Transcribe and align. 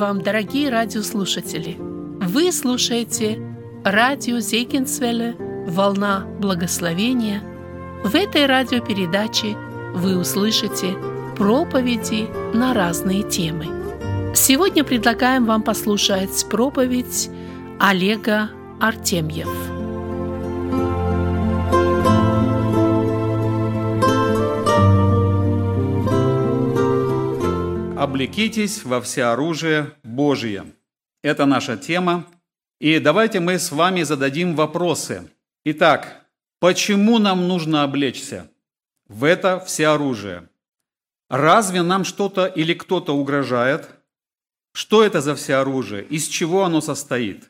Вам, 0.00 0.22
дорогие 0.22 0.70
радиослушатели! 0.70 1.76
Вы 1.78 2.52
слушаете 2.52 3.38
радио 3.84 4.38
Зейкинсвелле 4.38 5.36
«Волна 5.66 6.24
благословения». 6.40 7.42
В 8.02 8.14
этой 8.14 8.46
радиопередаче 8.46 9.58
вы 9.94 10.16
услышите 10.16 10.96
проповеди 11.36 12.30
на 12.56 12.72
разные 12.72 13.28
темы. 13.28 13.66
Сегодня 14.34 14.84
предлагаем 14.84 15.44
вам 15.44 15.60
послушать 15.62 16.46
проповедь 16.48 17.28
Олега 17.78 18.48
Артемьев. 18.80 19.79
Облекитесь 28.10 28.82
во 28.82 29.00
всеоружие 29.00 29.92
Божие. 30.02 30.64
Это 31.22 31.46
наша 31.46 31.76
тема. 31.76 32.26
И 32.80 32.98
давайте 32.98 33.38
мы 33.38 33.56
с 33.56 33.70
вами 33.70 34.02
зададим 34.02 34.56
вопросы. 34.56 35.30
Итак, 35.64 36.26
почему 36.58 37.20
нам 37.20 37.46
нужно 37.46 37.84
облечься 37.84 38.50
в 39.06 39.22
это 39.22 39.60
всеоружие? 39.60 40.48
Разве 41.28 41.82
нам 41.82 42.02
что-то 42.02 42.46
или 42.46 42.74
кто-то 42.74 43.16
угрожает? 43.16 43.88
Что 44.72 45.04
это 45.04 45.20
за 45.20 45.36
всеоружие? 45.36 46.02
Из 46.02 46.26
чего 46.26 46.64
оно 46.64 46.80
состоит? 46.80 47.48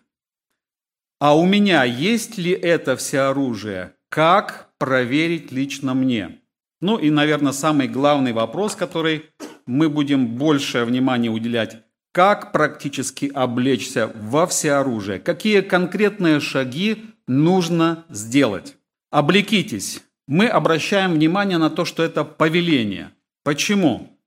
А 1.20 1.38
у 1.38 1.46
меня 1.46 1.85
есть 1.85 2.37
ли 2.37 2.51
это 2.51 2.96
всеоружие? 2.96 3.95
Как 4.10 4.68
проверить 4.76 5.52
лично 5.52 5.95
мне? 5.95 6.42
Ну 6.82 6.98
и, 6.98 7.09
наверное, 7.09 7.52
самый 7.52 7.88
главный 7.88 8.35
вопрос, 8.35 8.76
который 8.76 9.29
мы 9.71 9.88
будем 9.88 10.26
больше 10.26 10.85
внимания 10.85 11.30
уделять, 11.30 11.79
как 12.13 12.52
практически 12.52 13.30
облечься 13.32 14.10
во 14.15 14.46
всеоружие, 14.46 15.21
какие 15.21 15.60
конкретные 15.60 16.40
шаги 16.40 17.04
нужно 17.29 18.04
сделать. 18.09 18.76
Облекитесь. 19.10 20.02
Мы 20.26 20.46
обращаем 20.46 21.13
внимание 21.13 21.59
на 21.59 21.71
то, 21.71 21.85
что 21.85 22.02
это 22.02 22.24
повеление. 22.24 23.13
Почему? 23.45 24.18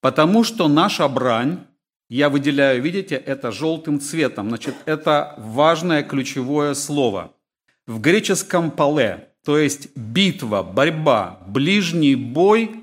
Потому 0.00 0.44
что 0.44 0.68
наша 0.68 1.08
брань, 1.08 1.60
я 2.08 2.28
выделяю, 2.28 2.82
видите, 2.82 3.14
это 3.14 3.50
желтым 3.50 3.98
цветом, 3.98 4.48
значит, 4.48 4.74
это 4.84 5.34
важное 5.38 6.02
ключевое 6.02 6.74
слово. 6.74 7.32
В 7.86 8.00
греческом 8.00 8.70
«пале», 8.70 9.28
то 9.44 9.58
есть 9.58 9.96
битва, 9.96 10.62
борьба, 10.62 11.40
ближний 11.46 12.14
бой 12.14 12.81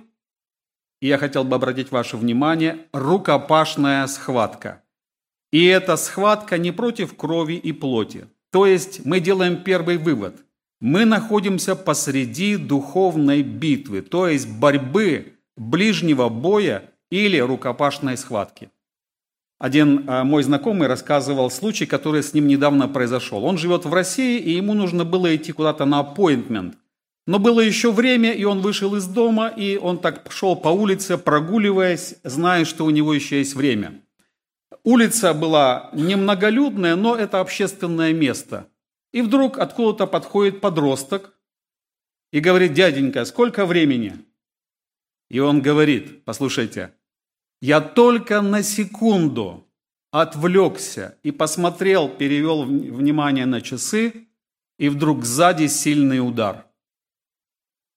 и 1.02 1.08
я 1.08 1.18
хотел 1.18 1.44
бы 1.44 1.56
обратить 1.56 1.92
ваше 1.92 2.18
внимание, 2.18 2.86
рукопашная 2.92 4.06
схватка. 4.08 4.84
И 5.52 5.66
эта 5.66 5.98
схватка 5.98 6.58
не 6.58 6.72
против 6.72 7.16
крови 7.16 7.54
и 7.54 7.72
плоти. 7.72 8.28
То 8.52 8.66
есть 8.66 9.06
мы 9.06 9.20
делаем 9.20 9.64
первый 9.64 9.98
вывод. 9.98 10.36
Мы 10.82 11.06
находимся 11.06 11.76
посреди 11.76 12.56
духовной 12.56 13.44
битвы, 13.44 14.02
то 14.02 14.28
есть 14.28 14.48
борьбы, 14.48 15.34
ближнего 15.58 16.30
боя 16.30 16.84
или 17.12 17.38
рукопашной 17.38 18.16
схватки. 18.18 18.70
Один 19.60 20.06
а, 20.08 20.24
мой 20.24 20.42
знакомый 20.44 20.88
рассказывал 20.88 21.52
случай, 21.52 21.86
который 21.86 22.24
с 22.24 22.34
ним 22.34 22.48
недавно 22.48 22.88
произошел. 22.88 23.44
Он 23.44 23.58
живет 23.58 23.84
в 23.84 23.94
России, 23.94 24.40
и 24.40 24.52
ему 24.52 24.74
нужно 24.74 25.04
было 25.04 25.36
идти 25.36 25.52
куда-то 25.52 25.86
на 25.86 26.02
appointment– 26.02 26.76
но 27.30 27.38
было 27.38 27.60
еще 27.60 27.92
время, 27.92 28.34
и 28.34 28.44
он 28.44 28.62
вышел 28.62 28.96
из 28.96 29.06
дома, 29.06 29.50
и 29.50 29.78
он 29.78 30.00
так 30.00 30.32
шел 30.32 30.56
по 30.56 30.70
улице, 30.70 31.16
прогуливаясь, 31.16 32.16
зная, 32.24 32.66
что 32.66 32.86
у 32.86 32.90
него 32.90 33.14
еще 33.14 33.38
есть 33.38 33.54
время. 33.54 34.02
Улица 34.84 35.36
была 35.36 35.92
немноголюдная, 35.94 36.96
но 36.96 37.16
это 37.16 37.40
общественное 37.40 38.14
место. 38.14 38.68
И 39.12 39.22
вдруг 39.22 39.60
откуда-то 39.60 40.08
подходит 40.08 40.60
подросток 40.60 41.38
и 42.32 42.40
говорит, 42.40 42.74
дяденька, 42.74 43.24
сколько 43.26 43.68
времени? 43.68 44.16
И 45.30 45.38
он 45.38 45.62
говорит, 45.62 46.26
послушайте, 46.26 46.96
я 47.62 47.80
только 47.80 48.42
на 48.42 48.64
секунду 48.64 49.68
отвлекся 50.10 51.16
и 51.22 51.30
посмотрел, 51.30 52.10
перевел 52.10 52.64
внимание 52.64 53.46
на 53.46 53.62
часы, 53.62 54.28
и 54.80 54.90
вдруг 54.90 55.26
сзади 55.26 55.68
сильный 55.68 56.28
удар– 56.28 56.66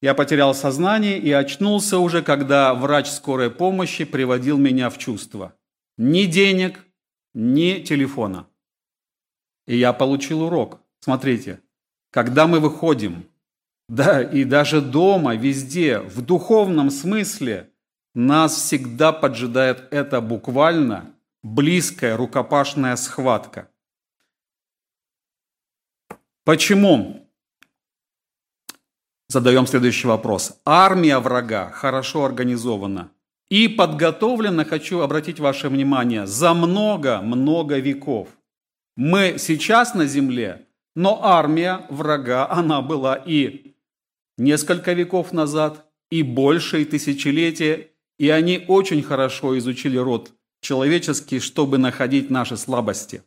я 0.02 0.14
потерял 0.14 0.52
сознание 0.52 1.16
и 1.18 1.30
очнулся 1.30 1.98
уже, 1.98 2.22
когда 2.22 2.74
врач 2.74 3.08
скорой 3.08 3.50
помощи 3.50 4.04
приводил 4.04 4.58
меня 4.58 4.90
в 4.90 4.98
чувство. 4.98 5.54
Ни 5.96 6.24
денег, 6.24 6.84
ни 7.34 7.78
телефона. 7.78 8.48
И 9.66 9.76
я 9.76 9.92
получил 9.92 10.42
урок. 10.42 10.80
Смотрите, 10.98 11.60
когда 12.10 12.48
мы 12.48 12.58
выходим, 12.58 13.28
да, 13.88 14.20
и 14.20 14.42
даже 14.42 14.80
дома, 14.80 15.36
везде, 15.36 16.00
в 16.00 16.20
духовном 16.20 16.90
смысле, 16.90 17.70
нас 18.12 18.56
всегда 18.56 19.12
поджидает 19.12 19.86
это 19.92 20.20
буквально 20.20 21.14
близкая 21.44 22.16
рукопашная 22.16 22.96
схватка. 22.96 23.68
Почему? 26.44 27.21
Задаем 29.32 29.66
следующий 29.66 30.08
вопрос. 30.08 30.60
Армия 30.66 31.18
врага 31.18 31.70
хорошо 31.70 32.24
организована 32.24 33.10
и 33.48 33.66
подготовлена, 33.66 34.64
хочу 34.64 35.00
обратить 35.00 35.40
ваше 35.40 35.68
внимание, 35.68 36.26
за 36.26 36.54
много-много 36.54 37.78
веков. 37.78 38.28
Мы 38.96 39.36
сейчас 39.38 39.94
на 39.94 40.06
земле, 40.06 40.66
но 40.94 41.20
армия 41.22 41.86
врага, 41.88 42.46
она 42.50 42.82
была 42.82 43.14
и 43.14 43.74
несколько 44.36 44.92
веков 44.92 45.32
назад, 45.32 45.86
и 46.10 46.22
больше, 46.22 46.82
и 46.82 46.84
тысячелетия, 46.84 47.88
и 48.18 48.28
они 48.28 48.64
очень 48.68 49.02
хорошо 49.02 49.58
изучили 49.58 49.96
род 49.96 50.32
человеческий, 50.60 51.40
чтобы 51.40 51.78
находить 51.78 52.30
наши 52.30 52.58
слабости. 52.58 53.22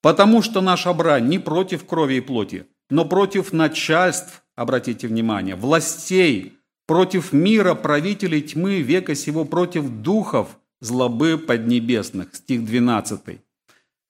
Потому 0.00 0.42
что 0.42 0.60
наша 0.60 0.92
брань 0.92 1.28
не 1.28 1.40
против 1.40 1.84
крови 1.84 2.14
и 2.14 2.20
плоти, 2.20 2.66
но 2.88 3.04
против 3.04 3.52
начальств, 3.52 4.42
обратите 4.56 5.08
внимание, 5.08 5.56
властей, 5.56 6.58
против 6.86 7.32
мира 7.32 7.74
правителей 7.74 8.42
тьмы 8.42 8.80
века 8.80 9.14
сего, 9.14 9.44
против 9.44 9.88
духов 9.88 10.58
злобы 10.80 11.38
поднебесных. 11.38 12.34
Стих 12.34 12.64
12. 12.64 13.40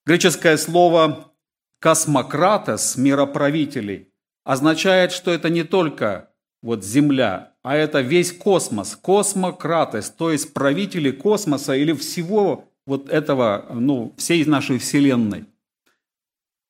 Греческое 0.05 0.57
слово 0.57 1.31
«космократос»– 1.79 2.95
мироправителей– 2.97 4.07
означает, 4.43 5.11
что 5.11 5.31
это 5.31 5.49
не 5.49 5.63
только 5.63 6.31
вот 6.61 6.83
Земля, 6.83 7.53
а 7.63 7.75
это 7.75 8.01
весь 8.01 8.31
космос, 8.31 8.95
космократес, 8.95 10.09
то 10.09 10.31
есть 10.31 10.53
правители 10.53 11.11
космоса 11.11 11.75
или 11.75 11.93
всего 11.93 12.67
вот 12.85 13.09
этого, 13.09 13.67
ну, 13.73 14.13
всей 14.17 14.43
нашей 14.45 14.79
Вселенной. 14.79 15.45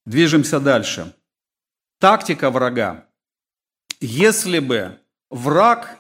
Движемся 0.06 0.60
дальше. 0.60 1.14
Тактика 2.00 2.50
врага 2.50 3.06
если 4.02 4.60
бы 4.60 4.98
враг 5.30 6.00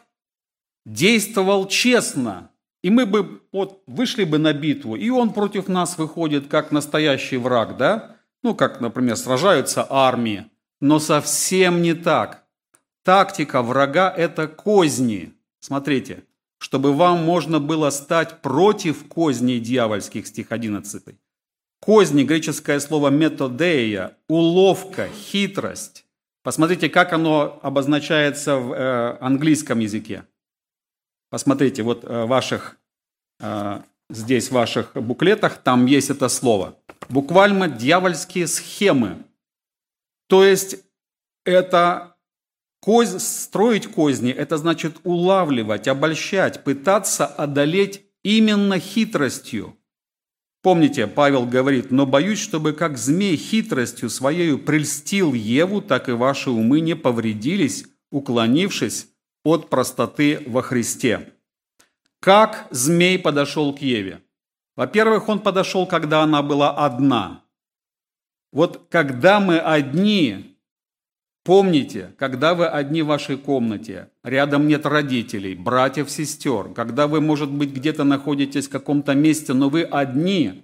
действовал 0.85 1.67
честно, 1.67 2.51
и 2.83 2.89
мы 2.89 3.05
бы 3.05 3.43
вот 3.51 3.83
вышли 3.85 4.23
бы 4.23 4.39
на 4.39 4.53
битву, 4.53 4.95
и 4.95 5.09
он 5.09 5.33
против 5.33 5.67
нас 5.67 5.97
выходит 5.97 6.47
как 6.47 6.71
настоящий 6.71 7.37
враг, 7.37 7.77
да? 7.77 8.17
Ну, 8.43 8.55
как, 8.55 8.81
например, 8.81 9.15
сражаются 9.15 9.85
армии. 9.87 10.45
Но 10.79 10.97
совсем 10.97 11.83
не 11.83 11.93
так. 11.93 12.43
Тактика 13.03 13.61
врага– 13.61 14.11
это 14.17 14.47
козни. 14.47 15.33
Смотрите, 15.59 16.23
чтобы 16.57 16.93
вам 16.93 17.23
можно 17.23 17.59
было 17.59 17.91
стать 17.91 18.41
против 18.41 19.07
козней 19.07 19.59
дьявольских, 19.59 20.25
стих 20.25 20.51
11. 20.51 21.03
Козни, 21.79 22.23
греческое 22.23 22.79
слово 22.79 23.09
методея, 23.09 24.17
уловка, 24.27 25.07
хитрость. 25.07 26.05
Посмотрите, 26.43 26.89
как 26.89 27.13
оно 27.13 27.59
обозначается 27.61 28.57
в 28.57 28.73
э, 28.73 29.17
английском 29.19 29.79
языке. 29.79 30.25
Посмотрите, 31.29 31.83
вот 31.83 32.03
э, 32.03 32.25
ваших, 32.25 32.77
э, 33.39 33.81
здесь 34.09 34.49
в 34.49 34.53
ваших 34.53 34.93
буклетах, 34.95 35.57
там 35.57 35.85
есть 35.85 36.09
это 36.09 36.29
слово. 36.29 36.75
Буквально 37.09 37.69
дьявольские 37.69 38.47
схемы. 38.47 39.23
То 40.27 40.43
есть 40.43 40.77
это 41.45 42.15
коз, 42.79 43.23
строить 43.23 43.87
козни, 43.87 44.31
это 44.31 44.57
значит 44.57 44.97
улавливать, 45.03 45.87
обольщать, 45.87 46.63
пытаться 46.63 47.27
одолеть 47.27 48.03
именно 48.23 48.79
хитростью– 48.79 49.77
Помните, 50.61 51.07
Павел 51.07 51.45
говорит, 51.45 51.89
«Но 51.91 52.05
боюсь, 52.05 52.39
чтобы 52.39 52.73
как 52.73 52.97
змей 52.97 53.35
хитростью 53.35 54.09
своею 54.09 54.59
прельстил 54.59 55.33
Еву, 55.33 55.81
так 55.81 56.07
и 56.07 56.11
ваши 56.11 56.51
умы 56.51 56.81
не 56.81 56.95
повредились, 56.95 57.85
уклонившись 58.11 59.07
от 59.43 59.69
простоты 59.69 60.43
во 60.45 60.61
Христе». 60.61 61.33
Как 62.19 62.67
змей 62.69 63.17
подошел 63.17 63.73
к 63.73 63.79
Еве? 63.79 64.21
Во-первых, 64.75 65.27
он 65.27 65.39
подошел, 65.39 65.87
когда 65.87 66.21
она 66.21 66.43
была 66.43 66.71
одна. 66.71 67.43
Вот 68.51 68.87
когда 68.89 69.39
мы 69.39 69.59
одни, 69.59 70.50
помните, 71.43 72.13
когда 72.17 72.53
вы 72.53 72.67
одни 72.67 73.01
в 73.01 73.07
вашей 73.07 73.37
комнате, 73.37 74.09
рядом 74.23 74.67
нет 74.67 74.85
родителей, 74.85 75.55
братьев, 75.55 76.09
сестер, 76.09 76.69
когда 76.73 77.07
вы, 77.07 77.21
может 77.21 77.51
быть, 77.51 77.71
где-то 77.71 78.03
находитесь 78.03 78.67
в 78.67 78.71
каком-то 78.71 79.13
месте, 79.13 79.53
но 79.53 79.69
вы 79.69 79.83
одни, 79.83 80.63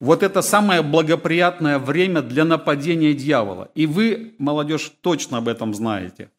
вот 0.00 0.22
это 0.22 0.42
самое 0.42 0.82
благоприятное 0.82 1.78
время 1.78 2.22
для 2.22 2.44
нападения 2.44 3.14
дьявола. 3.14 3.70
И 3.74 3.86
вы, 3.86 4.34
молодежь, 4.38 4.92
точно 5.00 5.38
об 5.38 5.48
этом 5.48 5.74
знаете. 5.74 6.30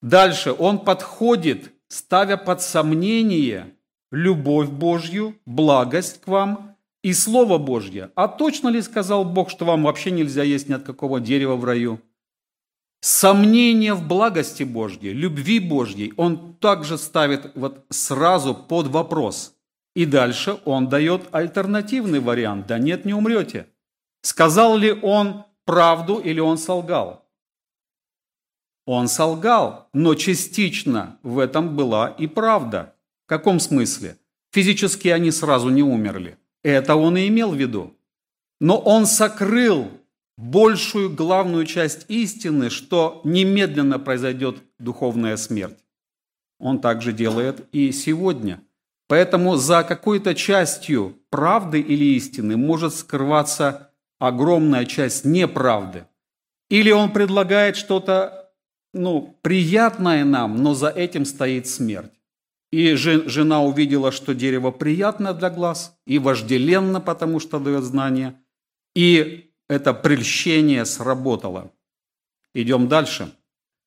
Дальше 0.00 0.52
он 0.52 0.78
подходит, 0.78 1.72
ставя 1.88 2.36
под 2.36 2.62
сомнение 2.62 3.74
любовь 4.12 4.68
Божью, 4.68 5.34
благость 5.44 6.20
к 6.20 6.28
вам 6.28 6.76
и 7.02 7.12
Слово 7.12 7.58
Божье. 7.58 8.10
А 8.14 8.28
точно 8.28 8.68
ли 8.68 8.80
сказал 8.80 9.24
Бог, 9.24 9.50
что 9.50 9.64
вам 9.64 9.82
вообще 9.82 10.10
нельзя 10.10 10.42
есть 10.42 10.68
ни 10.68 10.74
от 10.74 10.84
какого 10.84 11.20
дерева 11.20 11.56
в 11.56 11.64
раю? 11.64 12.00
Сомнение 13.00 13.94
в 13.94 14.06
благости 14.06 14.64
Божьей, 14.64 15.12
любви 15.12 15.60
Божьей 15.60 16.12
он 16.16 16.54
также 16.54 16.98
ставит 16.98 17.52
вот 17.54 17.86
сразу 17.90 18.54
под 18.54 18.88
вопрос. 18.88 19.54
И 19.94 20.04
дальше 20.04 20.60
он 20.64 20.88
дает 20.88 21.28
альтернативный 21.32 22.20
вариант. 22.20 22.66
Да 22.66 22.78
нет, 22.78 23.04
не 23.04 23.14
умрете. 23.14 23.68
Сказал 24.22 24.76
ли 24.76 24.92
он 24.92 25.44
правду 25.64 26.18
или 26.18 26.40
он 26.40 26.58
солгал? 26.58 27.24
Он 28.84 29.06
солгал, 29.06 29.88
но 29.92 30.14
частично 30.14 31.18
в 31.22 31.38
этом 31.38 31.76
была 31.76 32.08
и 32.08 32.26
правда. 32.26 32.94
В 33.26 33.28
каком 33.28 33.60
смысле? 33.60 34.16
Физически 34.50 35.08
они 35.08 35.30
сразу 35.30 35.68
не 35.68 35.82
умерли. 35.82 36.38
Это 36.62 36.96
он 36.96 37.16
и 37.16 37.28
имел 37.28 37.52
в 37.52 37.56
виду. 37.56 37.94
Но 38.60 38.78
он 38.78 39.06
сокрыл 39.06 39.90
большую 40.38 41.12
главную 41.12 41.66
часть 41.66 42.06
истины, 42.08 42.70
что 42.70 43.20
немедленно 43.24 43.98
произойдет 43.98 44.62
духовная 44.78 45.36
смерть. 45.36 45.78
Он 46.60 46.80
также 46.80 47.12
делает 47.12 47.68
и 47.72 47.90
сегодня. 47.90 48.62
Поэтому 49.08 49.56
за 49.56 49.82
какой-то 49.82 50.34
частью 50.34 51.18
правды 51.30 51.80
или 51.80 52.16
истины 52.16 52.56
может 52.56 52.94
скрываться 52.94 53.90
огромная 54.20 54.84
часть 54.84 55.24
неправды. 55.24 56.06
Или 56.70 56.92
он 56.92 57.12
предлагает 57.12 57.76
что-то 57.76 58.52
ну, 58.94 59.38
приятное 59.42 60.24
нам, 60.24 60.62
но 60.62 60.74
за 60.74 60.88
этим 60.88 61.24
стоит 61.24 61.66
смерть. 61.66 62.12
И 62.70 62.94
жена 62.94 63.62
увидела, 63.62 64.12
что 64.12 64.34
дерево 64.34 64.70
приятно 64.70 65.32
для 65.34 65.50
глаз 65.50 65.98
и 66.06 66.18
вожделенно, 66.18 67.00
потому 67.00 67.40
что 67.40 67.58
дает 67.58 67.82
знания. 67.82 68.40
И 68.94 69.47
это 69.68 69.94
прельщение 69.94 70.84
сработало. 70.84 71.72
Идем 72.54 72.88
дальше. 72.88 73.32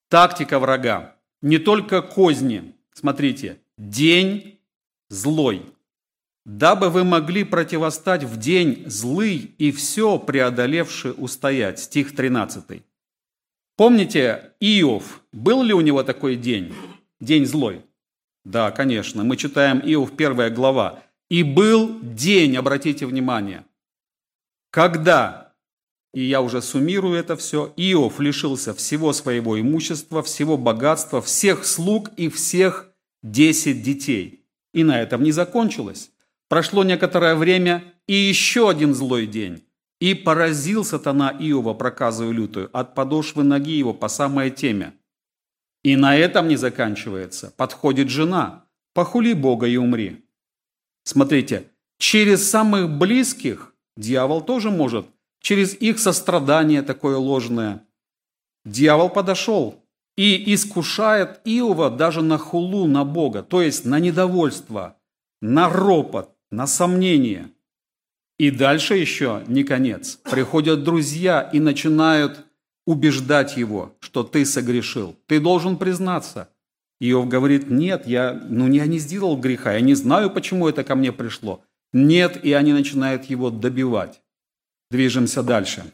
Тактика 0.10 0.60
врага. 0.60 1.16
Не 1.42 1.58
только 1.58 2.02
козни. 2.02 2.76
Смотрите, 2.94 3.60
день 3.78 4.60
злой. 5.10 5.66
Дабы 6.46 6.90
вы 6.90 7.04
могли 7.04 7.44
противостать 7.44 8.24
в 8.24 8.38
день 8.38 8.84
злый 8.88 9.54
и 9.58 9.72
все 9.72 10.18
преодолевший 10.18 11.14
устоять. 11.18 11.80
Стих 11.80 12.16
13. 12.16 12.84
Помните, 13.78 14.54
Иов, 14.60 15.24
был 15.32 15.64
ли 15.64 15.74
у 15.74 15.82
него 15.82 16.04
такой 16.04 16.36
день? 16.36 16.74
День 17.20 17.46
злой. 17.46 17.86
Да, 18.44 18.72
конечно. 18.72 19.24
Мы 19.24 19.38
читаем 19.38 19.80
Иов, 19.80 20.16
первая 20.16 20.50
глава. 20.50 21.04
«И 21.32 21.44
был 21.44 21.98
день», 22.02 22.58
обратите 22.58 23.06
внимание, 23.06 23.64
когда, 24.70 25.41
и 26.14 26.24
я 26.24 26.42
уже 26.42 26.62
суммирую 26.62 27.18
это 27.18 27.38
все, 27.38 27.74
Иов 27.78 28.20
лишился 28.20 28.74
всего 28.74 29.14
своего 29.14 29.60
имущества, 29.60 30.22
всего 30.22 30.58
богатства, 30.58 31.22
всех 31.22 31.66
слуг 31.66 32.10
и 32.18 32.30
всех 32.30 32.92
десять 33.24 33.82
детей. 33.82 34.46
И 34.74 34.84
на 34.84 35.02
этом 35.02 35.24
не 35.24 35.32
закончилось. 35.32 36.12
Прошло 36.50 36.84
некоторое 36.84 37.36
время, 37.36 37.94
и 38.08 38.14
еще 38.14 38.70
один 38.70 38.94
злой 38.94 39.26
день. 39.26 39.64
И 40.02 40.14
поразил 40.14 40.84
сатана 40.84 41.30
Иова 41.40 41.74
проказую 41.74 42.34
лютую 42.34 42.70
от 42.74 42.94
подошвы 42.94 43.44
ноги 43.44 43.78
его 43.78 43.94
по 43.94 44.10
самой 44.10 44.50
теме. 44.50 44.94
И 45.84 45.96
на 45.96 46.18
этом 46.18 46.48
не 46.48 46.58
заканчивается. 46.58 47.54
Подходит 47.56 48.10
жена. 48.10 48.66
Похули 48.94 49.34
Бога 49.34 49.68
и 49.68 49.78
умри. 49.78 50.26
Смотрите, 51.04 51.68
через 51.98 52.50
самых 52.50 52.90
близких 52.90 53.74
дьявол 53.96 54.42
тоже 54.42 54.70
может, 54.70 55.06
через 55.42 55.74
их 55.74 56.00
сострадание 56.00 56.82
такое 56.82 57.18
ложное. 57.18 57.84
Дьявол 58.64 59.10
подошел 59.10 59.84
и 60.16 60.54
искушает 60.54 61.42
Иова 61.46 61.90
даже 61.90 62.22
на 62.22 62.38
хулу 62.38 62.88
на 62.88 63.04
Бога, 63.04 63.44
то 63.44 63.62
есть 63.62 63.86
на 63.86 64.00
недовольство, 64.00 64.98
на 65.42 65.70
ропот, 65.70 66.36
на 66.52 66.68
сомнение. 66.68 67.52
И 68.38 68.52
дальше 68.52 68.96
еще 68.96 69.44
не 69.48 69.64
конец. 69.64 70.20
Приходят 70.24 70.84
друзья 70.84 71.42
и 71.42 71.60
начинают 71.60 72.46
убеждать 72.86 73.58
его, 73.58 73.96
что 74.00 74.24
ты 74.24 74.46
согрешил. 74.46 75.16
Ты 75.28 75.40
должен 75.40 75.78
признаться. 75.78 76.50
Иов 77.00 77.28
говорит, 77.28 77.70
нет, 77.70 78.06
я, 78.08 78.34
ну, 78.48 78.72
я 78.72 78.86
не 78.86 79.00
сделал 79.00 79.38
греха, 79.38 79.74
я 79.74 79.82
не 79.82 79.96
знаю, 79.96 80.30
почему 80.30 80.68
это 80.68 80.84
ко 80.84 80.96
мне 80.96 81.12
пришло. 81.12 81.64
Нет, 81.94 82.44
и 82.44 82.54
они 82.54 82.74
начинают 82.74 83.26
его 83.26 83.50
добивать. 83.50 84.22
Движемся 84.92 85.42
дальше. 85.42 85.86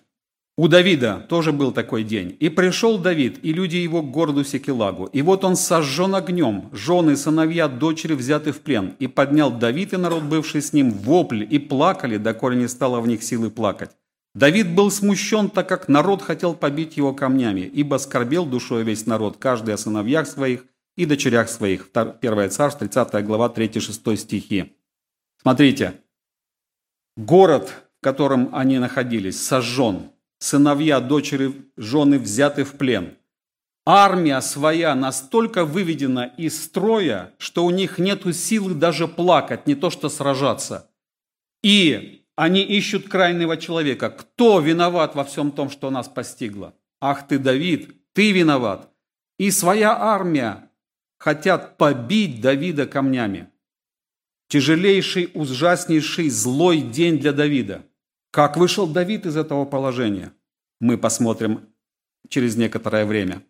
У 0.58 0.68
Давида 0.68 1.24
тоже 1.30 1.52
был 1.52 1.72
такой 1.72 2.04
день. 2.04 2.36
«И 2.40 2.50
пришел 2.50 2.98
Давид, 2.98 3.38
и 3.44 3.54
люди 3.54 3.76
его 3.76 4.02
к 4.02 4.10
городу 4.10 4.44
Секелагу. 4.44 5.06
И 5.06 5.22
вот 5.22 5.44
он 5.46 5.56
сожжен 5.56 6.16
огнем, 6.16 6.72
жены, 6.74 7.16
сыновья, 7.16 7.68
дочери 7.68 8.16
взяты 8.16 8.52
в 8.52 8.62
плен. 8.62 8.96
И 8.98 9.06
поднял 9.06 9.52
Давид 9.52 9.94
и 9.94 9.98
народ, 9.98 10.24
бывший 10.24 10.64
с 10.64 10.74
ним, 10.74 10.90
вопли, 10.90 11.46
и 11.46 11.60
плакали, 11.60 12.18
доколе 12.18 12.58
не 12.58 12.68
стало 12.68 13.00
в 13.00 13.08
них 13.08 13.22
силы 13.22 13.52
плакать. 13.52 13.92
Давид 14.34 14.74
был 14.74 14.89
смущен, 14.89 15.51
так 15.51 15.70
как 15.70 15.88
народ 15.88 16.24
хотел 16.24 16.56
побить 16.56 16.98
его 16.98 17.13
камнями, 17.13 17.62
ибо 17.62 17.98
скорбел 17.98 18.48
душой 18.48 18.84
весь 18.84 19.06
народ, 19.06 19.38
каждый 19.38 19.75
о 19.75 19.77
сыновьях 19.77 20.27
своих 20.27 20.66
и 20.96 21.06
дочерях 21.06 21.50
своих. 21.50 21.92
1 21.94 22.50
Царств, 22.50 22.80
30 22.80 23.24
глава, 23.24 23.54
3-6 23.56 24.18
стихи. 24.18 24.75
Смотрите, 25.39 26.01
город, 27.16 27.87
в 28.00 28.04
котором 28.04 28.50
они 28.54 28.80
находились, 28.80 29.42
сожжен, 29.42 30.12
сыновья, 30.39 31.00
дочери, 31.00 31.54
жены 31.77 32.20
взяты 32.20 32.63
в 32.63 32.74
плен. 32.74 33.16
Армия 33.86 34.42
своя 34.42 34.96
настолько 34.96 35.63
выведена 35.63 36.34
из 36.38 36.62
строя, 36.62 37.34
что 37.38 37.66
у 37.66 37.70
них 37.70 38.00
нет 38.00 38.24
силы 38.36 38.74
даже 38.74 39.08
плакать, 39.08 39.66
не 39.66 39.75
то 39.75 39.89
что 39.89 40.10
сражаться. 40.10 40.92
И 41.63 42.25
они 42.36 42.62
ищут 42.62 43.10
крайнего 43.10 43.58
человека. 43.58 44.10
Кто 44.10 44.60
виноват 44.60 45.16
во 45.16 45.24
всем 45.24 45.51
том, 45.51 45.70
что 45.70 45.89
нас 45.89 46.08
постигло? 46.08 46.75
Ах 47.00 47.27
ты, 47.27 47.39
Давид, 47.39 47.96
ты 48.13 48.32
виноват. 48.32 48.92
И 49.39 49.51
своя 49.51 49.98
армия 49.98 50.70
хотят 51.18 51.77
побить 51.77 52.42
Давида 52.42 52.86
камнями. 52.86 53.50
Тяжелейший, 54.50 55.32
ужаснейший, 55.34 56.30
злой 56.30 56.82
день 56.82 57.20
для 57.20 57.34
Давида. 57.34 57.84
Как 58.31 58.57
вышел 58.57 58.88
Давид 58.88 59.25
из 59.25 59.38
этого 59.38 59.65
положения? 59.65 60.34
Мы 60.79 60.98
посмотрим 60.98 61.69
через 62.29 62.55
некоторое 62.55 63.05
время. 63.05 63.43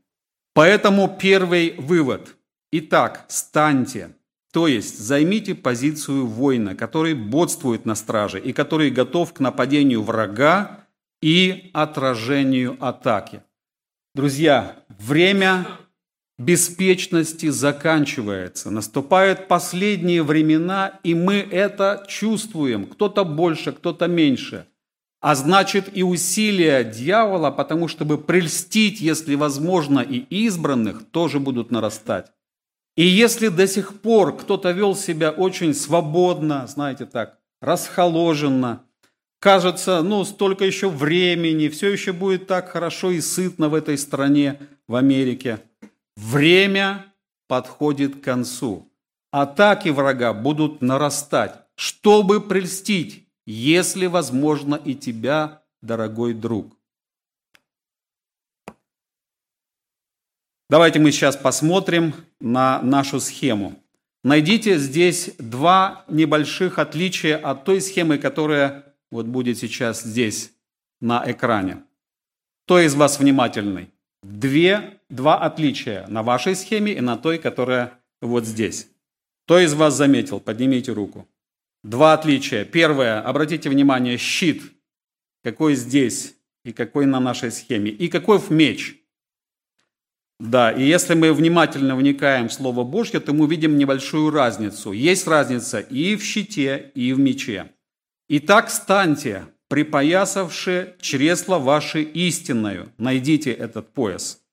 Поэтому 0.53 1.17
первый 1.19 1.75
вывод. 1.77 2.35
Итак, 2.71 3.25
станьте 3.27 4.17
то 4.57 4.67
есть 4.67 4.97
займите 4.97 5.53
позицию 5.53 6.25
воина, 6.25 6.75
который 6.75 7.13
бодствует 7.13 7.85
на 7.85 7.93
страже 7.93 8.39
и 8.39 8.53
который 8.53 8.89
готов 8.89 9.33
к 9.33 9.39
нападению 9.39 10.01
врага 10.01 10.87
и 11.21 11.69
отражению 11.73 12.75
атаки. 12.79 13.43
Друзья, 14.15 14.83
время 14.89 15.67
беспечности 16.37 17.49
заканчивается. 17.49 18.69
Наступают 18.69 19.47
последние 19.47 20.23
времена, 20.23 20.99
и 21.03 21.15
мы 21.15 21.35
это 21.35 22.05
чувствуем. 22.07 22.85
Кто-то 22.85 23.23
больше, 23.23 23.71
кто-то 23.71 24.07
меньше. 24.07 24.67
А 25.19 25.33
значит 25.33 25.89
и 25.97 26.03
усилия 26.03 26.83
дьявола, 26.83 27.49
потому 27.49 27.87
чтобы 27.87 28.19
прельстить, 28.19 29.01
если 29.01 29.33
возможно, 29.33 29.99
и 29.99 30.19
избранных, 30.29 31.05
тоже 31.09 31.39
будут 31.39 31.71
нарастать. 31.71 32.27
И 32.95 33.03
если 33.03 33.47
до 33.47 33.67
сих 33.67 33.99
пор 34.01 34.37
кто-то 34.37 34.71
вел 34.71 34.95
себя 34.95 35.31
очень 35.31 35.73
свободно, 35.73 36.67
знаете 36.67 37.05
так, 37.05 37.39
расхоложенно, 37.61 38.83
кажется, 39.39 40.03
ну, 40.03 40.23
столько 40.23 40.65
еще 40.65 40.89
времени, 40.89 41.67
все 41.67 41.91
еще 41.91 42.13
будет 42.13 42.45
так 42.45 42.69
хорошо 42.69 43.11
и 43.11 43.21
сытно 43.21 43.69
в 43.69 43.73
этой 43.73 43.97
стране, 43.97 44.59
в 44.87 44.95
Америке. 44.95 45.59
Время 46.17 47.13
подходит 47.47 48.19
к 48.19 48.23
концу. 48.23 48.91
Атаки 49.31 49.89
врага 49.89 50.33
будут 50.33 50.81
нарастать. 50.81 51.63
чтобы 51.75 52.41
прельстить, 52.41 53.27
если 53.45 54.07
возможно, 54.07 54.73
и 54.73 54.95
тебя, 54.95 55.61
дорогой 55.83 56.33
друг. 56.33 56.75
Давайте 60.71 60.99
мы 60.99 61.11
сейчас 61.11 61.37
посмотрим 61.37 62.15
на 62.39 62.81
нашу 62.81 63.19
схему. 63.19 63.79
Найдите 64.23 64.79
здесь 64.79 65.35
два 65.37 66.03
небольших 66.07 66.79
отличия 66.79 67.37
от 67.37 67.63
той 67.63 67.79
схемы, 67.79 68.17
которая 68.17 68.95
вот 69.11 69.27
будет 69.27 69.59
сейчас 69.59 70.01
здесь 70.01 70.51
на 70.99 71.23
экране. 71.31 71.83
Кто 72.65 72.79
из 72.79 72.95
вас 72.95 73.19
внимательный? 73.19 73.91
Две, 74.23 74.96
два 75.09 75.37
отличия 75.37 76.05
на 76.07 76.23
вашей 76.23 76.55
схеме 76.55 76.93
и 76.93 77.01
на 77.01 77.17
той, 77.17 77.37
которая 77.37 77.99
вот 78.21 78.45
здесь. 78.45 78.89
Кто 79.45 79.59
из 79.59 79.73
вас 79.73 79.95
заметил? 79.95 80.39
Поднимите 80.39 80.91
руку. 80.91 81.27
Два 81.83 82.13
отличия. 82.13 82.65
Первое, 82.65 83.21
обратите 83.21 83.69
внимание, 83.69 84.17
щит. 84.17 84.63
Какой 85.43 85.75
здесь 85.75 86.35
и 86.65 86.73
какой 86.73 87.05
на 87.05 87.19
нашей 87.19 87.51
схеме. 87.51 87.91
И 87.91 88.09
какой 88.09 88.39
в 88.39 88.49
меч. 88.49 88.97
Да, 90.39 90.71
и 90.71 90.83
если 90.83 91.15
мы 91.15 91.33
внимательно 91.33 91.95
вникаем 91.95 92.49
в 92.49 92.53
Слово 92.53 92.83
Божье, 92.83 93.19
то 93.19 93.33
мы 93.33 93.47
видим 93.47 93.77
небольшую 93.77 94.29
разницу. 94.29 94.91
Есть 94.91 95.27
разница 95.27 95.79
и 95.79 96.15
в 96.15 96.23
щите, 96.23 96.91
и 96.93 97.13
в 97.13 97.19
мече. 97.19 97.71
Итак, 98.29 98.69
станьте, 98.69 99.45
припоясавши 99.67 100.95
чресло 100.99 101.57
ваше 101.57 102.03
истинную. 102.03 102.91
Найдите 102.97 103.51
этот 103.51 103.93
пояс. 103.93 104.43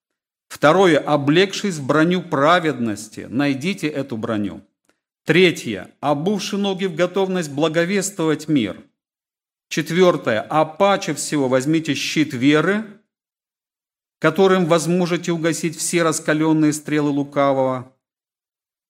Второе, 0.49 0.99
облегшись 0.99 1.77
в 1.77 1.87
броню 1.87 2.23
праведности. 2.23 3.27
Найдите 3.29 3.89
эту 3.89 4.17
броню. 4.17 4.63
Третье, 5.25 5.91
обувши 6.01 6.57
ноги 6.57 6.85
в 6.85 6.95
готовность 6.95 7.51
благовествовать 7.51 8.49
мир. 8.49 8.83
Четвертое, 9.69 10.41
а 10.41 10.65
паче 10.65 11.15
всего 11.15 11.49
возьмите 11.49 11.95
щит 11.95 12.35
веры, 12.35 12.85
которым 14.19 14.67
возможете 14.67 15.33
угасить 15.33 15.77
все 15.77 16.03
раскаленные 16.03 16.73
стрелы 16.73 17.11
лукавого, 17.11 17.93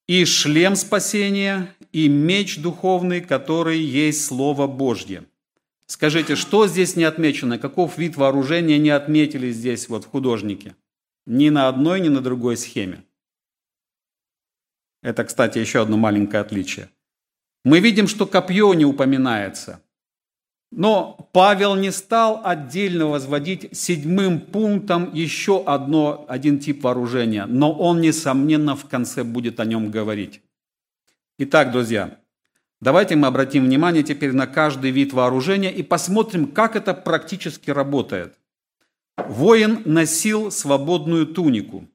и 0.06 0.24
шлем 0.24 0.76
спасения, 0.76 1.74
и 1.92 2.08
меч 2.08 2.58
духовный, 2.58 3.20
который 3.20 3.78
есть 3.78 4.24
Слово 4.24 4.66
Божье. 4.66 5.24
Скажите, 5.86 6.36
что 6.36 6.66
здесь 6.66 6.96
не 6.96 7.04
отмечено? 7.04 7.58
Каков 7.58 7.96
вид 7.96 8.16
вооружения 8.16 8.78
не 8.78 8.90
отметили 8.90 9.50
здесь 9.50 9.88
вот 9.88 10.04
в 10.04 10.08
художнике? 10.08 10.74
Ни 11.26 11.48
на 11.48 11.68
одной, 11.68 12.00
ни 12.00 12.08
на 12.08 12.20
другой 12.20 12.56
схеме. 12.56 13.04
Это, 15.02 15.24
кстати, 15.24 15.58
еще 15.58 15.82
одно 15.82 15.96
маленькое 15.96 16.40
отличие. 16.40 16.88
Мы 17.64 17.80
видим, 17.80 18.08
что 18.08 18.26
копье 18.26 18.72
не 18.74 18.84
упоминается. 18.84 19.80
Но 20.70 21.30
Павел 21.32 21.76
не 21.76 21.92
стал 21.92 22.40
отдельно 22.44 23.06
возводить 23.06 23.76
седьмым 23.76 24.40
пунктом 24.40 25.14
еще 25.14 25.62
одно, 25.64 26.26
один 26.28 26.58
тип 26.58 26.82
вооружения, 26.82 27.46
но 27.46 27.72
он, 27.72 28.00
несомненно, 28.00 28.74
в 28.74 28.86
конце 28.88 29.22
будет 29.22 29.60
о 29.60 29.64
нем 29.64 29.90
говорить. 29.90 30.42
Итак, 31.38 31.70
друзья, 31.70 32.18
давайте 32.80 33.14
мы 33.14 33.28
обратим 33.28 33.64
внимание 33.64 34.02
теперь 34.02 34.32
на 34.32 34.46
каждый 34.48 34.90
вид 34.90 35.12
вооружения 35.12 35.72
и 35.72 35.82
посмотрим, 35.82 36.48
как 36.48 36.74
это 36.74 36.92
практически 36.92 37.70
работает. 37.70 38.36
Воин 39.16 39.82
носил 39.84 40.50
свободную 40.50 41.26
тунику. 41.26 41.88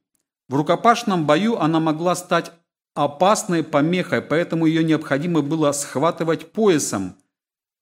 В 0.48 0.56
рукопашном 0.56 1.26
бою 1.26 1.58
она 1.58 1.80
могла 1.80 2.16
стать 2.16 2.52
опасной 2.96 3.64
помехой, 3.64 4.22
поэтому 4.22 4.66
ее 4.66 4.84
необходимо 4.84 5.42
было 5.42 5.72
схватывать 5.72 6.52
поясом– 6.52 7.16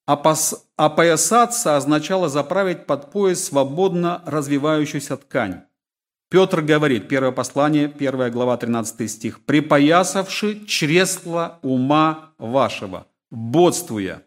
Опоясаться 0.08 1.76
означало 1.76 2.30
заправить 2.30 2.86
под 2.86 3.12
пояс 3.12 3.44
свободно 3.44 4.24
развивающуюся 4.26 5.18
ткань. 5.18 5.64
Петр 6.30 6.62
говорит, 6.62 7.10
первое 7.10 7.34
послание, 7.34 7.90
первая 7.90 8.32
глава, 8.32 8.56
13 8.56 9.12
стих, 9.12 9.46
«Припоясавши 9.46 10.66
чресло 10.66 11.60
ума 11.62 12.32
вашего, 12.38 13.08
бодствуя». 13.32 14.24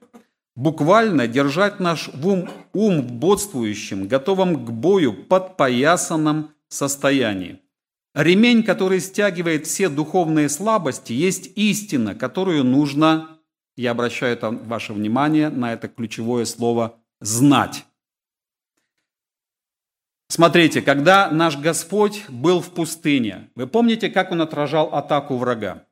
Буквально 0.60 1.26
держать 1.26 1.80
наш 1.80 2.10
ум, 2.22 2.46
ум 2.74 3.00
бодствующим, 3.00 4.06
готовым 4.06 4.66
к 4.66 4.70
бою, 4.70 5.14
подпоясанном 5.14 6.50
состоянии. 6.68 7.60
Ремень, 8.14 8.62
который 8.62 9.00
стягивает 9.00 9.66
все 9.66 9.88
духовные 9.88 10.50
слабости, 10.50 11.14
есть 11.14 11.50
истина, 11.56 12.14
которую 12.14 12.64
нужно 12.64 13.38
я 13.76 13.92
обращаю 13.92 14.34
это, 14.34 14.50
ваше 14.50 14.92
внимание 14.92 15.48
на 15.48 15.72
это 15.72 15.88
ключевое 15.88 16.44
слово 16.44 16.98
«знать». 17.22 17.86
Смотрите, 20.28 20.82
когда 20.82 21.30
наш 21.30 21.56
Господь 21.56 22.28
был 22.28 22.60
в 22.60 22.74
пустыне, 22.74 23.48
вы 23.54 23.66
помните, 23.66 24.10
как 24.10 24.30
Он 24.30 24.42
отражал 24.42 24.94
атаку 24.94 25.38
врага? 25.38 25.86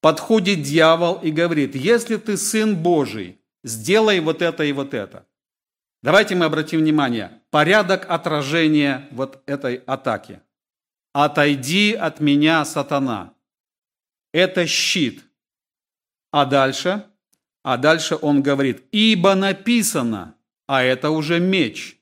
Подходит 0.00 0.62
дьявол 0.62 1.20
и 1.22 1.30
говорит, 1.30 1.76
если 1.76 2.16
ты 2.16 2.36
Сын 2.36 2.74
Божий, 2.74 3.39
сделай 3.64 4.20
вот 4.20 4.42
это 4.42 4.64
и 4.64 4.72
вот 4.72 4.94
это. 4.94 5.26
Давайте 6.02 6.34
мы 6.34 6.46
обратим 6.46 6.80
внимание, 6.80 7.42
порядок 7.50 8.06
отражения 8.08 9.08
вот 9.10 9.42
этой 9.46 9.76
атаки. 9.86 10.40
Отойди 11.12 11.92
от 11.92 12.20
меня, 12.20 12.64
сатана. 12.64 13.34
Это 14.32 14.66
щит– 14.66 15.24
а 16.30 16.46
дальше? 16.46 17.04
А 17.62 17.76
дальше 17.76 18.16
он 18.20 18.42
говорит, 18.42 18.84
ибо 18.92 19.34
написано, 19.34 20.36
а 20.66 20.82
это 20.82 21.10
уже 21.10 21.40
меч. 21.40 21.98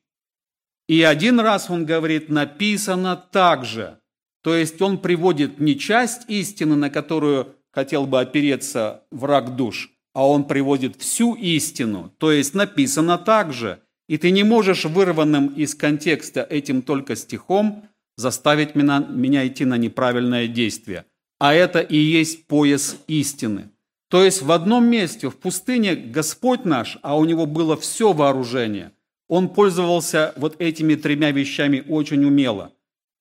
И 0.87 1.03
один 1.03 1.41
раз 1.41 1.69
он 1.71 1.85
говорит, 1.85 2.29
написано 2.29 3.17
также. 3.17 3.99
То 4.43 4.55
есть 4.55 4.81
он 4.81 4.99
приводит 4.99 5.59
не 5.59 5.79
часть 5.79 6.29
истины, 6.31 6.77
на 6.77 6.91
которую 6.91 7.57
хотел 7.73 8.07
бы 8.07 8.21
опереться 8.21 9.05
враг 9.11 9.57
душ, 9.57 9.91
а 10.15 10.27
он 10.29 10.45
приводит 10.45 10.97
всю 10.97 11.35
истину. 11.35 12.13
То 12.19 12.33
есть 12.33 12.55
написано 12.55 13.19
также. 13.19 13.81
И 14.09 14.17
ты 14.17 14.31
не 14.31 14.43
можешь 14.43 14.85
вырванным 14.85 15.49
из 15.49 15.75
контекста 15.75 16.41
этим 16.43 16.83
только 16.83 17.15
стихом 17.15 17.85
заставить 18.17 18.75
меня, 18.75 18.99
меня 18.99 19.47
идти 19.47 19.65
на 19.65 19.77
неправильное 19.77 20.49
действие. 20.49 21.05
А 21.39 21.55
это 21.55 21.81
и 21.81 21.97
есть 21.97 22.47
пояс 22.47 22.97
истины. 23.07 23.71
То 24.11 24.25
есть 24.25 24.43
в 24.43 24.51
одном 24.51 24.87
месте, 24.87 25.29
в 25.29 25.37
пустыне, 25.37 25.95
Господь 25.95 26.65
наш, 26.65 26.99
а 27.03 27.17
у 27.17 27.25
него 27.25 27.47
было 27.47 27.77
все 27.77 28.13
вооружение, 28.13 28.93
он 29.29 29.51
пользовался 29.51 30.33
вот 30.37 30.61
этими 30.61 30.95
тремя 30.95 31.31
вещами 31.31 31.85
очень 31.87 32.25
умело. 32.25 32.73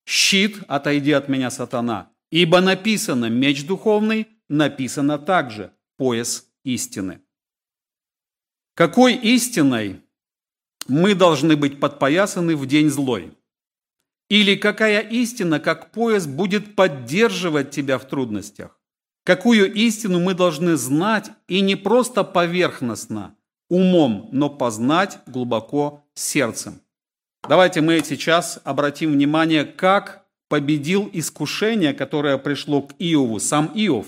Щит, 0.06 0.60
отойди 0.68 1.12
от 1.12 1.28
меня, 1.28 1.52
сатана. 1.52 2.10
Ибо 2.32 2.62
написано, 2.62 3.26
меч 3.26 3.66
духовный, 3.66 4.28
написано 4.48 5.20
также, 5.20 5.72
пояс 5.98 6.47
истины. 6.68 7.22
Какой 8.76 9.16
истиной 9.16 10.02
мы 10.88 11.16
должны 11.16 11.56
быть 11.56 11.80
подпоясаны 11.80 12.56
в 12.56 12.66
день 12.66 12.90
злой? 12.90 13.32
Или 14.30 14.56
какая 14.56 15.00
истина, 15.02 15.60
как 15.60 15.92
пояс, 15.92 16.28
будет 16.28 16.76
поддерживать 16.76 17.72
тебя 17.72 17.98
в 17.98 18.08
трудностях? 18.08 18.80
Какую 19.24 19.74
истину 19.74 20.20
мы 20.20 20.34
должны 20.34 20.76
знать 20.76 21.32
и 21.48 21.62
не 21.62 21.76
просто 21.76 22.24
поверхностно, 22.24 23.36
умом, 23.70 24.30
но 24.32 24.50
познать 24.50 25.20
глубоко 25.26 26.06
сердцем. 26.14 26.82
Давайте 27.48 27.82
мы 27.82 28.02
сейчас 28.06 28.60
обратим 28.64 29.14
внимание, 29.14 29.66
как 29.66 30.26
победил 30.50 31.10
искушение, 31.12 31.94
которое 31.94 32.38
пришло 32.38 32.82
к 32.82 32.94
Иову, 33.00 33.40
сам 33.40 33.72
Иов. 33.74 34.08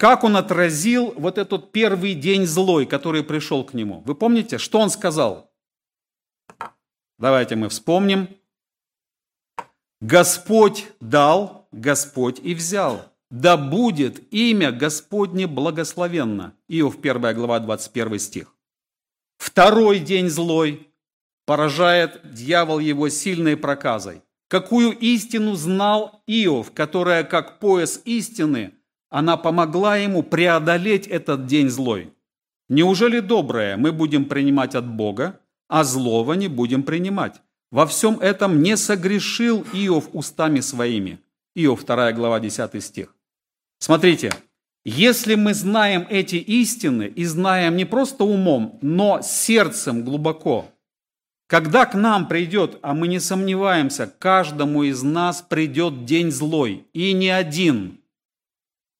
Как 0.00 0.24
он 0.24 0.38
отразил 0.38 1.12
вот 1.14 1.36
этот 1.36 1.72
первый 1.72 2.14
день 2.14 2.46
злой, 2.46 2.86
который 2.86 3.22
пришел 3.22 3.62
к 3.64 3.74
нему. 3.74 4.02
Вы 4.06 4.14
помните, 4.14 4.56
что 4.56 4.80
он 4.80 4.88
сказал? 4.88 5.52
Давайте 7.18 7.54
мы 7.54 7.68
вспомним. 7.68 8.30
Господь 10.00 10.86
дал, 11.00 11.68
Господь 11.70 12.40
и 12.42 12.54
взял. 12.54 13.12
Да 13.30 13.58
будет 13.58 14.32
имя 14.32 14.72
Господне 14.72 15.46
благословенно. 15.46 16.54
Иов 16.66 16.96
1 16.98 17.34
глава 17.34 17.60
21 17.60 18.18
стих. 18.20 18.54
Второй 19.36 19.98
день 19.98 20.30
злой 20.30 20.94
поражает 21.44 22.22
дьявол 22.24 22.78
его 22.78 23.10
сильной 23.10 23.58
проказой. 23.58 24.22
Какую 24.48 24.96
истину 24.98 25.56
знал 25.56 26.22
Иов, 26.26 26.72
которая 26.72 27.22
как 27.22 27.58
пояс 27.58 28.00
истины, 28.06 28.79
она 29.10 29.36
помогла 29.36 29.96
ему 29.96 30.22
преодолеть 30.22 31.06
этот 31.06 31.46
день 31.46 31.68
злой. 31.68 32.12
Неужели 32.68 33.18
доброе 33.20 33.76
мы 33.76 33.92
будем 33.92 34.24
принимать 34.24 34.76
от 34.76 34.86
Бога, 34.86 35.40
а 35.68 35.84
злого 35.84 36.34
не 36.34 36.48
будем 36.48 36.84
принимать? 36.84 37.42
Во 37.70 37.86
всем 37.86 38.18
этом 38.20 38.62
не 38.62 38.76
согрешил 38.76 39.64
Иов 39.72 40.08
устами 40.12 40.60
своими. 40.60 41.18
Иов 41.54 41.84
2 41.84 42.12
глава 42.12 42.40
10 42.40 42.82
стих. 42.82 43.14
Смотрите, 43.78 44.32
Если 44.84 45.34
мы 45.34 45.52
знаем 45.52 46.06
эти 46.08 46.36
истины 46.36 47.04
и 47.04 47.24
знаем 47.26 47.76
не 47.76 47.84
просто 47.84 48.24
умом, 48.24 48.78
но 48.80 49.20
сердцем 49.22 50.04
глубоко, 50.04 50.70
когда 51.48 51.84
к 51.84 51.94
нам 51.94 52.28
придет, 52.28 52.78
а 52.80 52.94
мы 52.94 53.08
не 53.08 53.20
сомневаемся, 53.20 54.10
каждому 54.18 54.84
из 54.84 55.02
нас 55.02 55.42
придет 55.42 56.06
день 56.06 56.30
злой, 56.30 56.86
и 56.94 57.12
не 57.12 57.28
один. 57.28 57.99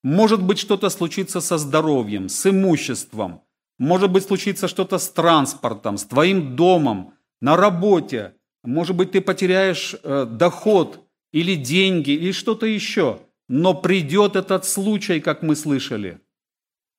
Может 0.02 0.42
быть, 0.42 0.58
что-то 0.58 0.88
случится 0.88 1.40
со 1.40 1.58
здоровьем, 1.58 2.28
с 2.28 2.46
имуществом, 2.46 3.42
может 3.80 4.12
быть, 4.12 4.24
случится 4.24 4.68
что-то 4.68 4.98
с 4.98 5.08
транспортом, 5.08 5.96
с 5.96 6.04
твоим 6.04 6.54
домом, 6.54 7.14
на 7.40 7.56
работе. 7.56 8.34
Может 8.62 8.94
быть, 8.94 9.12
ты 9.12 9.22
потеряешь 9.22 9.96
э, 10.02 10.26
доход 10.26 11.08
или 11.32 11.54
деньги, 11.54 12.10
или 12.10 12.32
что-то 12.32 12.66
еще. 12.66 13.20
Но 13.48 13.72
придет 13.72 14.36
этот 14.36 14.66
случай, 14.66 15.18
как 15.18 15.42
мы 15.42 15.56
слышали. 15.56 16.20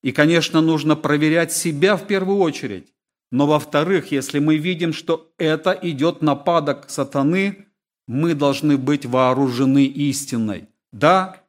И, 0.01 0.11
конечно, 0.11 0.59
нужно 0.59 0.95
проверять 0.95 1.51
себя 1.51 1.95
в 1.95 2.07
первую 2.07 2.39
очередь. 2.39 2.91
Но 3.31 3.45
во-вторых, 3.45 4.11
если 4.11 4.39
мы 4.39 4.57
видим, 4.57 4.91
что 4.91 5.31
это 5.37 5.77
идет 5.83 6.23
нападок 6.23 6.89
сатаны, 6.89 7.67
мы 8.07 8.33
должны 8.33 8.79
быть 8.79 9.05
вооружены 9.05 9.85
истиной. 9.85 10.67
Да, 10.91 11.43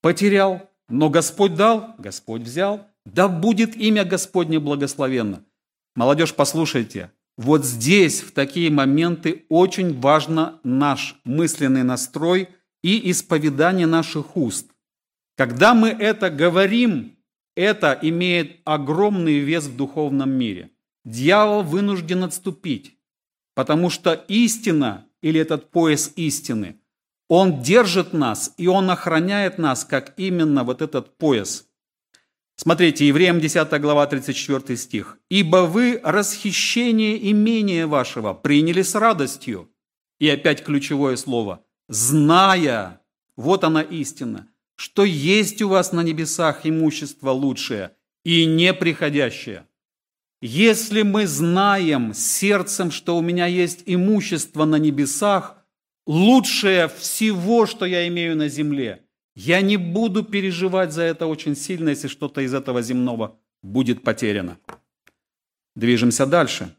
потерял, 0.00 0.67
но 0.88 1.10
Господь 1.10 1.54
дал, 1.54 1.94
Господь 1.98 2.42
взял. 2.42 2.86
Да 3.04 3.28
будет 3.28 3.76
имя 3.76 4.04
Господне 4.04 4.58
благословенно. 4.58 5.44
Молодежь, 5.94 6.34
послушайте, 6.34 7.10
вот 7.36 7.64
здесь, 7.64 8.20
в 8.20 8.32
такие 8.32 8.70
моменты, 8.70 9.46
очень 9.48 9.98
важно 9.98 10.60
наш 10.64 11.16
мысленный 11.24 11.84
настрой 11.84 12.48
и 12.82 13.10
исповедание 13.10 13.86
наших 13.86 14.36
уст. 14.36 14.70
Когда 15.36 15.74
мы 15.74 15.88
это 15.88 16.30
говорим, 16.30 17.16
это 17.54 17.98
имеет 18.02 18.60
огромный 18.64 19.38
вес 19.38 19.66
в 19.66 19.76
духовном 19.76 20.30
мире. 20.30 20.70
Дьявол 21.04 21.62
вынужден 21.62 22.24
отступить, 22.24 22.98
потому 23.54 23.88
что 23.88 24.12
истина 24.12 25.06
или 25.22 25.40
этот 25.40 25.70
пояс 25.70 26.12
истины, 26.16 26.80
он 27.28 27.62
держит 27.62 28.12
нас 28.12 28.54
и 28.56 28.66
он 28.66 28.90
охраняет 28.90 29.58
нас, 29.58 29.84
как 29.84 30.14
именно 30.16 30.64
вот 30.64 30.82
этот 30.82 31.16
пояс. 31.18 31.66
Смотрите, 32.56 33.06
Евреям 33.06 33.38
10 33.38 33.80
глава 33.80 34.06
34 34.06 34.76
стих. 34.76 35.18
«Ибо 35.30 35.58
вы 35.58 36.00
расхищение 36.02 37.30
имения 37.30 37.86
вашего 37.86 38.34
приняли 38.34 38.82
с 38.82 38.96
радостью». 38.96 39.70
И 40.18 40.28
опять 40.28 40.64
ключевое 40.64 41.16
слово– 41.16 41.62
зная, 41.88 43.00
вот 43.36 43.62
она 43.62 43.82
истина, 43.82 44.48
что 44.74 45.04
есть 45.04 45.62
у 45.62 45.68
вас 45.68 45.92
на 45.92 46.02
небесах 46.02 46.60
имущество 46.64 47.30
лучшее 47.30 47.92
и 48.24 48.44
неприходящее. 48.44 49.66
Если 50.40 51.02
мы 51.02 51.26
знаем 51.26 52.12
сердцем, 52.14 52.90
что 52.90 53.16
у 53.16 53.20
меня 53.20 53.46
есть 53.46 53.82
имущество 53.86 54.64
на 54.64 54.76
небесах, 54.76 55.57
лучшее 56.08 56.88
всего, 56.88 57.66
что 57.66 57.84
я 57.84 58.08
имею 58.08 58.36
на 58.36 58.48
земле, 58.48 59.04
я 59.36 59.60
не 59.60 59.76
буду 59.76 60.24
переживать 60.24 60.92
за 60.92 61.02
это 61.02 61.26
очень 61.26 61.54
сильно, 61.54 61.90
если 61.90 62.08
что-то 62.08 62.40
из 62.40 62.52
этого 62.54 62.82
земного 62.82 63.38
будет 63.62 64.02
потеряно. 64.02 64.58
Движемся 65.76 66.26
дальше. 66.26 66.74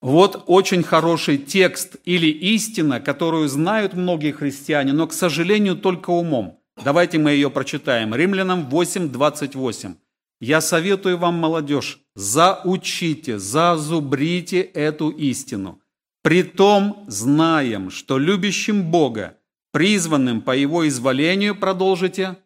Вот 0.00 0.44
очень 0.46 0.82
хороший 0.82 1.38
текст 1.38 1.96
или 2.04 2.28
истина, 2.28 3.00
которую 3.00 3.48
знают 3.48 3.94
многие 3.94 4.30
христиане, 4.30 4.92
но, 4.92 5.08
к 5.08 5.12
сожалению, 5.12 5.76
только 5.76 6.10
умом. 6.10 6.60
Давайте 6.82 7.18
мы 7.18 7.32
ее 7.32 7.50
прочитаем. 7.50 8.14
Римлянам 8.14 8.70
8, 8.70 9.10
28. 9.10 9.96
Я 10.40 10.60
советую 10.60 11.18
вам, 11.18 11.34
молодежь, 11.34 12.00
заучите, 12.14 13.40
зазубрите 13.40 14.60
эту 14.60 15.10
истину. 15.10 15.82
Притом 16.22 17.04
знаем, 17.06 17.90
что 17.90 18.18
любящим 18.18 18.90
Бога, 18.90 19.38
призванным 19.72 20.42
по 20.42 20.56
Его 20.56 20.86
изволению, 20.88 21.54
продолжите, 21.54 22.36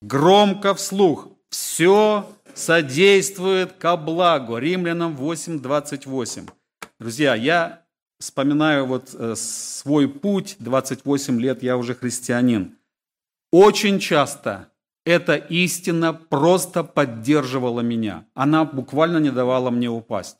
громко 0.00 0.74
вслух, 0.74 1.28
все 1.48 2.28
содействует 2.54 3.72
ко 3.72 3.96
благу. 3.96 4.58
Римлянам 4.58 5.16
8.28. 5.16 6.50
Друзья, 6.98 7.34
я 7.34 7.82
вспоминаю 8.18 8.86
вот 8.86 9.14
э, 9.14 9.34
свой 9.36 10.08
путь, 10.08 10.56
28 10.58 11.40
лет 11.40 11.62
я 11.62 11.76
уже 11.76 11.94
христианин. 11.94 12.78
Очень 13.50 13.98
часто 13.98 14.68
эта 15.04 15.34
истина 15.34 16.12
просто 16.12 16.84
поддерживала 16.84 17.80
меня. 17.80 18.24
Она 18.34 18.64
буквально 18.64 19.18
не 19.18 19.30
давала 19.30 19.70
мне 19.70 19.90
упасть. 19.90 20.38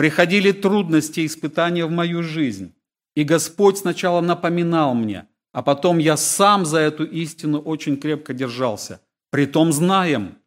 Приходили 0.00 0.52
трудности 0.52 1.20
и 1.20 1.26
испытания 1.26 1.84
в 1.84 1.90
мою 1.90 2.22
жизнь. 2.22 2.74
И 3.14 3.22
Господь 3.22 3.76
сначала 3.76 4.22
напоминал 4.22 4.94
мне, 4.94 5.26
а 5.52 5.60
потом 5.60 5.98
я 5.98 6.16
сам 6.16 6.64
за 6.64 6.78
эту 6.78 7.04
истину 7.04 7.58
очень 7.58 7.98
крепко 7.98 8.32
держался. 8.32 9.02
Притом 9.30 9.74
знаем, 9.74 10.38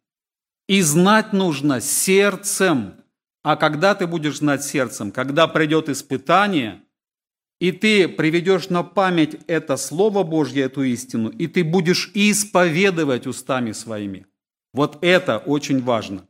и 0.68 0.82
знать 0.82 1.34
нужно 1.34 1.82
сердцем. 1.82 2.96
А 3.44 3.56
когда 3.56 3.94
ты 3.94 4.08
будешь 4.08 4.40
знать 4.40 4.64
сердцем? 4.64 5.12
Когда 5.12 5.48
придет 5.48 5.88
испытание, 5.88 6.82
и 7.60 7.72
ты 7.72 8.08
приведешь 8.08 8.70
на 8.70 8.82
память 8.82 9.38
это 9.46 9.78
Слово 9.78 10.24
Божье, 10.24 10.64
эту 10.64 10.82
истину, 10.82 11.30
и 11.30 11.46
ты 11.46 11.64
будешь 11.64 12.10
исповедовать 12.16 13.28
устами 13.28 13.72
своими. 13.72 14.26
Вот 14.74 14.98
это 15.02 15.38
очень 15.38 15.80
важно. 15.80 16.28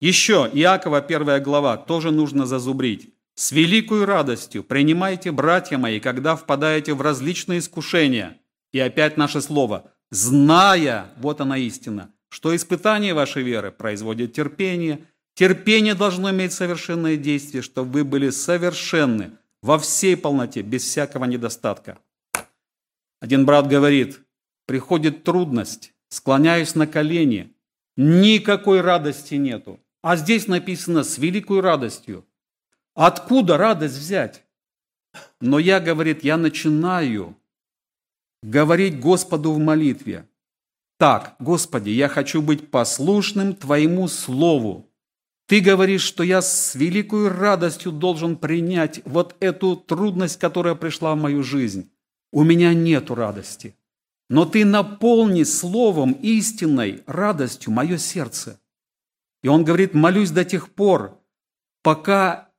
Еще 0.00 0.48
Иакова 0.52 1.00
первая 1.00 1.40
глава 1.40 1.76
тоже 1.76 2.12
нужно 2.12 2.46
зазубрить. 2.46 3.12
«С 3.34 3.50
великой 3.50 4.04
радостью 4.04 4.62
принимайте, 4.62 5.32
братья 5.32 5.76
мои, 5.76 5.98
когда 5.98 6.36
впадаете 6.36 6.94
в 6.94 7.02
различные 7.02 7.58
искушения». 7.58 8.38
И 8.72 8.78
опять 8.78 9.16
наше 9.16 9.40
слово 9.40 9.90
«зная», 10.10 11.10
вот 11.16 11.40
она 11.40 11.58
истина, 11.58 12.12
что 12.28 12.54
испытание 12.54 13.12
вашей 13.12 13.42
веры 13.42 13.72
производит 13.72 14.34
терпение. 14.34 15.04
Терпение 15.34 15.94
должно 15.94 16.30
иметь 16.30 16.52
совершенное 16.52 17.16
действие, 17.16 17.62
чтобы 17.62 17.90
вы 17.90 18.04
были 18.04 18.30
совершенны 18.30 19.32
во 19.62 19.78
всей 19.80 20.16
полноте, 20.16 20.62
без 20.62 20.84
всякого 20.84 21.24
недостатка. 21.24 21.98
Один 23.20 23.44
брат 23.44 23.66
говорит, 23.66 24.20
приходит 24.66 25.24
трудность, 25.24 25.92
склоняюсь 26.08 26.76
на 26.76 26.86
колени, 26.86 27.52
никакой 27.96 28.80
радости 28.80 29.34
нету. 29.34 29.80
А 30.02 30.16
здесь 30.16 30.46
написано 30.46 31.02
с 31.02 31.18
великой 31.18 31.60
радостью. 31.60 32.24
Откуда 32.94 33.56
радость 33.56 33.96
взять? 33.96 34.44
Но 35.40 35.58
я, 35.58 35.80
говорит, 35.80 36.22
я 36.24 36.36
начинаю 36.36 37.36
говорить 38.42 39.00
Господу 39.00 39.52
в 39.52 39.58
молитве. 39.58 40.28
Так, 40.98 41.36
Господи, 41.38 41.90
я 41.90 42.08
хочу 42.08 42.42
быть 42.42 42.70
послушным 42.70 43.54
Твоему 43.54 44.08
Слову. 44.08 44.88
Ты 45.46 45.60
говоришь, 45.60 46.02
что 46.02 46.22
я 46.22 46.42
с 46.42 46.74
великой 46.74 47.28
радостью 47.28 47.92
должен 47.92 48.36
принять 48.36 49.00
вот 49.04 49.36
эту 49.40 49.76
трудность, 49.76 50.38
которая 50.38 50.74
пришла 50.74 51.14
в 51.14 51.18
мою 51.18 51.42
жизнь. 51.42 51.90
У 52.32 52.42
меня 52.42 52.74
нет 52.74 53.10
радости. 53.10 53.74
Но 54.28 54.44
Ты 54.44 54.64
наполни 54.64 55.44
Словом 55.44 56.12
истинной 56.12 57.02
радостью 57.06 57.72
мое 57.72 57.96
сердце. 57.96 58.60
И 59.42 59.48
он 59.48 59.64
говорит, 59.64 59.94
молюсь 59.94 60.30
до 60.30 60.44
тех 60.44 60.70
пор, 60.70 61.20
пока 61.82 62.50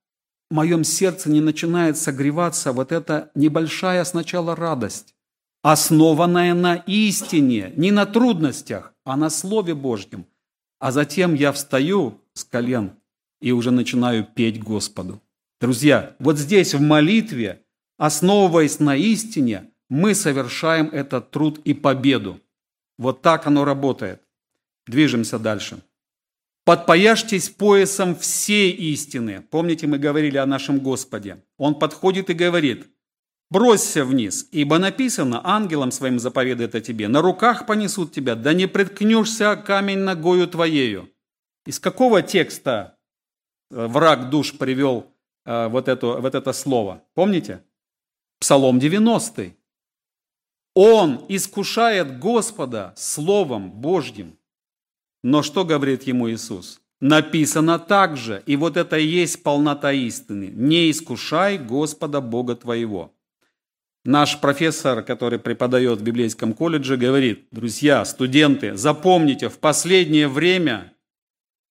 в 0.50 0.56
моем 0.56 0.84
сердце 0.84 1.30
не 1.30 1.42
начинает 1.42 1.98
согреваться 1.98 2.72
вот 2.72 2.92
эта 2.92 3.32
небольшая 3.36 4.04
сначала 4.04 4.56
радость 4.56 5.16
основанная 5.62 6.54
на 6.54 6.76
истине, 6.76 7.74
не 7.76 7.92
на 7.92 8.06
трудностях, 8.06 8.94
а 9.04 9.18
на 9.18 9.30
Слове 9.30 9.74
Божьем. 9.74 10.26
А 10.80 10.92
затем 10.92 11.34
я 11.34 11.52
встаю 11.52 12.22
с 12.34 12.44
колен 12.44 12.94
и 13.42 13.52
уже 13.52 13.72
начинаю 13.72 14.24
петь 14.24 14.62
Господу. 14.62 15.22
Друзья, 15.60 16.16
вот 16.20 16.38
здесь 16.38 16.74
в 16.74 16.82
молитве, 16.82 17.66
основываясь 17.98 18.80
на 18.80 18.96
истине, 18.96 19.72
мы 19.90 20.16
совершаем 20.16 20.88
этот 20.88 21.32
труд 21.32 21.60
и 21.66 21.74
победу. 21.74 22.40
Вот 22.98 23.22
так 23.22 23.48
оно 23.48 23.66
работает. 23.66 24.22
Движемся 24.88 25.38
дальше. 25.38 25.82
Подпояжьтесь 26.70 27.50
поясом 27.50 28.16
всей 28.16 28.72
истины. 28.72 29.42
Помните, 29.50 29.88
мы 29.88 29.98
говорили 29.98 30.38
о 30.38 30.46
нашем 30.46 30.78
Господе. 30.78 31.44
Он 31.58 31.74
подходит 31.74 32.30
и 32.30 32.34
говорит– 32.34 32.86
Бросься 33.50 34.06
вниз, 34.06 34.48
ибо 34.52 34.78
написано, 34.78 35.42
ангелом 35.44 35.92
своим 35.92 36.20
заповедает 36.20 36.76
о 36.76 36.82
тебе, 36.82 37.08
на 37.08 37.24
руках 37.24 37.66
понесут 37.66 38.12
тебя, 38.12 38.36
да 38.36 38.54
не 38.54 38.68
приткнешься 38.68 39.56
камень 39.56 39.98
ногою 39.98 40.48
твоею. 40.48 41.10
Из 41.66 41.80
какого 41.80 42.22
текста 42.22 43.00
э, 43.72 43.88
враг 43.88 44.30
душ 44.30 44.56
привел 44.56 45.12
э, 45.46 45.68
вот, 45.70 45.88
это, 45.88 46.22
вот 46.22 46.36
это 46.36 46.54
слово? 46.54 47.04
Помните? 47.16 47.64
Псалом 48.40 48.78
90. 48.78 49.54
Он 50.76 51.26
искушает 51.28 52.20
Господа 52.20 52.94
Словом 52.96 53.72
Божьим. 53.72 54.39
Но 55.24 55.44
что 55.44 55.66
говорит 55.66 56.04
ему 56.04 56.30
Иисус? 56.30 56.80
Написано 57.02 57.80
также, 57.80 58.44
и 58.46 58.56
вот 58.58 58.76
это 58.76 58.98
и 58.98 59.06
есть 59.06 59.42
полнота 59.42 59.94
истины. 59.94 60.52
Не 60.54 60.92
искушай 60.92 61.58
Господа 61.58 62.20
Бога 62.20 62.56
твоего. 62.56 63.14
Наш 64.06 64.40
профессор, 64.40 65.04
который 65.04 65.40
преподает 65.40 66.00
в 66.00 66.04
библейском 66.04 66.54
колледже, 66.54 66.98
говорит, 66.98 67.48
друзья, 67.52 68.04
студенты, 68.06 68.76
запомните, 68.76 69.50
в 69.50 69.60
последнее 69.60 70.28
время 70.28 70.94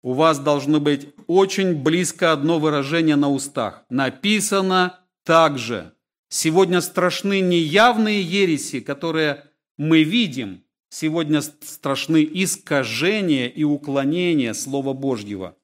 у 0.03 0.13
вас 0.13 0.39
должно 0.39 0.79
быть 0.81 1.09
очень 1.27 1.75
близко 1.75 2.33
одно 2.33 2.59
выражение 2.59 3.17
на 3.17 3.31
устах. 3.31 3.85
Написано 3.91 5.01
также. 5.25 5.93
Сегодня 6.29 6.81
страшны 6.81 7.41
не 7.41 7.59
явные 7.59 8.23
ереси, 8.23 8.81
которые 8.81 9.45
мы 9.77 10.03
видим, 10.03 10.63
сегодня 10.91 11.41
страшны 11.43 12.29
искажения 12.31 13.47
и 13.47 13.65
уклонения 13.65 14.55
Слова 14.55 14.93
Божьего. 14.93 15.57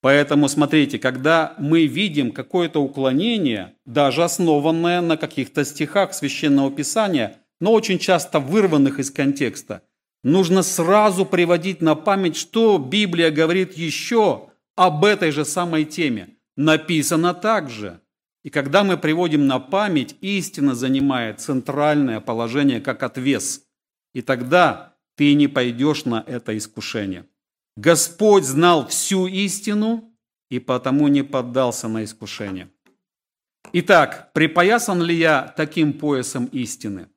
Поэтому 0.00 0.48
смотрите, 0.48 0.98
когда 0.98 1.54
мы 1.58 1.86
видим 1.86 2.30
какое-то 2.30 2.80
уклонение, 2.80 3.74
даже 3.84 4.22
основанное 4.22 5.00
на 5.00 5.16
каких-то 5.16 5.64
стихах 5.64 6.14
Священного 6.14 6.70
Писания, 6.70 7.38
но 7.60 7.72
очень 7.72 7.98
часто 7.98 8.38
вырванных 8.38 9.00
из 9.00 9.10
контекста, 9.10 9.82
нужно 10.22 10.62
сразу 10.62 11.26
приводить 11.26 11.80
на 11.80 11.94
память, 11.94 12.36
что 12.36 12.78
Библия 12.78 13.30
говорит 13.30 13.76
еще 13.76 14.50
об 14.76 15.04
этой 15.04 15.30
же 15.32 15.44
самой 15.44 15.84
теме. 15.84 16.36
Написано 16.56 17.34
также. 17.34 18.00
И 18.44 18.50
когда 18.50 18.84
мы 18.84 18.96
приводим 18.96 19.48
на 19.48 19.58
память, 19.58 20.14
истина 20.20 20.76
занимает 20.76 21.40
центральное 21.40 22.20
положение 22.20 22.80
как 22.80 23.02
отвес. 23.02 23.65
И 24.16 24.22
тогда 24.22 24.96
ты 25.14 25.34
не 25.34 25.46
пойдешь 25.46 26.06
на 26.06 26.24
это 26.26 26.56
искушение. 26.56 27.26
Господь 27.76 28.44
знал 28.44 28.88
всю 28.88 29.26
истину 29.26 30.10
и 30.48 30.58
потому 30.58 31.08
не 31.08 31.22
поддался 31.22 31.86
на 31.86 32.02
искушение. 32.02 32.70
Итак, 33.74 34.32
припоясан 34.32 35.02
ли 35.02 35.14
я 35.14 35.52
таким 35.54 35.92
поясом 35.92 36.46
истины? 36.46 37.10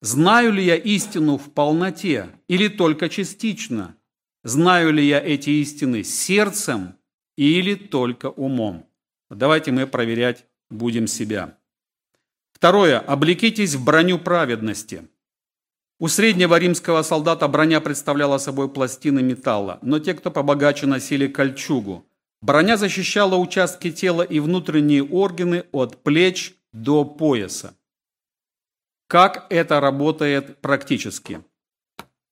Знаю 0.00 0.52
ли 0.52 0.62
я 0.64 0.76
истину 0.76 1.38
в 1.38 1.50
полноте 1.52 2.28
или 2.46 2.68
только 2.68 3.08
частично? 3.08 3.96
Знаю 4.44 4.92
ли 4.92 5.04
я 5.04 5.18
эти 5.18 5.50
истины 5.50 6.04
сердцем 6.04 6.94
или 7.36 7.74
только 7.74 8.30
умом? 8.30 8.86
Давайте 9.28 9.72
мы 9.72 9.88
проверять 9.88 10.46
будем 10.70 11.08
себя. 11.08 11.58
Второе. 12.52 13.00
Облекитесь 13.00 13.74
в 13.74 13.82
броню 13.82 14.20
праведности– 14.20 15.08
у 16.00 16.08
среднего 16.08 16.58
римского 16.58 17.02
солдата 17.02 17.46
броня 17.46 17.80
представляла 17.80 18.38
собой 18.38 18.68
пластины 18.68 19.22
металла, 19.22 19.78
но 19.82 20.00
те, 20.00 20.14
кто 20.14 20.30
побогаче, 20.30 20.86
носили 20.86 21.28
кольчугу. 21.28 22.04
Броня 22.42 22.76
защищала 22.76 23.36
участки 23.36 23.90
тела 23.92 24.22
и 24.22 24.40
внутренние 24.40 25.04
органы 25.04 25.64
от 25.72 26.02
плеч 26.02 26.54
до 26.72 27.04
пояса. 27.04 27.76
Как 29.06 29.46
это 29.50 29.80
работает 29.80 30.60
практически? 30.60 31.40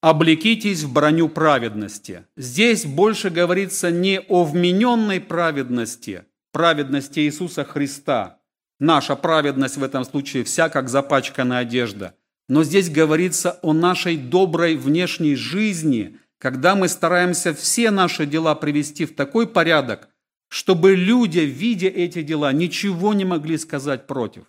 Облекитесь 0.01 0.83
в 0.83 0.93
броню 0.93 1.29
праведности. 1.29 2.27
Здесь 2.37 2.85
больше 2.85 3.31
говорится 3.31 3.93
не 3.93 4.19
о 4.21 4.43
вмененной 4.43 5.21
праведности, 5.21 6.25
праведности 6.51 7.21
Иисуса 7.21 7.65
Христа. 7.65 8.41
Наша 8.81 9.15
праведность 9.15 9.77
в 9.77 9.85
этом 9.85 10.05
случае 10.05 10.43
вся 10.43 10.69
как 10.69 10.89
запачканная 10.89 11.59
одежда– 11.59 12.17
но 12.49 12.65
здесь 12.65 12.91
говорится 12.91 13.59
о 13.63 13.73
нашей 13.73 14.17
доброй 14.17 14.77
внешней 14.77 15.35
жизни, 15.35 16.19
когда 16.39 16.75
мы 16.75 16.89
стараемся 16.89 17.55
все 17.55 17.91
наши 17.91 18.27
дела 18.27 18.55
привести 18.55 19.05
в 19.05 19.15
такой 19.15 19.47
порядок, 19.47 20.09
чтобы 20.49 20.95
люди, 20.95 21.39
видя 21.39 21.89
эти 21.89 22.23
дела, 22.23 22.53
ничего 22.53 23.15
не 23.15 23.25
могли 23.25 23.57
сказать 23.57 24.07
против. 24.07 24.45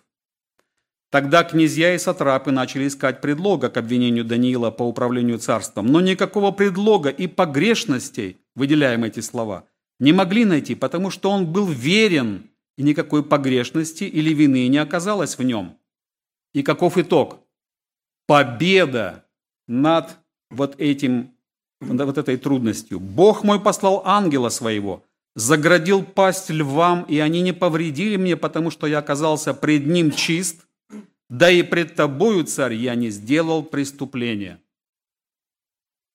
Тогда 1.10 1.44
князья 1.44 1.94
и 1.94 1.98
сатрапы 1.98 2.50
начали 2.50 2.88
искать 2.88 3.20
предлога 3.20 3.70
к 3.70 3.76
обвинению 3.76 4.24
Даниила 4.24 4.72
по 4.72 4.82
управлению 4.82 5.38
царством, 5.38 5.86
но 5.86 6.00
никакого 6.00 6.50
предлога 6.50 7.08
и 7.08 7.28
погрешностей, 7.28 8.38
выделяем 8.56 9.04
эти 9.04 9.20
слова, 9.20 9.68
не 10.00 10.12
могли 10.12 10.44
найти, 10.44 10.74
потому 10.74 11.10
что 11.10 11.30
он 11.30 11.46
был 11.46 11.68
верен, 11.68 12.50
и 12.76 12.82
никакой 12.82 13.24
погрешности 13.24 14.02
или 14.02 14.34
вины 14.34 14.66
не 14.66 14.78
оказалось 14.78 15.38
в 15.38 15.42
нем. 15.44 15.78
И 16.52 16.64
каков 16.64 16.98
итог? 16.98 17.43
Победа 18.26 19.24
над 19.66 20.16
вот 20.50 20.80
этим, 20.80 21.32
вот 21.80 22.18
этой 22.18 22.36
трудностью. 22.36 23.00
Бог 23.00 23.44
мой 23.44 23.60
послал 23.60 24.02
ангела 24.04 24.48
своего, 24.48 25.04
заградил 25.34 26.04
пасть 26.04 26.50
львам, 26.50 27.04
и 27.04 27.18
они 27.18 27.42
не 27.42 27.52
повредили 27.52 28.16
мне, 28.16 28.36
потому 28.36 28.70
что 28.70 28.86
я 28.86 28.98
оказался 28.98 29.54
пред 29.54 29.86
ним 29.86 30.10
чист, 30.12 30.66
да 31.28 31.50
и 31.50 31.62
пред 31.62 31.94
тобою, 31.94 32.44
царь, 32.44 32.74
я 32.74 32.94
не 32.94 33.10
сделал 33.10 33.62
преступления. 33.62 34.60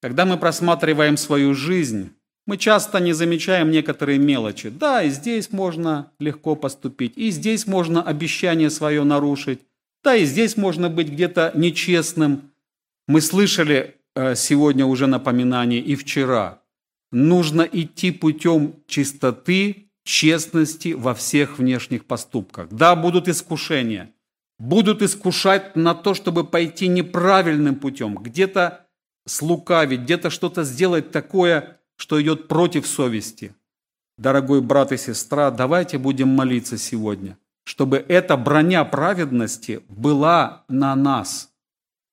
Когда 0.01 0.25
мы 0.25 0.37
просматриваем 0.37 1.17
свою 1.17 1.53
жизнь, 1.53 2.13
мы 2.45 2.57
часто 2.57 2.99
не 2.99 3.13
замечаем 3.13 3.69
некоторые 3.69 4.17
мелочи. 4.17 4.69
Да, 4.69 5.03
и 5.03 5.09
здесь 5.09 5.51
можно 5.51 6.11
легко 6.19 6.55
поступить, 6.55 7.17
и 7.17 7.29
здесь 7.31 7.67
можно 7.67 8.01
обещание 8.01 8.69
свое 8.69 9.03
нарушить, 9.03 9.59
да, 10.03 10.15
и 10.15 10.25
здесь 10.25 10.55
можно 10.55 10.89
быть 10.89 11.09
где-то 11.09 11.51
нечестным. 11.55 12.51
Мы 13.07 13.21
слышали 13.21 13.97
э, 14.15 14.35
сегодня 14.35 14.85
уже 14.85 15.07
напоминание 15.07 15.81
и 15.81 15.95
вчера. 15.95 16.61
Нужно 17.11 17.63
идти 17.63 18.11
путем 18.11 18.75
чистоты, 18.87 19.89
честности 20.03 20.93
во 20.93 21.13
всех 21.13 21.57
внешних 21.57 22.05
поступках. 22.05 22.69
Да, 22.69 22.95
будут 22.95 23.27
искушения. 23.27 24.13
Будут 24.57 25.01
искушать 25.01 25.75
на 25.75 25.95
то, 25.95 26.13
чтобы 26.13 26.43
пойти 26.43 26.87
неправильным 26.87 27.75
путем, 27.75 28.15
где-то 28.15 28.85
слукавить, 29.25 30.01
где-то 30.01 30.29
что-то 30.29 30.63
сделать 30.63 31.11
такое, 31.11 31.79
что 31.95 32.21
идет 32.21 32.47
против 32.47 32.87
совести. 32.87 33.55
Дорогой 34.17 34.61
брат 34.61 34.91
и 34.91 34.97
сестра, 34.97 35.49
давайте 35.51 35.97
будем 35.97 36.29
молиться 36.29 36.77
сегодня– 36.77 37.37
чтобы 37.69 38.03
эта 38.07 38.35
броня 38.35 38.83
праведности 38.83 39.83
была 39.89 40.63
на 40.69 40.95
нас. 40.95 41.53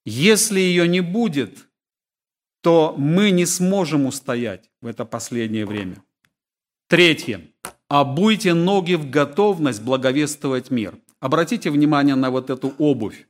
Если 0.05 0.61
ее 0.61 0.87
не 0.87 1.01
будет, 1.01 1.66
то 2.61 2.95
мы 2.99 3.31
не 3.31 3.47
сможем 3.47 4.05
устоять 4.05 4.71
в 4.83 4.87
это 4.87 5.07
последнее 5.07 5.64
время. 5.64 6.03
Третье. 6.88 7.40
Обуйте 7.88 8.53
ноги 8.53 8.97
в 8.97 9.09
готовность 9.09 9.83
благовествовать 9.83 10.71
мир. 10.71 10.99
Обратите 11.21 11.71
внимание 11.71 12.16
на 12.16 12.31
вот 12.31 12.51
эту 12.51 12.75
обувь. 12.77 13.27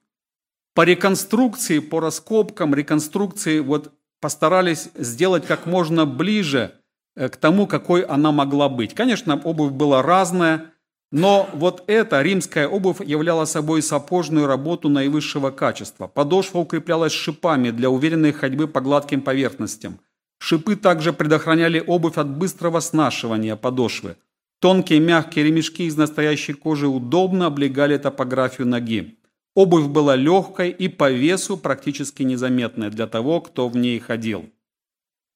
По 0.74 0.82
реконструкции, 0.82 1.78
по 1.78 2.00
раскопкам, 2.00 2.74
реконструкции 2.74 3.60
вот 3.60 3.92
постарались 4.20 4.88
сделать 4.96 5.46
как 5.46 5.64
можно 5.64 6.06
ближе 6.06 6.74
э, 7.14 7.28
к 7.28 7.36
тому, 7.36 7.68
какой 7.68 8.02
она 8.02 8.32
могла 8.32 8.68
быть. 8.68 8.94
Конечно, 8.94 9.40
обувь 9.44 9.70
была 9.70 10.02
разная, 10.02 10.72
но 11.12 11.48
вот 11.52 11.84
эта 11.86 12.20
римская 12.22 12.68
обувь 12.68 13.00
являла 13.00 13.44
собой 13.44 13.82
сапожную 13.82 14.46
работу 14.46 14.88
наивысшего 14.88 15.50
качества. 15.50 16.08
Подошва 16.08 16.58
укреплялась 16.58 17.12
шипами 17.12 17.70
для 17.70 17.90
уверенной 17.90 18.32
ходьбы 18.32 18.66
по 18.66 18.80
гладким 18.80 19.22
поверхностям. 19.22 20.00
Шипы 20.38 20.76
также 20.76 21.12
предохраняли 21.12 21.82
обувь 21.86 22.18
от 22.18 22.28
быстрого 22.28 22.80
снашивания 22.80 23.56
подошвы. 23.56 24.16
Тонкие 24.60 25.00
мягкие 25.00 25.44
ремешки 25.44 25.84
из 25.84 25.96
настоящей 25.96 26.54
кожи 26.54 26.88
удобно 26.88 27.46
облегали 27.46 27.96
топографию 27.98 28.66
ноги. 28.66 29.18
Обувь 29.54 29.86
была 29.86 30.16
легкой 30.16 30.70
и 30.70 30.88
по 30.88 31.10
весу 31.10 31.56
практически 31.56 32.22
незаметной 32.22 32.90
для 32.90 33.06
того, 33.06 33.40
кто 33.40 33.68
в 33.68 33.76
ней 33.76 33.98
ходил. 33.98 34.50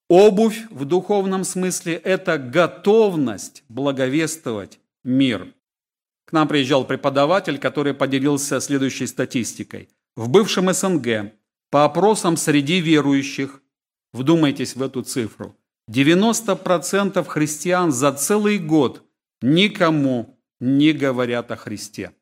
Обувь 0.09 0.67
в 0.71 0.85
духовном 0.85 1.45
смысле– 1.45 1.95
это 2.05 2.37
готовность 2.37 3.63
благовествовать 3.69 4.81
мир. 5.05 5.55
К 6.31 6.33
нам 6.33 6.47
приезжал 6.47 6.85
преподаватель, 6.85 7.59
который 7.59 7.93
поделился 7.93 8.61
следующей 8.61 9.09
статистикой. 9.09 9.89
В 10.15 10.29
бывшем 10.29 10.73
СНГ 10.73 11.33
по 11.71 11.85
опросам 11.85 12.37
среди 12.37 12.81
верующих, 12.81 13.61
вдумайтесь 14.13 14.77
в 14.77 14.83
эту 14.83 15.03
цифру, 15.03 15.57
90% 15.91 17.25
христиан 17.25 17.91
за 17.91 18.13
целый 18.13 18.59
год 18.59 19.03
никому 19.43 20.39
не 20.61 20.93
говорят 20.93 21.51
о 21.51 21.57
Христе. 21.57 22.13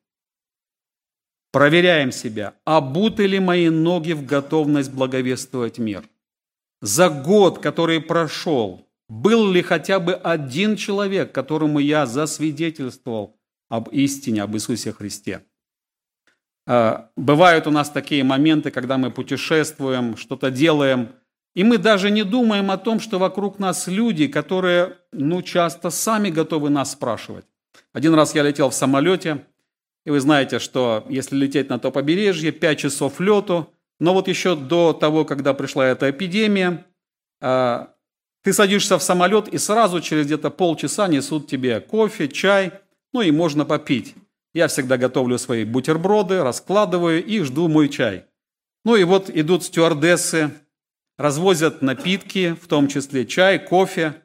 Проверяем 1.51 2.11
себя, 2.11 2.55
обуты 2.65 3.27
ли 3.27 3.39
мои 3.39 3.69
ноги 3.69 4.13
в 4.13 4.25
готовность 4.25 4.91
благовествовать 4.91 5.77
мир. 5.77 6.03
За 6.81 7.09
год, 7.09 7.59
который 7.59 8.01
прошел, 8.01 8.87
был 9.07 9.51
ли 9.51 9.61
хотя 9.61 9.99
бы 9.99 10.13
один 10.15 10.77
человек, 10.77 11.31
которому 11.31 11.77
я 11.77 12.07
засвидетельствовал 12.07 13.38
об 13.69 13.89
истине, 13.89 14.43
об 14.43 14.55
Иисусе 14.55 14.91
Христе. 14.91 15.45
А, 16.67 17.09
бывают 17.15 17.67
у 17.67 17.71
нас 17.71 17.89
такие 17.89 18.23
моменты, 18.23 18.71
когда 18.71 18.97
мы 18.97 19.11
путешествуем, 19.11 20.17
что-то 20.17 20.51
делаем, 20.51 21.09
И 21.55 21.63
мы 21.63 21.79
даже 21.79 22.11
не 22.11 22.23
думаем 22.23 22.69
о 22.69 22.77
том, 22.77 22.99
что 22.99 23.17
вокруг 23.17 23.57
нас 23.57 23.87
люди, 23.87 24.27
которые, 24.27 24.97
ну, 25.11 25.41
часто 25.41 25.89
сами 25.89 26.29
готовы 26.29 26.69
нас 26.69 26.91
спрашивать. 26.91 27.45
Один 27.91 28.13
раз 28.13 28.35
я 28.35 28.43
летел 28.43 28.69
в 28.69 28.75
самолете, 28.75 29.45
и 30.05 30.11
вы 30.11 30.19
знаете, 30.19 30.59
что 30.59 31.05
если 31.09 31.35
лететь 31.35 31.69
на 31.69 31.79
то 31.79 31.91
побережье, 31.91 32.51
5 32.51 32.79
часов 32.79 33.19
лету, 33.19 33.73
но 33.99 34.13
вот 34.13 34.27
еще 34.27 34.55
до 34.55 34.93
того, 34.93 35.25
когда 35.25 35.53
пришла 35.53 35.87
эта 35.87 36.11
эпидемия, 36.11 36.85
а, 37.41 37.93
ты 38.43 38.53
садишься 38.53 38.97
в 38.97 39.03
самолет, 39.03 39.47
и 39.47 39.57
сразу 39.57 40.01
через 40.01 40.27
где-то 40.27 40.51
полчаса 40.51 41.07
несут 41.07 41.47
тебе 41.47 41.79
кофе, 41.79 42.27
чай, 42.27 42.73
ну 43.13 43.21
и 43.21 43.31
можно 43.31 43.65
попить. 43.65 44.15
Я 44.53 44.67
всегда 44.67 44.97
готовлю 44.97 45.37
свои 45.37 45.63
бутерброды, 45.63 46.43
раскладываю 46.43 47.23
и 47.23 47.41
жду 47.41 47.67
мой 47.67 47.89
чай. 47.89 48.25
Ну 48.83 48.95
и 48.95 49.03
вот 49.03 49.29
идут 49.29 49.63
стюардессы, 49.63 50.51
развозят 51.17 51.81
напитки, 51.81 52.55
в 52.61 52.67
том 52.67 52.87
числе 52.87 53.25
чай, 53.25 53.59
кофе. 53.59 54.21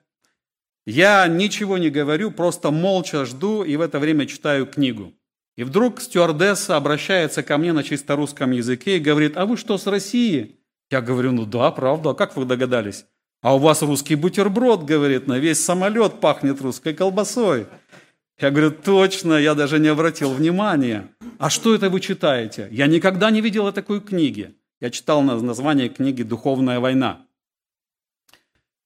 Я 0.87 1.27
ничего 1.27 1.79
не 1.79 1.91
говорю, 1.91 2.31
просто 2.31 2.71
молча 2.71 3.25
жду 3.25 3.65
и 3.65 3.77
в 3.77 3.81
это 3.81 3.99
время 3.99 4.27
читаю 4.27 4.67
книгу. 4.67 5.13
И 5.57 5.65
вдруг 5.65 6.01
стюардесса 6.01 6.77
обращается 6.77 7.43
ко 7.43 7.59
мне 7.59 7.73
на 7.73 7.83
чисто 7.83 8.17
русском 8.17 8.51
языке 8.51 8.97
и 8.97 9.01
говорит, 9.01 9.37
а 9.37 9.47
вы 9.47 9.57
что, 9.57 9.79
с 9.79 9.87
России? 9.87 10.57
Я 10.91 11.01
говорю, 11.01 11.33
ну 11.33 11.47
да, 11.47 11.71
правда, 11.71 12.11
а 12.11 12.15
как 12.15 12.37
вы 12.37 12.45
догадались? 12.45 13.07
А 13.41 13.55
у 13.55 13.59
вас 13.59 13.83
русский 13.83 14.15
бутерброд, 14.15 14.85
говорит, 14.85 15.27
на 15.27 15.39
весь 15.39 15.63
самолет 15.63 16.21
пахнет 16.21 16.61
русской 16.61 16.95
колбасой. 16.95 17.67
Я 18.39 18.51
говорю, 18.51 18.73
точно, 18.73 19.35
я 19.35 19.55
даже 19.55 19.79
не 19.79 19.89
обратил 19.89 20.33
внимания. 20.33 21.09
А 21.39 21.51
что 21.51 21.75
это 21.75 21.89
вы 21.89 22.01
читаете? 22.01 22.69
Я 22.71 22.87
никогда 22.87 23.31
не 23.31 23.41
видела 23.41 23.73
такой 23.73 24.01
книги. 24.01 24.55
Я 24.81 24.91
читал 24.91 25.23
название 25.23 25.89
книги 25.89 26.23
«Духовная 26.23 26.81
война». 26.81 27.27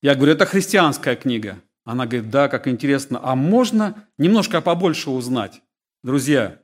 Я 0.02 0.14
говорю, 0.14 0.32
это 0.32 0.46
христианская 0.46 1.16
книга. 1.16 1.60
Она 1.84 2.06
говорит, 2.06 2.30
да, 2.30 2.48
как 2.48 2.68
интересно. 2.68 3.18
А 3.22 3.34
можно 3.34 4.06
немножко 4.18 4.60
побольше 4.60 5.10
узнать? 5.10 5.62
Друзья, 6.04 6.60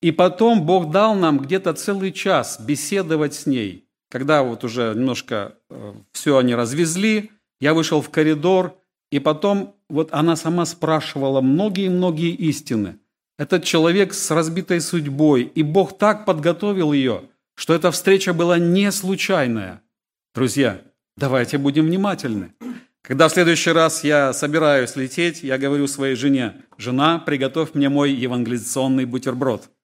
и 0.00 0.10
потом 0.10 0.64
Бог 0.64 0.90
дал 0.90 1.14
нам 1.14 1.38
где-то 1.38 1.74
целый 1.74 2.12
час 2.12 2.60
беседовать 2.60 3.34
с 3.34 3.46
ней. 3.46 3.88
Когда 4.10 4.42
вот 4.42 4.64
уже 4.64 4.94
немножко 4.94 5.58
э, 5.70 5.94
все 6.12 6.38
они 6.38 6.54
развезли, 6.54 7.30
я 7.60 7.74
вышел 7.74 8.00
в 8.00 8.10
коридор, 8.10 8.78
и 9.12 9.18
потом 9.20 9.76
вот 9.88 10.08
она 10.10 10.34
сама 10.34 10.64
спрашивала 10.64 11.40
многие-многие 11.40 12.32
истины. 12.32 12.98
Этот 13.38 13.62
человек 13.62 14.14
с 14.14 14.30
разбитой 14.30 14.80
судьбой, 14.80 15.42
и 15.42 15.62
Бог 15.62 15.98
так 15.98 16.24
подготовил 16.24 16.92
ее, 16.92 17.24
что 17.54 17.74
эта 17.74 17.90
встреча 17.90 18.32
была 18.32 18.58
не 18.58 18.90
случайная. 18.90 19.82
Друзья, 20.34 20.80
давайте 21.16 21.58
будем 21.58 21.86
внимательны. 21.86 22.54
Когда 23.02 23.28
в 23.28 23.32
следующий 23.32 23.72
раз 23.72 24.02
я 24.02 24.32
собираюсь 24.32 24.96
лететь, 24.96 25.42
я 25.42 25.58
говорю 25.58 25.86
своей 25.86 26.16
жене, 26.16 26.54
жена, 26.78 27.18
приготовь 27.18 27.74
мне 27.74 27.88
мой 27.88 28.12
евангелизационный 28.12 29.04
бутерброд– 29.04 29.70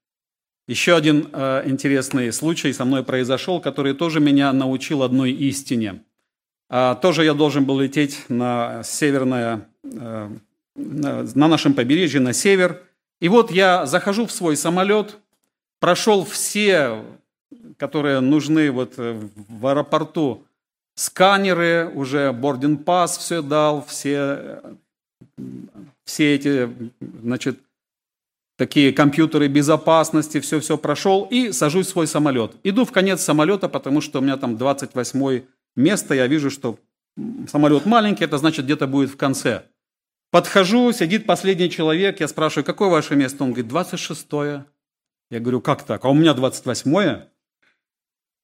еще 0.69 0.97
один 0.97 1.31
э, 1.33 1.63
интересный 1.65 2.31
случай 2.31 2.75
со 2.75 2.85
мной 2.85 3.03
произошел, 3.03 3.59
который 3.59 3.95
тоже 3.95 4.21
меня 4.21 4.53
научил 4.53 5.03
одной 5.03 5.33
истине. 5.33 6.03
А, 6.71 6.95
тоже 6.97 7.25
я 7.25 7.35
должен 7.35 7.65
был 7.65 7.81
лететь 7.81 8.25
на 8.29 8.83
северное, 8.83 9.69
э, 9.85 10.31
на, 10.75 11.23
на 11.23 11.49
нашем 11.49 11.75
побережье, 11.75 12.21
на 12.21 12.33
север. 12.33 12.83
И 13.21 13.29
вот 13.29 13.51
я 13.51 13.87
захожу 13.87 14.27
в 14.27 14.33
свой 14.33 14.57
самолет, 14.57 15.17
прошел 15.81 16.25
все, 16.25 17.03
которые 17.79 18.21
нужны 18.21 18.71
вот 18.71 18.95
э, 18.99 19.19
в 19.49 19.67
аэропорту, 19.67 20.45
сканеры, 20.95 21.91
уже 21.95 22.33
boarding 22.33 22.85
pass 22.85 23.19
все 23.19 23.41
дал, 23.41 23.85
все, 23.87 24.61
все 26.05 26.35
эти, 26.35 26.69
значит, 27.23 27.61
такие 28.57 28.93
компьютеры 28.93 29.47
безопасности, 29.47 30.41
все-все 30.41 30.77
прошел 30.77 31.27
и 31.31 31.53
сажусь 31.53 31.87
в 31.87 31.91
свой 31.91 32.09
самолет. 32.09 32.57
Иду 32.65 32.85
в 32.85 32.93
конец 32.93 33.23
самолета, 33.23 33.69
потому 33.69 34.01
что 34.01 34.19
у 34.19 34.23
меня 34.23 34.37
там 34.37 34.57
28 34.59 35.43
место, 35.79 36.15
я 36.15 36.27
вижу, 36.27 36.51
что 36.51 36.79
самолет 37.49 37.87
маленький, 37.87 38.25
это 38.25 38.39
значит 38.39 38.65
где-то 38.65 38.87
будет 38.87 39.11
в 39.11 39.17
конце. 39.17 39.65
Подхожу, 40.31 40.93
сидит 40.93 41.25
последний 41.25 41.71
человек, 41.71 42.21
я 42.21 42.29
спрашиваю, 42.29 42.65
какое 42.65 42.91
ваше 42.91 43.17
место? 43.17 43.45
Он 43.45 43.53
говорит, 43.53 43.73
26-е. 43.73 44.67
Я 45.31 45.41
говорю, 45.41 45.61
как 45.61 45.85
так? 45.85 46.05
А 46.05 46.09
у 46.09 46.15
меня 46.15 46.33
28-е? 46.33 47.29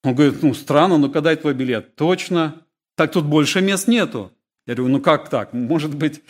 Он 0.02 0.14
говорит, 0.14 0.42
ну 0.42 0.54
странно, 0.54 0.98
ну 0.98 1.10
когда 1.10 1.34
твой 1.36 1.54
билет? 1.54 1.94
Точно. 1.96 2.62
Так 2.96 3.12
тут 3.12 3.24
больше 3.24 3.60
мест 3.60 3.88
нету. 3.88 4.32
Я 4.66 4.74
говорю, 4.74 4.92
ну 4.92 5.00
как 5.00 5.28
так? 5.28 5.52
Может 5.52 5.94
быть, 5.94 6.22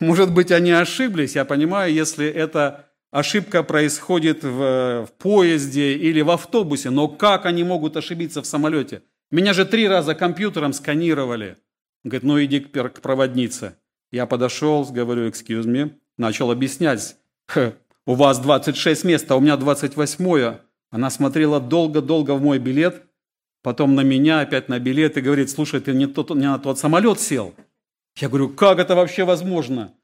может 0.00 0.32
быть 0.32 0.50
они 0.50 0.70
ошиблись. 0.70 1.34
Я 1.34 1.44
понимаю, 1.44 1.92
если 1.92 2.26
это 2.26 2.90
ошибка 3.10 3.62
происходит 3.62 4.44
в, 4.44 5.06
в 5.06 5.12
поезде 5.18 5.94
или 5.94 6.20
в 6.20 6.30
автобусе, 6.30 6.90
но 6.90 7.08
как 7.08 7.46
они 7.46 7.64
могут 7.64 7.96
ошибиться 7.96 8.42
в 8.42 8.46
самолете? 8.46 9.02
Меня 9.32 9.54
же 9.54 9.64
три 9.64 9.88
раза 9.88 10.14
компьютером 10.14 10.74
сканировали. 10.74 11.56
Говорит, 12.04 12.22
ну 12.22 12.44
иди 12.44 12.60
к 12.60 13.00
проводнице. 13.00 13.78
Я 14.10 14.26
подошел, 14.26 14.84
говорю, 14.84 15.26
excuse 15.26 15.64
me, 15.64 15.94
начал 16.18 16.50
объяснять. 16.50 17.16
У 18.06 18.14
вас 18.14 18.38
26 18.40 19.04
мест, 19.04 19.30
а 19.30 19.36
у 19.36 19.40
меня 19.40 19.56
28. 19.56 20.56
Она 20.90 21.08
смотрела 21.08 21.60
долго-долго 21.60 22.32
в 22.32 22.42
мой 22.42 22.58
билет, 22.58 23.04
потом 23.62 23.94
на 23.94 24.02
меня, 24.02 24.40
опять 24.40 24.68
на 24.68 24.78
билет 24.78 25.16
и 25.16 25.22
говорит, 25.22 25.48
слушай, 25.48 25.80
ты 25.80 25.94
не, 25.94 26.06
тот, 26.06 26.28
не 26.30 26.46
на 26.46 26.58
тот 26.58 26.78
самолет 26.78 27.18
сел. 27.18 27.54
Я 28.18 28.28
говорю, 28.28 28.50
как 28.50 28.78
это 28.78 28.94
вообще 28.94 29.24
возможно? 29.24 29.94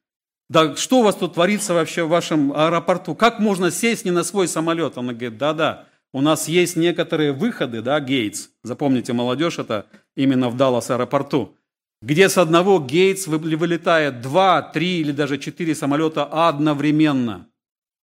Да 0.48 0.74
что 0.74 1.00
у 1.00 1.02
вас 1.02 1.16
тут 1.16 1.34
творится 1.34 1.74
вообще 1.74 2.04
в 2.04 2.08
вашем 2.08 2.54
аэропорту? 2.54 3.14
Как 3.14 3.40
можно 3.40 3.70
сесть 3.70 4.06
не 4.06 4.10
на 4.10 4.24
свой 4.24 4.48
самолет? 4.48 4.96
Она 4.96 5.12
говорит, 5.12 5.36
да-да, 5.36 5.86
у 6.18 6.20
нас 6.20 6.48
есть 6.48 6.76
некоторые 6.76 7.32
выходы, 7.32 7.80
да, 7.80 8.00
Гейтс. 8.00 8.48
Запомните, 8.62 9.12
молодежь, 9.12 9.58
это 9.58 9.86
именно 10.16 10.48
в 10.50 10.56
Даллас 10.56 10.90
аэропорту. 10.90 11.56
Где 12.02 12.28
с 12.28 12.38
одного 12.38 12.78
Гейтс 12.78 13.26
вылетает 13.26 14.20
два, 14.20 14.62
три 14.62 15.00
или 15.00 15.12
даже 15.12 15.38
четыре 15.38 15.74
самолета 15.74 16.24
одновременно. 16.24 17.48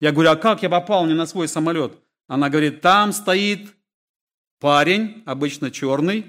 Я 0.01 0.13
говорю, 0.13 0.31
а 0.31 0.37
как 0.37 0.63
я 0.63 0.71
попал 0.71 1.07
не 1.07 1.15
на 1.15 1.27
свой 1.27 1.49
самолет? 1.49 1.99
Она 2.29 2.51
говорит, 2.51 2.81
там 2.81 3.13
стоит 3.13 3.69
парень, 4.61 5.23
обычно 5.27 5.71
черный, 5.71 6.27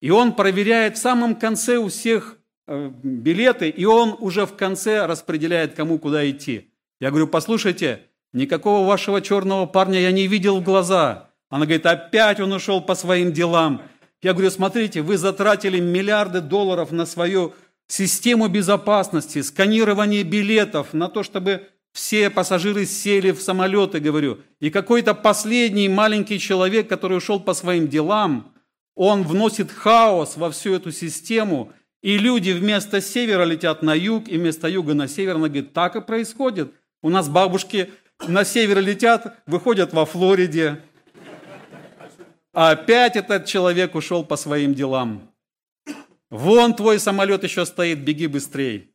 и 0.00 0.10
он 0.10 0.34
проверяет 0.34 0.96
в 0.96 1.00
самом 1.00 1.36
конце 1.36 1.76
у 1.76 1.88
всех 1.88 2.36
Э, 2.68 2.90
билеты, 3.02 3.68
и 3.68 3.84
он 3.84 4.16
уже 4.18 4.44
в 4.44 4.56
конце 4.56 5.06
распределяет, 5.06 5.74
кому 5.74 5.98
куда 5.98 6.28
идти. 6.28 6.72
Я 7.00 7.10
говорю, 7.10 7.28
послушайте, 7.28 8.02
никакого 8.32 8.86
вашего 8.86 9.20
черного 9.20 9.66
парня 9.66 10.00
я 10.00 10.10
не 10.10 10.26
видел 10.26 10.60
в 10.60 10.64
глаза. 10.64 11.25
Она 11.50 11.64
говорит, 11.64 11.86
опять 11.86 12.40
он 12.40 12.52
ушел 12.52 12.80
по 12.80 12.94
своим 12.94 13.32
делам. 13.32 13.82
Я 14.22 14.32
говорю, 14.32 14.50
смотрите, 14.50 15.02
вы 15.02 15.16
затратили 15.16 15.78
миллиарды 15.80 16.40
долларов 16.40 16.90
на 16.90 17.06
свою 17.06 17.54
систему 17.86 18.48
безопасности, 18.48 19.42
сканирование 19.42 20.22
билетов, 20.22 20.92
на 20.92 21.08
то, 21.08 21.22
чтобы 21.22 21.68
все 21.92 22.30
пассажиры 22.30 22.84
сели 22.84 23.30
в 23.30 23.40
самолеты, 23.40 24.00
говорю. 24.00 24.40
И 24.60 24.70
какой-то 24.70 25.14
последний 25.14 25.88
маленький 25.88 26.38
человек, 26.38 26.88
который 26.88 27.18
ушел 27.18 27.38
по 27.40 27.54
своим 27.54 27.88
делам, 27.88 28.52
он 28.94 29.22
вносит 29.22 29.70
хаос 29.70 30.36
во 30.36 30.50
всю 30.50 30.74
эту 30.74 30.90
систему– 30.90 31.72
и 32.06 32.18
люди 32.18 32.52
вместо 32.52 33.00
севера 33.00 33.42
летят 33.42 33.82
на 33.82 33.92
юг, 33.92 34.28
и 34.28 34.38
вместо 34.38 34.68
юга 34.68 34.94
на 34.94 35.08
север. 35.08 35.34
Она 35.34 35.48
говорит, 35.48 35.72
так 35.72 35.96
и 35.96 36.00
происходит. 36.00 36.72
У 37.02 37.08
нас 37.08 37.28
бабушки 37.28 37.90
на 38.28 38.44
север 38.44 38.78
летят, 38.78 39.36
выходят 39.44 39.92
во 39.92 40.06
Флориде. 40.06 40.80
Опять 42.56 43.16
этот 43.16 43.44
человек 43.44 43.94
ушел 43.94 44.24
по 44.24 44.36
своим 44.36 44.74
делам. 44.74 45.30
Вон 46.30 46.74
твой 46.74 46.98
самолет 46.98 47.44
еще 47.44 47.66
стоит, 47.66 47.98
беги 48.00 48.26
быстрей. 48.26 48.94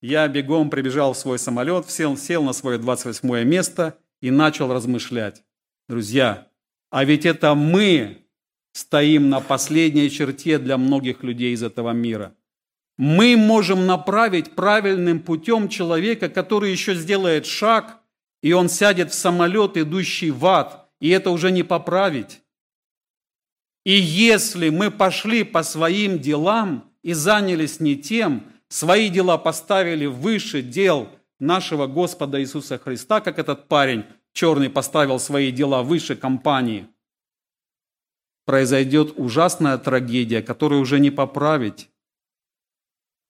Я 0.00 0.26
бегом 0.26 0.70
прибежал 0.70 1.12
в 1.12 1.18
свой 1.18 1.38
самолет, 1.38 1.90
сел, 1.90 2.16
сел 2.16 2.42
на 2.42 2.54
свое 2.54 2.78
28 2.78 3.44
место 3.44 3.98
и 4.22 4.30
начал 4.30 4.72
размышлять. 4.72 5.42
Друзья, 5.86 6.48
а 6.90 7.04
ведь 7.04 7.26
это 7.26 7.54
мы 7.54 8.26
стоим 8.72 9.28
на 9.28 9.40
последней 9.40 10.10
черте 10.10 10.58
для 10.58 10.78
многих 10.78 11.22
людей 11.22 11.52
из 11.52 11.62
этого 11.62 11.90
мира– 11.90 12.34
мы 12.96 13.36
можем 13.36 13.86
направить 13.86 14.52
правильным 14.52 15.18
путем 15.18 15.68
человека, 15.68 16.28
который 16.28 16.70
еще 16.70 16.94
сделает 16.94 17.44
шаг, 17.44 18.00
и 18.40 18.52
он 18.52 18.68
сядет 18.68 19.10
в 19.10 19.14
самолет, 19.14 19.76
идущий 19.76 20.30
в 20.30 20.46
ад, 20.46 20.88
и 21.00 21.08
это 21.08 21.30
уже 21.30 21.50
не 21.50 21.64
поправить. 21.64 22.43
И 23.84 23.92
если 23.92 24.70
мы 24.70 24.90
пошли 24.90 25.44
по 25.44 25.62
своим 25.62 26.18
делам 26.18 26.90
и 27.02 27.12
занялись 27.12 27.80
не 27.80 27.96
тем, 27.96 28.50
свои 28.68 29.10
дела 29.10 29.36
поставили 29.36 30.06
выше 30.06 30.62
дел 30.62 31.08
нашего 31.38 31.86
Господа 31.86 32.40
Иисуса 32.40 32.78
Христа, 32.78 33.20
как 33.20 33.38
этот 33.38 33.68
парень 33.68 34.04
черный 34.32 34.70
поставил 34.70 35.18
свои 35.18 35.52
дела 35.52 35.82
выше 35.82 36.16
компании, 36.16 36.88
произойдет 38.46 39.12
ужасная 39.16 39.76
трагедия, 39.76 40.42
которую 40.42 40.80
уже 40.80 40.98
не 40.98 41.10
поправить. 41.10 41.90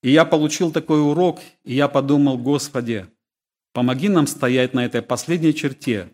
И 0.03 0.11
я 0.11 0.23
получил 0.23 0.71
такой 0.71 1.01
урок, 1.01 1.41
и 1.63 1.73
я 1.73 1.87
подумал, 1.89 2.37
Господи, 2.37 3.07
помоги 3.73 4.07
нам 4.07 4.25
стоять 4.27 4.73
на 4.73 4.85
этой 4.85 5.01
последней 5.01 5.53
черте. 5.53 6.09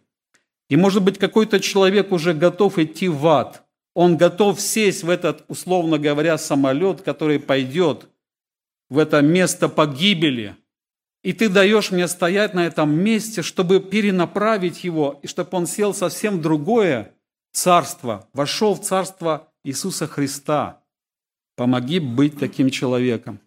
И 0.69 0.77
может 0.77 1.03
быть 1.03 1.19
какой-то 1.19 1.59
человек 1.59 2.11
уже 2.11 2.33
готов 2.33 2.79
идти 2.79 3.07
в 3.07 3.27
ад, 3.27 3.67
он 3.93 4.17
готов 4.17 4.59
сесть 4.59 5.03
в 5.03 5.09
этот, 5.09 5.43
условно 5.47 5.97
говоря, 5.97 6.37
самолет, 6.37 7.01
который 7.01 7.39
пойдет 7.39 8.07
в 8.89 8.97
это 8.97 9.21
место 9.21 9.69
погибели. 9.69 10.55
И 11.23 11.33
ты 11.33 11.49
даешь 11.49 11.91
мне 11.91 12.07
стоять 12.07 12.53
на 12.53 12.65
этом 12.65 12.91
месте, 12.91 13.41
чтобы 13.41 13.79
перенаправить 13.79 14.83
его, 14.83 15.19
и 15.21 15.27
чтобы 15.27 15.49
он 15.51 15.67
сел 15.67 15.93
совсем 15.93 16.41
другое 16.41 17.13
царство, 17.51 18.27
вошел 18.33 18.75
в 18.75 18.81
царство 18.81 19.49
Иисуса 19.63 20.07
Христа. 20.07 20.81
Помоги 21.55 21.99
быть 21.99 22.39
таким 22.39 22.69
человеком. 22.69 23.39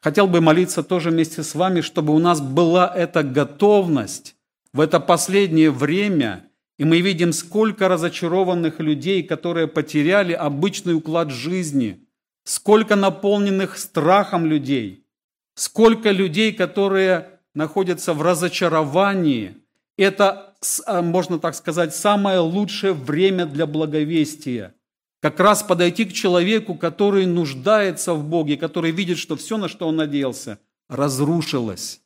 Хотел 0.00 0.28
бы 0.28 0.40
молиться 0.40 0.82
тоже 0.82 1.10
вместе 1.10 1.42
с 1.42 1.54
вами, 1.54 1.80
чтобы 1.80 2.14
у 2.14 2.18
нас 2.18 2.40
была 2.40 2.92
эта 2.94 3.22
готовность 3.22 4.36
в 4.72 4.80
это 4.80 5.00
последнее 5.00 5.70
время– 5.70 6.44
и 6.78 6.84
мы 6.84 7.00
видим, 7.00 7.32
сколько 7.32 7.88
разочарованных 7.88 8.80
людей, 8.80 9.22
которые 9.22 9.66
потеряли 9.66 10.32
обычный 10.32 10.94
уклад 10.94 11.30
жизни, 11.30 12.06
сколько 12.44 12.96
наполненных 12.96 13.78
страхом 13.78 14.44
людей, 14.46 15.06
сколько 15.54 16.10
людей, 16.10 16.52
которые 16.52 17.40
находятся 17.54 18.12
в 18.12 18.20
разочаровании. 18.20 19.56
Это, 19.96 20.54
а, 20.84 21.00
можно 21.00 21.38
так 21.38 21.54
сказать, 21.54 21.94
самое 21.94 22.40
лучшее 22.40 22.92
время 22.92 23.46
для 23.46 23.66
благовестия. 23.66 24.74
Как 25.22 25.40
раз 25.40 25.62
подойти 25.62 26.04
к 26.04 26.12
человеку, 26.12 26.74
который 26.74 27.24
нуждается 27.24 28.12
в 28.12 28.22
Боге, 28.22 28.58
который 28.58 28.90
видит, 28.90 29.16
что 29.16 29.34
все, 29.36 29.56
на 29.56 29.68
что 29.68 29.88
он 29.88 29.96
надеялся, 29.96 30.58
разрушилось. 30.90 32.02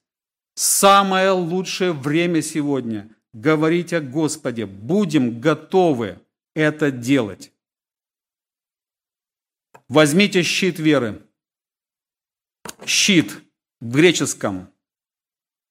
Самое 0.55 1.33
лучшее 1.33 1.93
время 1.93 2.41
сегодня– 2.41 3.11
говорить 3.33 3.93
о 3.93 4.01
Господе. 4.01 4.67
Будем 4.67 5.41
готовы 5.41 6.21
это 6.55 6.91
делать. 6.91 7.53
Возьмите 9.89 10.43
щит 10.43 10.79
веры. 10.79 11.23
Щит 12.87 13.33
в 13.81 13.91
греческом. 13.91 14.69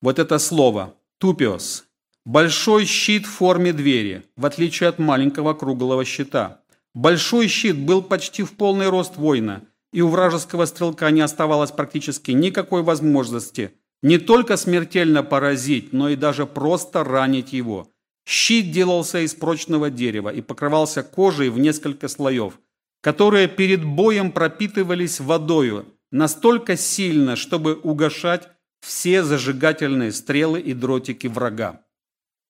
Вот 0.01 0.19
это 0.19 0.39
слово. 0.39 0.95
Тупиос. 1.17 1.85
Большой 2.25 2.85
щит 2.85 3.25
в 3.25 3.29
форме 3.29 3.73
двери, 3.73 4.23
в 4.35 4.45
отличие 4.45 4.89
от 4.89 4.99
маленького 4.99 5.53
круглого 5.53 6.05
щита. 6.05 6.61
Большой 6.93 7.47
щит 7.47 7.77
был 7.77 8.01
почти 8.01 8.43
в 8.43 8.55
полный 8.55 8.89
рост 8.89 9.15
воина, 9.15 9.65
и 9.91 10.01
у 10.01 10.09
вражеского 10.09 10.65
стрелка 10.65 11.09
не 11.11 11.21
оставалось 11.21 11.71
практически 11.71 12.31
никакой 12.31 12.83
возможности 12.83 13.73
не 14.01 14.17
только 14.17 14.57
смертельно 14.57 15.23
поразить, 15.23 15.93
но 15.93 16.09
и 16.09 16.15
даже 16.15 16.45
просто 16.45 17.03
ранить 17.03 17.53
его. 17.53 17.91
Щит 18.25 18.71
делался 18.71 19.19
из 19.19 19.33
прочного 19.33 19.89
дерева 19.89 20.29
и 20.29 20.41
покрывался 20.41 21.03
кожей 21.03 21.49
в 21.49 21.59
несколько 21.59 22.07
слоев, 22.07 22.59
которые 23.01 23.47
перед 23.47 23.83
боем 23.83 24.31
пропитывались 24.31 25.19
водою 25.19 25.85
настолько 26.11 26.77
сильно, 26.77 27.35
чтобы 27.35 27.75
угошать 27.75 28.49
все 28.81 29.23
зажигательные 29.23 30.11
стрелы 30.11 30.59
и 30.61 30.73
дротики 30.73 31.27
врага. 31.27 31.81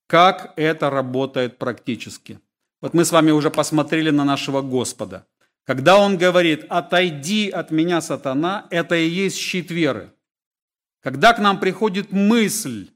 Как 0.07 0.53
это 0.55 0.89
работает 0.89 1.57
практически? 1.57 2.39
Вот 2.81 2.93
мы 2.93 3.05
с 3.05 3.11
вами 3.11 3.31
уже 3.31 3.49
посмотрели 3.49 4.09
на 4.09 4.25
нашего 4.25 4.61
Господа. 4.61 5.27
Когда 5.65 5.97
Он 5.97 6.17
говорит 6.17 6.65
«отойди 6.69 7.49
от 7.49 7.71
меня, 7.71 8.01
сатана», 8.01 8.67
это 8.69 8.95
и 8.95 9.07
есть 9.07 9.37
щит 9.37 9.71
веры– 9.71 10.11
когда 11.01 11.33
к 11.33 11.39
нам 11.39 11.59
приходит 11.59 12.11
мысль, 12.11 12.89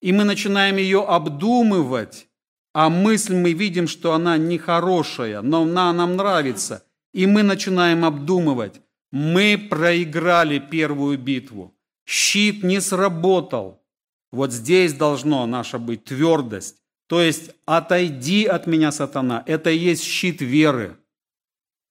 и 0.00 0.12
мы 0.12 0.24
начинаем 0.24 0.76
ее 0.76 1.04
обдумывать, 1.04 2.28
а 2.74 2.88
мысль 2.88 3.34
мы 3.34 3.52
видим, 3.52 3.86
что 3.86 4.14
она 4.14 4.38
нехорошая, 4.38 5.42
но 5.42 5.62
она 5.62 5.92
нам 5.92 6.16
нравится, 6.16 6.84
и 7.12 7.26
мы 7.26 7.42
начинаем 7.42 8.04
обдумывать, 8.04 8.80
мы 9.10 9.58
проиграли 9.70 10.58
первую 10.58 11.18
битву. 11.18 11.76
Щит 12.06 12.62
не 12.62 12.80
сработал. 12.80 13.84
Вот 14.32 14.52
здесь 14.52 14.94
должно 14.94 15.46
наша 15.46 15.78
быть 15.78 16.04
твердость. 16.04 16.78
То 17.06 17.20
есть 17.20 17.50
отойди 17.66 18.46
от 18.46 18.66
меня, 18.66 18.90
сатана. 18.90 19.44
Это 19.46 19.70
и 19.70 19.76
есть 19.76 20.02
щит 20.02 20.40
веры. 20.40 20.96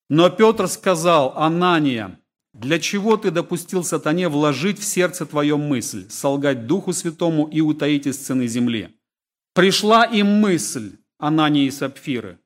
Но 0.10 0.32
Петр 0.32 0.68
сказал, 0.68 1.38
Анания, 1.38 2.20
для 2.54 2.80
чего 2.80 3.16
ты 3.16 3.32
допустил 3.32 3.84
сатане 3.84 4.28
вложить 4.28 4.80
в 4.80 4.84
сердце 4.84 5.26
твое 5.26 5.56
мысль, 5.56 6.10
солгать 6.10 6.68
Духу 6.68 6.92
Святому 6.92 7.48
и 7.48 7.62
утаить 7.62 8.08
из 8.08 8.18
цены 8.18 8.48
земли? 8.48 8.98
Пришла 9.54 10.04
им 10.04 10.28
мысль 10.28 10.98
Анании 11.18 11.66
и 11.66 11.72
Сапфиры. 11.72 12.40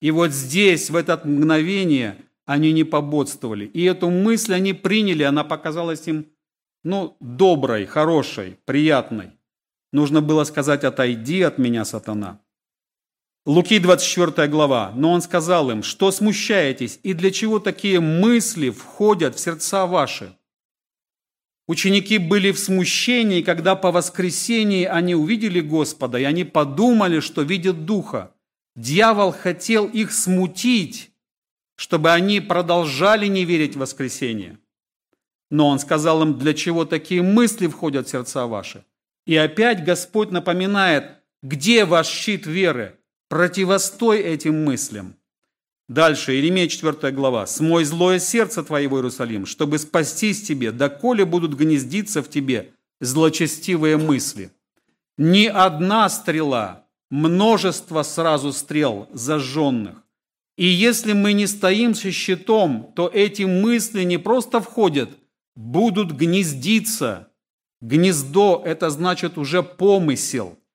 И 0.00 0.10
вот 0.10 0.32
здесь, 0.32 0.90
в 0.90 0.96
это 0.96 1.20
мгновение, 1.24 2.18
они 2.44 2.72
не 2.72 2.84
пободствовали. 2.84 3.64
И 3.66 3.82
эту 3.84 4.10
мысль 4.10 4.54
они 4.54 4.72
приняли, 4.74 5.22
она 5.22 5.42
показалась 5.42 6.06
им, 6.06 6.26
ну, 6.84 7.16
доброй, 7.20 7.86
хорошей, 7.86 8.58
приятной. 8.64 9.32
Нужно 9.92 10.20
было 10.20 10.44
сказать, 10.44 10.84
отойди 10.84 11.42
от 11.42 11.58
меня, 11.58 11.84
сатана. 11.84 12.40
Луки 13.46 13.78
24 13.78 14.48
глава. 14.48 14.92
Но 14.96 15.12
он 15.12 15.22
сказал 15.22 15.70
им, 15.70 15.84
что 15.84 16.10
смущаетесь 16.10 16.98
и 17.04 17.12
для 17.12 17.30
чего 17.30 17.60
такие 17.60 18.00
мысли 18.00 18.70
входят 18.70 19.36
в 19.36 19.38
сердца 19.38 19.86
ваши? 19.86 20.36
Ученики 21.68 22.18
были 22.18 22.50
в 22.50 22.58
смущении, 22.58 23.42
когда 23.42 23.76
по 23.76 23.92
воскресении 23.92 24.84
они 24.84 25.14
увидели 25.14 25.60
Господа, 25.60 26.18
и 26.18 26.24
они 26.24 26.42
подумали, 26.42 27.20
что 27.20 27.42
видят 27.42 27.84
Духа. 27.84 28.34
Дьявол 28.74 29.30
хотел 29.30 29.86
их 29.86 30.10
смутить, 30.10 31.12
чтобы 31.76 32.10
они 32.10 32.40
продолжали 32.40 33.26
не 33.28 33.44
верить 33.44 33.76
в 33.76 33.78
воскресение. 33.78 34.58
Но 35.52 35.68
он 35.68 35.78
сказал 35.78 36.20
им, 36.22 36.36
для 36.36 36.52
чего 36.52 36.84
такие 36.84 37.22
мысли 37.22 37.68
входят 37.68 38.08
в 38.08 38.10
сердца 38.10 38.46
ваши. 38.46 38.84
И 39.24 39.36
опять 39.36 39.84
Господь 39.84 40.32
напоминает, 40.32 41.22
где 41.42 41.84
ваш 41.84 42.08
щит 42.08 42.44
веры? 42.44 42.98
Противостой 43.28 44.20
этим 44.20 44.64
мыслям. 44.64 45.16
Дальше, 45.88 46.32
Иеремия 46.32 46.68
4 46.68 47.10
глава. 47.10 47.48
«Смой 47.48 47.82
злое 47.84 48.20
сердце 48.20 48.62
твоего, 48.62 48.98
Иерусалим, 48.98 49.46
чтобы 49.46 49.78
спастись 49.78 50.42
тебе, 50.42 50.70
доколе 50.70 51.24
будут 51.24 51.54
гнездиться 51.54 52.22
в 52.22 52.30
тебе 52.30 52.72
злочестивые 53.00 53.96
мысли. 53.96 54.52
Ни 55.18 55.46
одна 55.46 56.08
стрела, 56.08 56.86
множество 57.10 58.04
сразу 58.04 58.52
стрел 58.52 59.08
зажженных. 59.12 60.04
И 60.56 60.66
если 60.66 61.12
мы 61.12 61.32
не 61.32 61.48
стоим 61.48 61.96
со 61.96 62.12
щитом, 62.12 62.92
то 62.94 63.10
эти 63.12 63.42
мысли 63.42 64.04
не 64.04 64.18
просто 64.18 64.60
входят, 64.60 65.10
будут 65.56 66.12
гнездиться. 66.12 67.32
Гнездо– 67.80 68.62
это 68.64 68.88
значит 68.88 69.36
уже 69.36 69.64
помысел– 69.64 70.56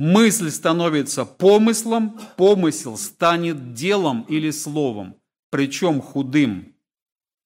Мысль 0.00 0.50
становится 0.50 1.26
помыслом, 1.26 2.18
помысел 2.38 2.96
станет 2.96 3.74
делом 3.74 4.24
или 4.30 4.50
словом, 4.50 5.16
причем 5.50 6.00
худым. 6.00 6.74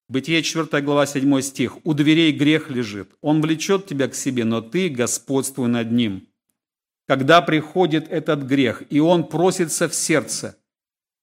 Бытие 0.09 0.41
4 0.41 0.81
глава 0.81 1.05
7 1.05 1.41
стих. 1.41 1.79
«У 1.85 1.95
дверей 1.95 2.31
грех 2.31 2.71
лежит, 2.71 3.11
он 3.21 3.41
влечет 3.41 3.87
тебя 3.87 4.07
к 4.07 4.15
себе, 4.15 4.45
но 4.45 4.61
ты 4.61 4.89
господствуй 4.89 5.67
над 5.67 5.91
ним». 5.91 6.29
Когда 7.09 7.43
приходит 7.43 8.07
этот 8.09 8.45
грех, 8.45 8.85
и 8.89 9.01
он 9.01 9.27
просится 9.27 9.89
в 9.89 9.95
сердце, 9.97 10.57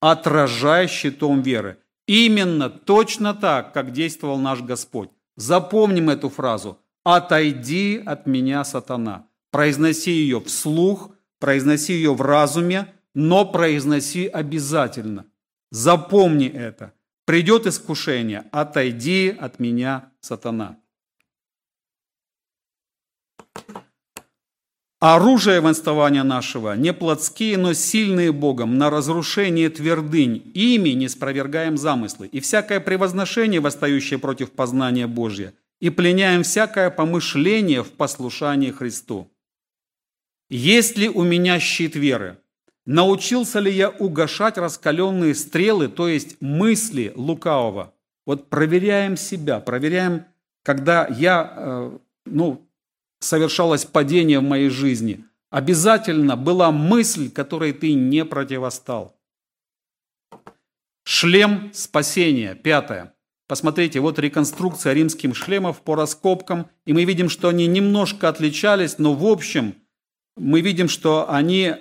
отражай 0.01 0.89
щитом 0.89 1.41
веры. 1.41 1.77
Именно 2.07 2.69
точно 2.69 3.33
так, 3.33 3.73
как 3.73 3.93
действовал 3.93 4.37
наш 4.37 4.59
Господь. 4.59 5.11
Запомним 5.37 6.09
эту 6.09 6.27
фразу. 6.27 6.77
«Отойди 7.05 8.03
от 8.05 8.27
меня, 8.27 8.65
сатана». 8.65 9.29
Произноси 9.49 10.11
ее 10.11 10.41
вслух– 10.41 11.11
Произноси 11.41 11.93
ее 11.93 12.13
в 12.13 12.21
разуме, 12.21 12.93
но 13.15 13.45
произноси 13.45 14.27
обязательно. 14.27 15.25
Запомни 15.71 16.47
это. 16.47 16.93
Придет 17.25 17.65
искушение, 17.65 18.45
отойди 18.51 19.35
от 19.39 19.59
меня, 19.59 20.11
сатана. 20.19 20.77
Оружие 24.99 25.61
восставания 25.61 26.21
нашего 26.21 26.75
не 26.75 26.93
плотские, 26.93 27.57
но 27.57 27.73
сильные 27.73 28.31
Богом, 28.31 28.77
на 28.77 28.91
разрушение 28.91 29.71
твердынь. 29.71 30.51
Ими 30.53 30.89
не 30.89 31.09
спровергаем 31.09 31.75
замыслы, 31.75 32.27
и 32.27 32.39
всякое 32.39 32.79
превозношение, 32.79 33.61
восстающее 33.61 34.19
против 34.19 34.51
познания 34.51 35.07
Божия, 35.07 35.55
и 35.79 35.89
пленяем 35.89 36.43
всякое 36.43 36.91
помышление 36.91 37.83
в 37.83 37.93
послушании 37.93 38.69
Христу. 38.69 39.31
Есть 40.51 40.97
ли 40.97 41.09
у 41.09 41.23
меня 41.23 41.59
щит 41.59 41.95
веры? 41.95 42.37
научился 42.85 43.59
ли 43.59 43.71
я 43.71 43.89
угошать 43.89 44.57
раскаленные 44.57 45.35
стрелы, 45.35 45.87
то 45.87 46.07
есть 46.07 46.37
мысли 46.41 47.11
лукавого. 47.15 47.93
Вот 48.25 48.49
проверяем 48.49 49.17
себя, 49.17 49.59
проверяем, 49.59 50.25
когда 50.63 51.07
я, 51.07 51.53
э, 51.55 51.97
ну, 52.25 52.67
совершалось 53.19 53.85
падение 53.85 54.39
в 54.39 54.43
моей 54.43 54.69
жизни. 54.69 55.25
Обязательно 55.49 56.37
была 56.37 56.71
мысль, 56.71 57.29
которой 57.29 57.73
ты 57.73 57.93
не 57.93 58.25
противостал. 58.25 59.17
Шлем 61.03 61.71
спасения. 61.73 62.55
Пятое. 62.55 63.13
Посмотрите, 63.47 63.99
вот 63.99 64.17
реконструкция 64.17 64.93
римских 64.93 65.35
шлемов 65.35 65.81
по 65.81 65.95
раскопкам, 65.95 66.69
и 66.85 66.93
мы 66.93 67.03
видим, 67.03 67.27
что 67.27 67.49
они 67.49 67.67
немножко 67.67 68.29
отличались, 68.29 68.97
но 68.97 69.13
в 69.13 69.25
общем 69.25 69.75
мы 70.37 70.61
видим, 70.61 70.89
что 70.89 71.29
они 71.29 71.75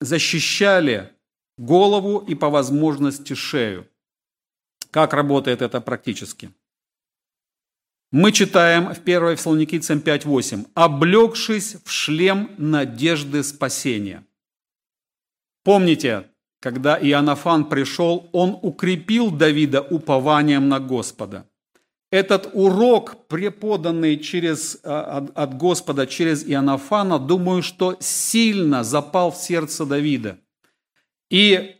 защищали 0.00 1.12
голову 1.56 2.18
и 2.18 2.34
по 2.34 2.50
возможности 2.50 3.34
шею. 3.34 3.88
Как 4.90 5.12
работает 5.12 5.62
это 5.62 5.80
практически? 5.80 6.52
Мы 8.12 8.30
читаем 8.30 8.94
в 8.94 9.00
1 9.00 9.36
Фессалоникийцам 9.36 9.98
5.8 9.98 10.68
«облегшись 10.74 11.76
в 11.84 11.90
шлем 11.90 12.50
надежды 12.58 13.42
спасения». 13.42 14.24
Помните, 15.64 16.30
когда 16.60 16.96
Иоаннафан 16.96 17.68
пришел, 17.68 18.28
он 18.32 18.58
укрепил 18.62 19.30
Давида 19.30 19.82
упованием 19.82 20.68
на 20.68 20.78
Господа. 20.78 21.48
Этот 22.14 22.50
урок, 22.52 23.26
преподанный 23.26 24.18
через, 24.18 24.78
а, 24.84 25.26
от 25.34 25.56
Господа 25.56 26.06
через 26.06 26.46
Иоаннафана, 26.46 27.18
думаю, 27.18 27.62
что 27.62 27.96
сильно 27.98 28.84
запал 28.84 29.32
в 29.32 29.36
сердце 29.36 29.84
Давида. 29.84 30.38
И 31.28 31.74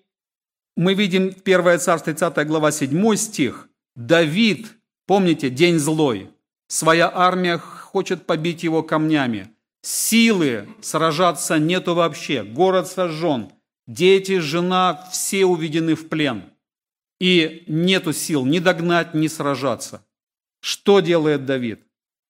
мы 0.77 0.95
видим 0.95 1.33
1 1.45 1.79
Царство 1.79 2.13
30 2.13 2.45
глава 2.49 2.73
7 2.73 3.15
стих. 3.15 3.69
Давид, 3.95 4.67
помните, 5.07 5.51
день 5.51 5.79
злой, 5.79 6.31
своя 6.67 7.09
армия 7.15 7.59
хочет 7.59 8.27
побить 8.27 8.65
его 8.65 8.83
камнями. 8.83 9.53
Силы 9.83 10.69
сражаться 10.83 11.61
нету 11.61 11.95
вообще, 11.95 12.43
город 12.43 12.89
сожжен– 12.89 13.53
Дети, 13.87 14.39
жена, 14.39 15.09
все 15.13 15.45
уведены 15.45 15.95
в 15.95 16.09
плен. 16.09 16.45
И 17.21 17.65
нету 17.69 18.13
сил 18.13 18.47
ни 18.47 18.59
догнать, 18.59 19.15
ни 19.15 19.29
сражаться. 19.29 20.05
Что 20.67 21.01
делает 21.01 21.45
Давид? 21.45 21.83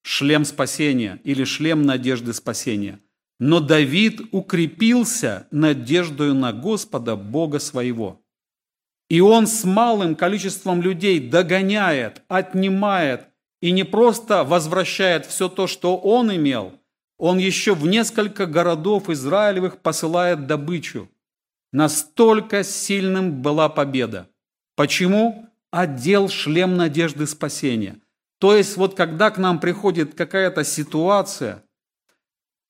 Шлем 0.03 0.45
спасения 0.45 1.21
или 1.23 1.45
шлем 1.45 1.85
надежды 1.85 2.33
спасения. 2.33 2.99
Но 3.39 3.61
Давид 3.61 4.23
укрепился 4.33 5.47
надеждою 5.53 6.35
на 6.35 6.53
Господа, 6.53 7.15
Бога 7.15 7.61
своего. 7.61 8.21
И 9.09 9.21
он 9.21 9.47
с 9.47 9.63
малым 9.63 10.17
количеством 10.17 10.83
людей 10.83 11.21
догоняет, 11.21 12.23
отнимает 12.27 13.29
и 13.63 13.71
не 13.71 13.85
просто 13.85 14.43
возвращает 14.43 15.27
все 15.27 15.49
то, 15.49 15.69
что 15.69 15.97
он 15.97 16.35
имел, 16.35 16.73
он 17.19 17.39
еще 17.39 17.73
в 17.73 17.87
несколько 17.87 18.47
городов 18.47 19.11
Израилевых 19.11 19.79
посылает 19.79 20.49
добычу. 20.49 21.09
Настолько 21.73 22.65
сильным 22.65 23.43
была 23.43 23.69
победа. 23.69 24.29
Почему? 24.75 25.49
Отдел 25.71 26.29
шлем 26.29 26.77
надежды 26.77 27.29
спасения. 27.29 28.01
То 28.45 28.55
есть 28.55 28.77
вот 28.77 28.95
когда 28.95 29.31
к 29.31 29.39
нам 29.39 29.59
приходит 29.59 30.15
какая-то 30.15 30.65
ситуация, 30.65 31.65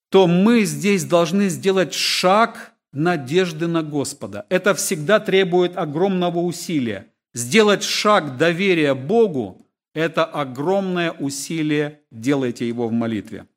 то 0.08 0.28
мы 0.28 0.62
здесь 0.62 1.02
должны 1.04 1.48
сделать 1.48 1.92
шаг 1.92 2.74
надежды 2.92 3.66
на 3.66 3.82
Господа. 3.82 4.46
Это 4.50 4.76
всегда 4.76 5.18
требует 5.18 5.76
огромного 5.76 6.38
усилия. 6.38 7.08
Сделать 7.32 7.82
шаг 7.82 8.36
доверия 8.36 8.94
Богу– 8.94 9.66
это 9.94 10.24
огромное 10.24 11.10
усилие, 11.10 12.02
делайте 12.12 12.68
его 12.68 12.86
в 12.86 12.92
молитве. 12.92 13.48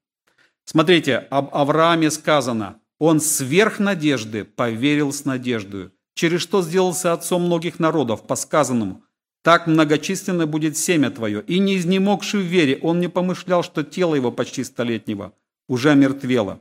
Смотрите, 0.65 1.17
об 1.29 1.53
Аврааме 1.53 2.09
сказано– 2.09 2.79
он 2.97 3.19
сверх 3.19 3.77
надежды 3.77 4.43
поверил 4.43 5.13
с 5.13 5.23
надеждою, 5.23 5.93
через 6.15 6.41
что 6.41 6.63
сделался 6.63 7.13
отцом 7.13 7.43
многих 7.43 7.77
народов, 7.77 8.25
по 8.25 8.35
сказанному, 8.35 9.03
так 9.47 9.65
многочисленно 9.65 10.45
будет 10.45 10.75
семя 10.75 11.09
твое. 11.09 11.41
И 11.47 11.59
не 11.59 11.77
изнемогший 11.77 12.41
в 12.41 12.43
вере, 12.43 12.79
он 12.81 12.99
не 12.99 13.07
помышлял, 13.07 13.63
что 13.63 13.81
тело 13.81 14.13
его 14.13 14.29
почти 14.29 14.61
столетнего 14.65 15.31
уже 15.69 15.95
мертвело. 15.95 16.59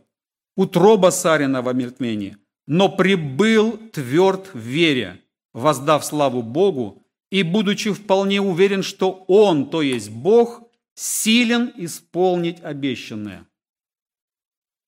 Утроба 0.55 1.11
Сарина 1.11 1.63
в 1.63 1.69
омертвении, 1.69 2.37
но 2.69 2.89
прибыл 2.89 3.77
тверд 3.93 4.55
в 4.55 4.61
вере, 4.61 5.21
воздав 5.53 6.05
славу 6.05 6.43
Богу, 6.43 7.03
и 7.29 7.43
будучи 7.43 7.93
вполне 7.93 8.41
уверен, 8.41 8.85
что 8.85 9.25
Он, 9.27 9.69
то 9.69 9.83
есть 9.83 10.11
Бог, 10.11 10.63
силен 10.95 11.73
исполнить 11.77 12.63
обещанное. 12.63 13.49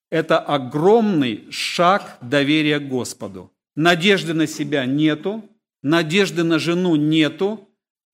Это 0.08 0.38
огромный 0.38 1.50
шаг 1.50 2.18
доверия 2.20 2.78
Господу. 2.78 3.52
Надежды 3.74 4.34
на 4.34 4.46
себя 4.46 4.86
нету, 4.86 5.42
надежды 5.82 6.44
на 6.44 6.60
жену 6.60 6.94
нету, 6.94 7.67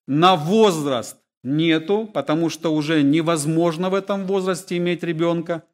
на 0.07 0.37
возраст 0.37 1.17
нету, 1.43 2.11
потому 2.13 2.49
что 2.51 2.75
уже 2.75 3.03
невозможно 3.03 3.91
в 3.91 3.95
этом 3.95 4.27
возрасте 4.27 4.77
иметь 4.77 5.03
ребенка. 5.03 5.65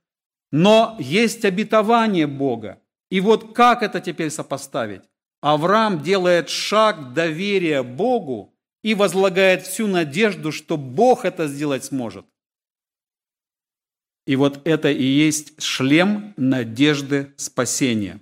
Но 0.52 0.96
есть 0.98 1.44
обетование 1.44 2.26
Бога. 2.26 2.80
И 3.10 3.20
вот 3.20 3.54
как 3.54 3.82
это 3.82 4.00
теперь 4.00 4.30
сопоставить? 4.30 5.02
Авраам 5.40 6.02
делает 6.02 6.48
шаг 6.48 7.14
доверия 7.14 7.82
Богу 7.82 8.54
и 8.82 8.94
возлагает 8.94 9.62
всю 9.62 9.86
надежду, 9.86 10.52
что 10.52 10.76
Бог 10.76 11.24
это 11.24 11.46
сделать 11.46 11.84
сможет. 11.84 12.26
И 14.26 14.36
вот 14.36 14.60
это 14.64 14.90
и 14.90 15.02
есть 15.02 15.60
шлем 15.60 16.34
надежды 16.36 17.32
спасения. 17.36 18.20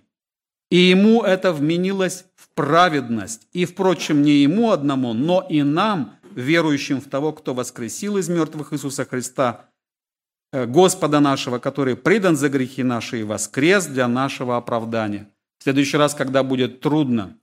И 0.70 0.76
ему 0.76 1.22
это 1.22 1.52
вменилось 1.52 2.24
праведность. 2.58 3.46
И, 3.52 3.64
впрочем, 3.64 4.22
не 4.22 4.42
ему 4.42 4.72
одному, 4.72 5.12
но 5.12 5.46
и 5.48 5.62
нам, 5.62 6.18
верующим 6.34 7.00
в 7.00 7.04
того, 7.04 7.32
кто 7.32 7.54
воскресил 7.54 8.16
из 8.16 8.28
мертвых 8.28 8.72
Иисуса 8.72 9.04
Христа, 9.04 9.70
э, 10.52 10.66
Господа 10.66 11.20
нашего, 11.20 11.60
который 11.60 11.94
придан 11.94 12.34
за 12.34 12.48
грехи 12.48 12.82
наши 12.82 13.20
и 13.20 13.22
воскрес 13.22 13.86
для 13.86 14.08
нашего 14.08 14.56
оправдания. 14.56 15.28
В 15.60 15.62
следующий 15.62 15.98
раз, 15.98 16.16
когда 16.16 16.42
будет 16.42 16.80
трудно, 16.80 17.38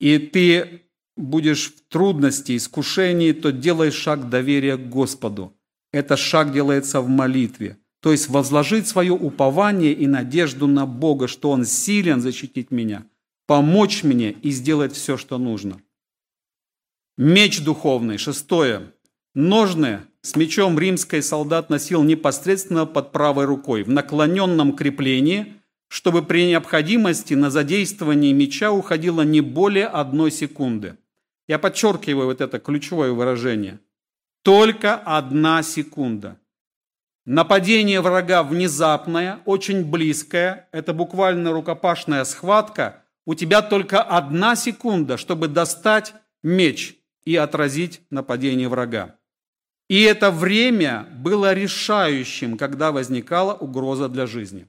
и 0.00 0.18
ты 0.18 0.82
будешь 1.16 1.72
в 1.72 1.88
трудности, 1.88 2.56
искушении, 2.56 3.30
то 3.30 3.52
делай 3.52 3.92
шаг 3.92 4.28
доверия 4.28 4.76
к 4.76 4.88
Господу. 4.88 5.52
Этот 5.92 6.18
шаг 6.18 6.52
делается 6.52 7.00
в 7.00 7.08
молитве. 7.08 7.76
То 8.02 8.10
есть 8.10 8.28
возложить 8.28 8.88
свое 8.88 9.12
упование 9.12 9.92
и 9.92 10.08
надежду 10.08 10.66
на 10.66 10.84
Бога, 10.84 11.28
что 11.28 11.52
Он 11.52 11.64
силен 11.64 12.20
защитить 12.20 12.72
меня, 12.72 13.04
помочь 13.48 14.04
мне 14.04 14.30
и 14.30 14.50
сделать 14.50 14.92
все, 14.92 15.16
что 15.16 15.38
нужно. 15.38 15.80
Меч 17.16 17.64
духовный. 17.64 18.18
Шестое. 18.18 18.92
Ножны 19.34 20.02
с 20.20 20.36
мечом 20.36 20.78
римский 20.78 21.22
солдат 21.22 21.70
носил 21.70 22.02
непосредственно 22.04 22.84
под 22.84 23.10
правой 23.10 23.46
рукой, 23.46 23.82
в 23.84 23.88
наклоненном 23.88 24.76
креплении, 24.76 25.54
чтобы 25.88 26.22
при 26.22 26.46
необходимости 26.46 27.32
на 27.32 27.50
задействование 27.50 28.34
меча 28.34 28.70
уходило 28.70 29.22
не 29.22 29.40
более 29.40 29.86
одной 29.86 30.30
секунды. 30.30 30.98
Я 31.46 31.58
подчеркиваю 31.58 32.26
вот 32.26 32.42
это 32.42 32.58
ключевое 32.58 33.12
выражение. 33.12 33.80
Только 34.42 34.94
одна 34.94 35.62
секунда– 35.62 36.38
Нападение 37.30 38.00
врага 38.00 38.42
внезапное, 38.42 39.40
очень 39.44 39.84
близкое, 39.84 40.66
это 40.72 40.94
буквально 40.94 41.52
рукопашная 41.52 42.24
схватка. 42.24 43.02
У 43.28 43.34
тебя 43.34 43.60
только 43.60 44.00
одна 44.00 44.56
секунда, 44.56 45.18
чтобы 45.18 45.48
достать 45.48 46.14
меч 46.42 46.96
и 47.26 47.36
отразить 47.36 48.00
нападение 48.08 48.70
врага. 48.70 49.16
И 49.90 50.00
это 50.00 50.30
время 50.30 51.06
было 51.12 51.52
решающим, 51.52 52.56
когда 52.56 52.90
возникала 52.90 53.52
угроза 53.52 54.08
для 54.08 54.26
жизни. 54.26 54.66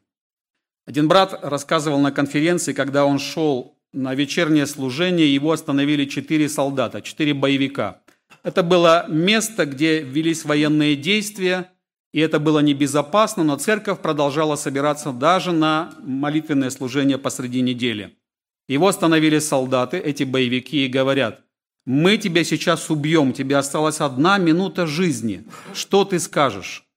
Один 0.86 1.07
брат 1.07 1.39
рассказывал 1.41 2.01
на 2.01 2.12
конференции, 2.12 2.74
когда 2.74 3.05
он 3.05 3.18
шел 3.18 3.78
на 3.93 4.14
вечернее 4.14 4.66
служение, 4.66 5.34
его 5.34 5.53
остановили 5.53 6.03
четыре 6.03 6.49
солдата, 6.49 7.01
четыре 7.01 7.34
боевика. 7.34 8.01
Это 8.43 8.62
было 8.62 9.05
место, 9.07 9.68
где 9.68 10.01
велись 10.01 10.43
военные 10.43 10.97
действия– 10.97 11.72
и 12.12 12.20
это 12.22 12.39
было 12.39 12.57
небезопасно, 12.60 13.43
но 13.43 13.55
церковь 13.57 13.99
продолжала 13.99 14.55
собираться 14.55 15.12
даже 15.12 15.51
на 15.51 15.93
молитвенное 16.01 16.72
служение 16.72 17.20
посреди 17.20 17.62
недели. 17.62 18.18
Его 18.70 18.88
остановили 18.88 19.39
солдаты, 19.39 19.97
эти 19.97 20.24
боевики, 20.24 20.86
и 20.86 20.89
говорят, 20.89 21.43
мы 21.86 22.17
тебя 22.17 22.43
сейчас 22.43 22.91
убьем, 22.91 23.34
тебе 23.34 23.57
осталась 23.57 23.99
одна 23.99 24.38
минута 24.38 24.86
жизни. 24.86 25.43
Что 25.74 26.05
ты 26.05 26.20
скажешь? 26.20 26.88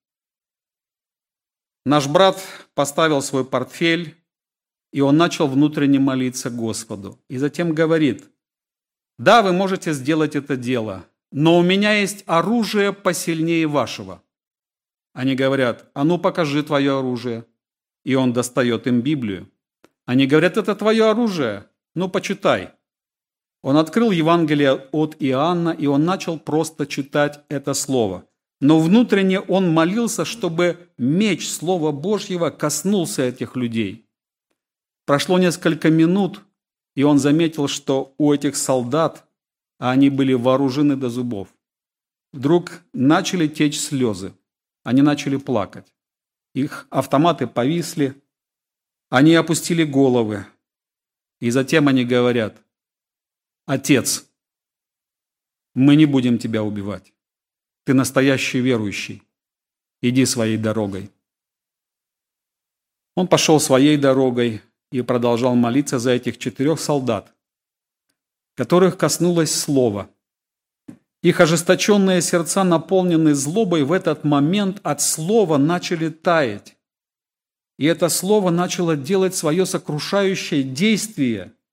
Наш 1.83 2.07
брат 2.07 2.39
поставил 2.75 3.21
свой 3.21 3.43
портфель, 3.43 4.15
И 4.91 5.01
он 5.01 5.17
начал 5.17 5.47
внутренне 5.47 5.97
молиться 5.97 6.51
Господу. 6.51 7.19
И 7.27 7.39
затем 7.39 7.73
говорит, 7.73 8.29
да, 9.17 9.41
вы 9.41 9.51
можете 9.51 9.91
сделать 9.93 10.35
это 10.35 10.55
дело, 10.55 11.03
но 11.31 11.57
у 11.57 11.63
меня 11.63 11.93
есть 11.93 12.23
оружие 12.27 12.93
посильнее 12.93 13.65
вашего. 13.65 14.21
Они 15.13 15.33
говорят, 15.33 15.89
а 15.95 16.03
ну 16.03 16.19
покажи 16.19 16.61
твое 16.61 16.99
оружие. 16.99 17.45
И 18.05 18.13
он 18.13 18.33
достает 18.33 18.85
им 18.85 19.01
Библию. 19.01 19.49
Они 20.05 20.27
говорят, 20.27 20.57
это 20.57 20.75
твое 20.75 21.09
оружие, 21.09 21.69
ну 21.95 22.09
почитай. 22.09 22.71
Он 23.61 23.77
открыл 23.77 24.11
Евангелие 24.11 24.73
от 24.91 25.15
Иоанна, 25.19 25.69
и 25.69 25.85
он 25.87 26.03
начал 26.03 26.37
просто 26.37 26.85
читать 26.85 27.41
это 27.47 27.73
слово. 27.73 28.27
Но 28.59 28.79
внутренне 28.79 29.39
он 29.39 29.73
молился, 29.73 30.25
чтобы 30.25 30.89
меч 30.97 31.49
Слова 31.49 31.91
Божьего 31.91 32.49
коснулся 32.49 33.23
этих 33.23 33.55
людей. 33.55 34.05
Прошло 35.05 35.37
несколько 35.37 35.89
минут, 35.89 36.41
и 36.95 37.03
он 37.03 37.19
заметил, 37.19 37.67
что 37.67 38.13
у 38.17 38.31
этих 38.33 38.55
солдат, 38.55 39.25
а 39.79 39.91
они 39.91 40.09
были 40.09 40.33
вооружены 40.33 40.95
до 40.95 41.09
зубов, 41.09 41.49
вдруг 42.31 42.83
начали 42.93 43.47
течь 43.47 43.79
слезы. 43.79 44.33
Они 44.83 45.01
начали 45.01 45.37
плакать. 45.37 45.93
Их 46.53 46.87
автоматы 46.89 47.47
повисли, 47.47 48.21
они 49.13 49.35
опустили 49.35 49.83
головы. 49.83 50.47
И 51.39 51.51
затем 51.51 51.87
они 51.87 52.03
говорят, 52.03 52.57
«Отец, 53.67 54.25
мы 55.75 55.95
не 55.95 56.07
будем 56.07 56.39
тебя 56.39 56.63
убивать. 56.63 57.13
Ты 57.83 57.93
настоящий 57.93 58.59
верующий. 58.59 59.21
Иди 60.01 60.25
своей 60.25 60.57
дорогой». 60.57 61.11
Он 63.13 63.27
пошел 63.27 63.59
своей 63.59 63.97
дорогой 63.97 64.63
и 64.91 65.03
продолжал 65.03 65.53
молиться 65.53 65.99
за 65.99 66.09
этих 66.09 66.39
четырех 66.39 66.79
солдат, 66.79 67.35
которых 68.55 68.97
коснулось 68.97 69.53
слово. 69.53 70.09
Их 71.21 71.39
ожесточенные 71.39 72.19
сердца, 72.23 72.63
наполненные 72.63 73.35
злобой, 73.35 73.83
в 73.83 73.91
этот 73.91 74.23
момент 74.23 74.79
от 74.81 75.01
слова 75.03 75.59
начали 75.59 76.09
таять. 76.09 76.72
И 77.77 77.85
это 77.85 78.09
слово 78.09 78.49
начало 78.49 78.95
делать 78.95 79.35
свое 79.35 79.65
сокрушающее 79.65 80.63
действие– 80.63 81.53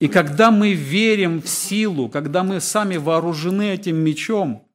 и 0.00 0.08
когда 0.08 0.50
мы 0.50 0.74
верим 0.74 1.40
в 1.40 1.48
силу, 1.48 2.08
когда 2.08 2.42
мы 2.42 2.60
сами 2.60 2.96
вооружены 2.96 3.70
этим 3.70 3.96
мечом, 3.96 4.68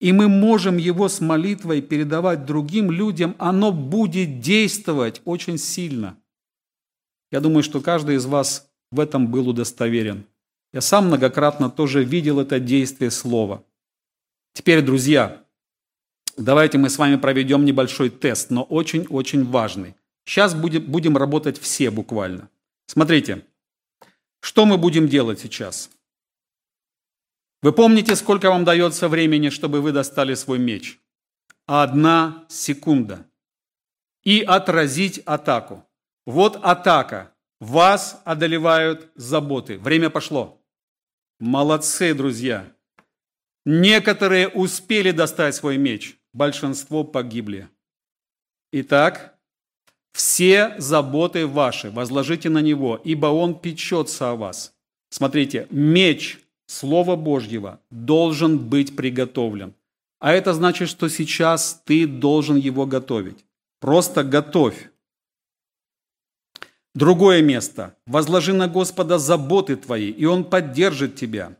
и 0.00 0.12
мы 0.12 0.28
можем 0.28 0.76
его 0.76 1.08
с 1.08 1.20
молитвой 1.20 1.80
передавать 1.80 2.44
другим 2.44 2.90
людям, 2.90 3.34
оно 3.38 3.72
будет 3.72 4.40
действовать 4.40 5.22
очень 5.24 5.56
сильно. 5.56 6.18
Я 7.30 7.40
думаю, 7.40 7.62
что 7.62 7.80
каждый 7.80 8.16
из 8.16 8.26
вас 8.26 8.68
в 8.90 9.00
этом 9.00 9.28
был 9.28 9.48
удостоверен. 9.48 10.26
Я 10.72 10.80
сам 10.80 11.06
многократно 11.06 11.70
тоже 11.70 12.04
видел 12.04 12.40
это 12.40 12.60
действие 12.60 13.10
слова. 13.10 13.64
Теперь, 14.52 14.82
друзья, 14.82 15.44
давайте 16.36 16.78
мы 16.78 16.90
с 16.90 16.98
вами 16.98 17.16
проведем 17.16 17.64
небольшой 17.64 18.10
тест, 18.10 18.50
но 18.50 18.64
очень-очень 18.64 19.44
важный. 19.44 19.94
Сейчас 20.24 20.54
будем, 20.54 20.84
будем 20.84 21.16
работать 21.16 21.58
все 21.58 21.90
буквально. 21.90 22.48
Смотрите, 22.86 23.46
что 24.40 24.66
мы 24.66 24.78
будем 24.78 25.08
делать 25.08 25.40
сейчас? 25.40 25.90
Вы 27.62 27.72
помните, 27.72 28.14
сколько 28.16 28.50
вам 28.50 28.64
дается 28.64 29.08
времени, 29.08 29.48
чтобы 29.48 29.80
вы 29.80 29.92
достали 29.92 30.34
свой 30.34 30.58
меч? 30.58 31.00
Одна 31.66 32.44
секунда. 32.48 33.26
И 34.22 34.42
отразить 34.42 35.18
атаку. 35.20 35.86
Вот 36.26 36.56
атака. 36.62 37.32
Вас 37.60 38.20
одолевают 38.24 39.10
заботы. 39.14 39.78
Время 39.78 40.10
пошло. 40.10 40.62
Молодцы, 41.40 42.12
друзья. 42.14 42.70
Некоторые 43.64 44.48
успели 44.48 45.10
достать 45.10 45.54
свой 45.54 45.78
меч. 45.78 46.18
Большинство 46.34 47.02
погибли. 47.04 47.68
Итак, 48.72 49.33
все 50.14 50.76
заботы 50.78 51.44
ваши 51.44 51.90
возложите 51.90 52.48
на 52.48 52.62
Него, 52.62 53.00
ибо 53.02 53.26
Он 53.26 53.58
печется 53.58 54.30
о 54.30 54.36
вас. 54.36 54.72
Смотрите, 55.10 55.66
меч 55.70 56.38
Слова 56.66 57.16
Божьего 57.16 57.80
должен 57.90 58.58
быть 58.58 58.96
приготовлен. 58.96 59.74
А 60.20 60.32
это 60.32 60.54
значит, 60.54 60.88
что 60.88 61.08
сейчас 61.08 61.82
ты 61.84 62.06
должен 62.06 62.56
его 62.56 62.86
готовить. 62.86 63.44
Просто 63.80 64.22
готовь. 64.22 64.88
Другое 66.94 67.42
место. 67.42 67.96
Возложи 68.06 68.52
на 68.52 68.68
Господа 68.68 69.18
заботы 69.18 69.74
твои, 69.74 70.10
и 70.10 70.24
Он 70.26 70.44
поддержит 70.44 71.16
тебя. 71.16 71.56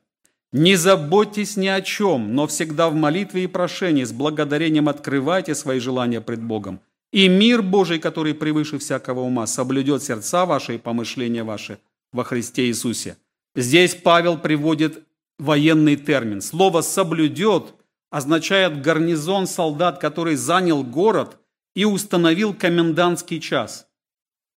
Не 0.52 0.76
заботьтесь 0.76 1.56
ни 1.56 1.66
о 1.66 1.82
чем, 1.82 2.36
но 2.36 2.46
всегда 2.46 2.88
в 2.88 2.94
молитве 2.94 3.44
и 3.44 3.48
прошении 3.48 4.04
с 4.04 4.12
благодарением 4.12 4.88
открывайте 4.88 5.56
свои 5.56 5.80
желания 5.80 6.20
пред 6.20 6.40
Богом– 6.40 6.78
и 7.14 7.28
мир 7.28 7.62
Божий, 7.62 8.00
который 8.00 8.34
превыше 8.34 8.78
всякого 8.78 9.20
ума, 9.20 9.46
соблюдет 9.46 10.02
сердца 10.02 10.46
ваши 10.46 10.74
и 10.74 10.78
помышления 10.78 11.44
ваши 11.44 11.78
во 12.12 12.24
Христе 12.24 12.66
Иисусе. 12.66 13.16
Здесь 13.54 13.94
Павел 13.94 14.36
приводит 14.36 15.04
военный 15.38 15.94
термин. 15.94 16.40
Слово 16.40 16.80
«соблюдет» 16.80 17.74
означает 18.10 18.82
гарнизон 18.82 19.46
солдат, 19.46 20.00
который 20.00 20.34
занял 20.34 20.82
город 20.82 21.36
и 21.76 21.84
установил 21.84 22.52
комендантский 22.52 23.38
час. 23.38 23.86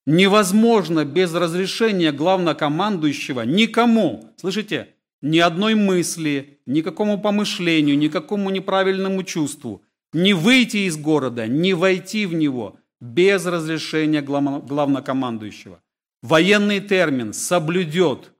Невозможно 0.07 1.05
без 1.05 1.35
разрешения 1.35 2.11
главнокомандующего 2.11 3.41
никому, 3.41 4.33
слышите, 4.35 4.95
ни 5.21 5.37
одной 5.37 5.75
мысли, 5.75 6.59
никакому 6.65 7.21
помышлению, 7.21 7.99
никакому 7.99 8.49
неправильному 8.49 9.21
чувству– 9.21 9.83
не 10.13 10.33
выйти 10.33 10.87
из 10.87 10.97
города, 10.97 11.47
не 11.47 11.73
войти 11.73 12.25
в 12.25 12.33
него 12.33 12.77
без 12.99 13.45
разрешения 13.45 14.21
главнокомандующего. 14.21 15.81
Военный 16.21 16.79
термин 16.79 17.33
«соблюдет». 17.33 18.31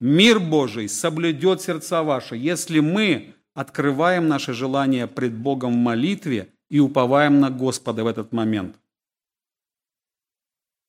Мир 0.00 0.38
Божий 0.38 0.88
соблюдет 0.88 1.60
сердца 1.60 2.02
ваши, 2.02 2.36
если 2.36 2.80
мы 2.80 3.34
открываем 3.54 4.28
наши 4.28 4.52
желания 4.52 5.08
пред 5.08 5.34
Богом 5.34 5.72
в 5.72 5.76
молитве 5.76 6.52
и 6.70 6.78
уповаем 6.78 7.40
на 7.40 7.50
Господа 7.50 8.04
в 8.04 8.06
этот 8.06 8.32
момент. 8.32 8.76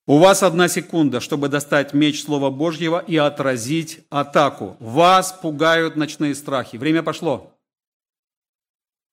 У 0.06 0.18
вас 0.18 0.44
одна 0.44 0.68
секунда, 0.68 1.20
чтобы 1.20 1.50
достать 1.50 1.94
меч 1.94 2.24
Слова 2.24 2.50
Божьего 2.50 3.00
и 3.00 3.16
отразить 3.16 4.02
атаку. 4.10 4.76
Вас 4.80 5.32
пугают 5.32 5.96
ночные 5.96 6.36
страхи. 6.36 6.78
Время 6.78 7.04
пошло. 7.04 7.59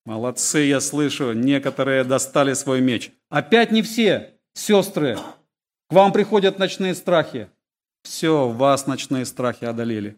Молодцы, 0.07 0.61
я 0.61 0.81
слышу, 0.81 1.33
некоторые 1.33 2.05
достали 2.05 2.55
свой 2.55 2.81
меч. 2.81 3.11
Опять 3.29 3.73
не 3.73 3.83
все, 3.83 4.35
сестры. 4.55 5.19
К 5.89 5.93
вам 5.93 6.13
приходят 6.13 6.61
ночные 6.61 6.95
страхи. 6.95 7.49
Все, 8.05 8.49
вас 8.49 8.87
ночные 8.87 9.27
страхи 9.27 9.65
одолели. 9.65 10.17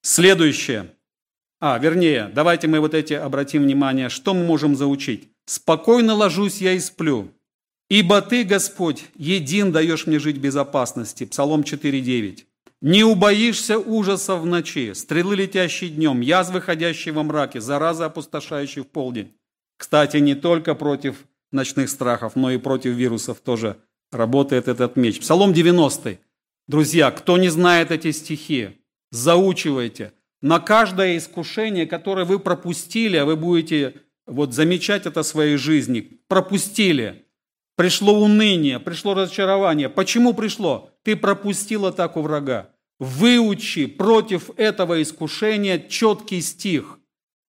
Следующее. 0.00 0.90
А, 1.60 1.78
вернее, 1.78 2.30
давайте 2.34 2.66
мы 2.66 2.80
вот 2.80 2.94
эти 2.94 3.12
обратим 3.12 3.64
внимание, 3.64 4.08
что 4.08 4.32
мы 4.32 4.44
можем 4.44 4.76
заучить. 4.76 5.28
«Спокойно 5.44 6.14
ложусь 6.14 6.62
я 6.62 6.72
и 6.72 6.78
сплю, 6.78 7.30
ибо 7.90 8.22
Ты, 8.22 8.44
Господь, 8.44 9.04
един 9.14 9.72
даешь 9.72 10.06
мне 10.06 10.18
жить 10.18 10.38
в 10.38 10.40
безопасности». 10.40 11.26
Псалом 11.26 11.60
4.9. 11.60 12.44
Не 12.86 13.02
убоишься 13.02 13.78
ужаса 13.78 14.36
в 14.36 14.44
ночи, 14.44 14.92
стрелы, 14.92 15.36
летящие 15.36 15.88
днем, 15.88 16.20
язвы, 16.20 16.60
ходящие 16.60 17.14
во 17.14 17.22
мраке, 17.22 17.58
заразы, 17.58 18.04
опустошающие 18.04 18.84
в 18.84 18.88
полдень. 18.88 19.32
Кстати, 19.78 20.18
не 20.18 20.34
только 20.34 20.74
против 20.74 21.24
ночных 21.50 21.88
страхов, 21.88 22.36
но 22.36 22.50
и 22.50 22.58
против 22.58 22.92
вирусов 22.92 23.40
тоже 23.40 23.78
работает 24.12 24.68
этот 24.68 24.96
меч. 24.96 25.18
Псалом 25.20 25.54
90. 25.54 26.18
Друзья, 26.68 27.10
кто 27.10 27.38
не 27.38 27.48
знает 27.48 27.90
эти 27.90 28.10
стихи, 28.10 28.76
заучивайте. 29.10 30.12
На 30.42 30.60
каждое 30.60 31.16
искушение, 31.16 31.86
которое 31.86 32.26
вы 32.26 32.38
пропустили, 32.38 33.16
а 33.16 33.24
вы 33.24 33.36
будете 33.36 33.94
вот 34.26 34.52
замечать 34.52 35.06
это 35.06 35.22
в 35.22 35.26
своей 35.26 35.56
жизни, 35.56 36.20
пропустили. 36.28 37.24
Пришло 37.76 38.12
уныние, 38.12 38.78
пришло 38.78 39.14
разочарование. 39.14 39.88
Почему 39.88 40.34
пришло? 40.34 40.90
Ты 41.02 41.16
пропустил 41.16 41.86
атаку 41.86 42.20
врага. 42.20 42.73
Выучи 42.98 43.86
против 43.86 44.50
этого 44.56 45.02
искушения 45.02 45.78
четкий 45.78 46.40
стих 46.40 46.98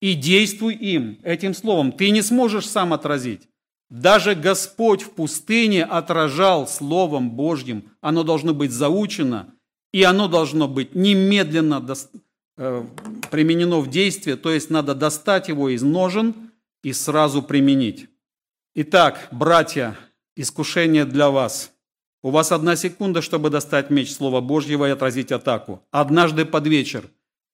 и 0.01 0.13
действуй 0.13 0.73
им, 0.75 1.19
этим 1.23 1.53
словом. 1.53 1.91
Ты 1.91 2.09
не 2.09 2.21
сможешь 2.21 2.67
сам 2.67 2.93
отразить. 2.93 3.47
Даже 3.89 4.35
Господь 4.35 5.03
в 5.03 5.11
пустыне 5.11 5.83
отражал 5.83 6.67
Словом 6.67 7.31
Божьим. 7.31 7.91
Оно 8.01 8.23
должно 8.23 8.53
быть 8.53 8.71
заучено, 8.71 9.53
и 9.93 10.03
оно 10.03 10.27
должно 10.27 10.67
быть 10.67 10.95
немедленно 10.95 11.79
до, 11.79 11.93
э, 12.57 12.85
применено 13.29 13.79
в 13.79 13.89
действие, 13.89 14.35
то 14.35 14.51
есть 14.51 14.69
надо 14.69 14.95
достать 14.95 15.47
его 15.47 15.69
из 15.69 15.83
ножен 15.83 16.51
и 16.83 16.93
сразу 16.93 17.41
применить. 17.41 18.07
Итак, 18.73 19.27
братья, 19.31 19.97
искушение 20.35 21.05
для 21.05 21.29
вас. 21.29 21.71
У 22.25 22.31
вас 22.31 22.51
одна 22.51 22.75
секунда, 22.75 23.21
чтобы 23.21 23.51
достать 23.51 23.91
меч 23.91 24.11
Слова 24.11 24.41
Божьего 24.41 24.87
и 24.87 24.89
отразить 24.89 25.31
атаку. 25.31 25.83
Однажды 25.91 26.43
под 26.43 26.65
вечер 26.65 27.03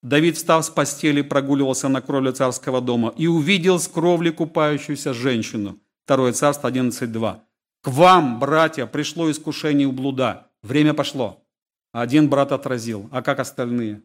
Давид, 0.01 0.37
встав 0.37 0.63
с 0.63 0.69
постели, 0.69 1.21
прогуливался 1.21 1.89
на 1.89 1.99
кровле 1.99 2.31
царского 2.31 2.79
дома 2.79 3.13
и 3.17 3.27
увидел 3.27 3.79
с 3.79 3.89
кровли 3.89 4.29
купающуюся 4.29 5.13
женщину. 5.13 5.77
Второе 6.05 6.31
царство 6.31 6.71
11.2. 6.71 7.39
К 7.81 7.87
вам, 7.89 8.39
братья, 8.39 8.85
пришло 8.85 9.29
искушение 9.29 9.87
у 9.87 9.91
блуда. 9.91 10.47
Время 10.63 10.93
пошло. 10.93 11.43
Один 11.91 12.29
брат 12.29 12.53
отразил. 12.53 13.09
А 13.11 13.21
как 13.21 13.41
остальные? 13.41 14.01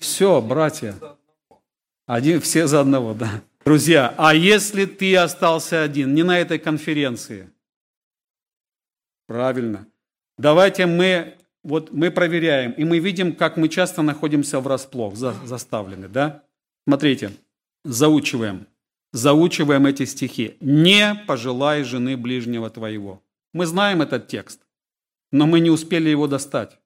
Все, 0.00 0.42
братья. 0.42 0.96
Один, 2.06 2.40
все 2.40 2.66
за 2.66 2.80
одного, 2.80 3.14
да. 3.14 3.40
Друзья, 3.64 4.12
а 4.18 4.34
если 4.34 4.84
ты 4.84 5.16
остался 5.16 5.84
один, 5.84 6.12
не 6.12 6.24
на 6.24 6.40
этой 6.40 6.58
конференции? 6.58 7.52
Правильно. 9.32 9.86
Давайте 10.36 10.84
мы, 10.84 11.38
вот 11.64 11.90
мы 11.90 12.10
проверяем, 12.10 12.72
и 12.72 12.84
мы 12.84 12.98
видим, 12.98 13.34
как 13.34 13.56
мы 13.56 13.70
часто 13.70 14.02
находимся 14.02 14.60
врасплох, 14.60 15.16
за, 15.16 15.34
заставлены, 15.46 16.06
да? 16.06 16.42
Смотрите, 16.86 17.30
заучиваем, 17.82 18.66
заучиваем 19.12 19.86
эти 19.86 20.04
стихи. 20.04 20.58
«Не 20.60 21.14
пожелай 21.26 21.82
жены 21.82 22.18
ближнего 22.18 22.68
твоего». 22.68 23.22
Мы 23.54 23.64
знаем 23.64 24.02
этот 24.02 24.28
текст, 24.28 24.60
но 25.30 25.46
мы 25.46 25.60
не 25.60 25.70
успели 25.70 26.10
его 26.10 26.26
достать. 26.26 26.76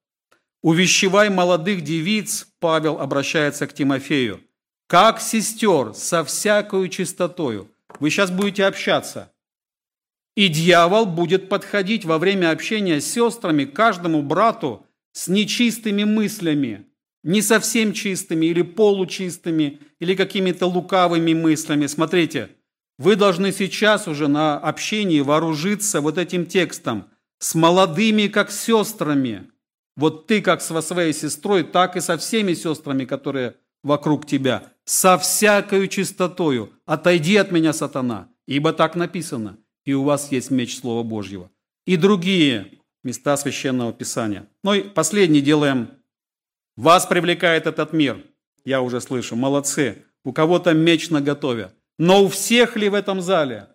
«Увещевай 0.63 1.31
молодых 1.31 1.83
девиц», 1.83 2.47
Павел 2.61 3.01
обращается 3.01 3.67
к 3.67 3.73
Тимофею, 3.73 4.41
как 4.87 5.21
сестер 5.21 5.95
со 5.95 6.23
всякою 6.23 6.89
чистотою. 6.91 7.73
Вы 7.99 8.11
сейчас 8.11 8.31
будете 8.31 8.67
общаться. 8.67 9.33
И 10.37 10.49
дьявол 10.49 11.07
будет 11.07 11.49
подходить 11.49 12.05
во 12.05 12.19
время 12.19 12.51
общения 12.51 13.01
с 13.01 13.11
сестрами 13.11 13.65
каждому 13.65 14.23
брату 14.23 14.87
с 15.13 15.29
нечистыми 15.29 16.05
мыслями, 16.05 16.87
не 17.23 17.41
совсем 17.41 17.95
чистыми 17.95 18.47
или 18.47 18.61
получистыми, 18.61 19.81
или 19.99 20.15
какими-то 20.15 20.67
лукавыми 20.67 21.33
мыслями. 21.33 21.87
Смотрите, 21.87 22.51
вы 22.99 23.17
должны 23.17 23.51
сейчас 23.51 24.07
уже 24.09 24.29
на 24.29 24.59
общении 24.59 25.21
вооружиться 25.21 26.03
вот 26.03 26.19
этим 26.19 26.45
текстом 26.45 27.07
с 27.39 27.55
молодыми, 27.55 28.27
как 28.27 28.51
сестрами. 28.51 29.51
Вот 29.97 30.27
ты, 30.27 30.43
как 30.43 30.61
со 30.61 30.79
своей 30.83 31.15
сестрой, 31.15 31.65
так 31.65 31.97
и 31.97 32.01
со 32.01 32.19
всеми 32.19 32.53
сестрами, 32.53 33.07
которые 33.07 33.57
вокруг 33.83 34.27
тебя 34.27 34.65
со 34.85 35.17
всякою 35.17 35.89
чистотою. 35.89 36.73
Отойди 36.85 37.37
от 37.37 37.51
меня, 37.51 37.73
сатана, 37.73 38.29
ибо 38.47 38.75
так 38.75 38.97
написано, 38.97 39.59
и 39.87 39.95
у 39.95 40.03
вас 40.03 40.31
есть 40.31 40.51
меч 40.51 40.79
Слова 40.79 41.03
Божьего. 41.03 41.51
И 41.87 41.97
другие 41.97 42.81
места 43.03 43.37
Священного 43.39 43.93
Писания. 43.93 44.49
Ну 44.63 44.75
и 44.75 44.83
последний 44.83 45.41
делаем. 45.41 45.91
Вас 46.77 47.07
привлекает 47.07 47.67
этот 47.67 47.95
мир. 47.95 48.23
Я 48.65 48.83
уже 48.83 49.01
слышу, 49.01 49.37
молодцы. 49.37 50.05
У 50.25 50.33
кого-то 50.33 50.75
меч 50.75 51.09
наготове. 51.09 51.73
Но 51.99 52.25
у 52.25 52.29
всех 52.29 52.77
ли 52.77 52.89
в 52.89 52.95
этом 52.95 53.23
зале? 53.23 53.69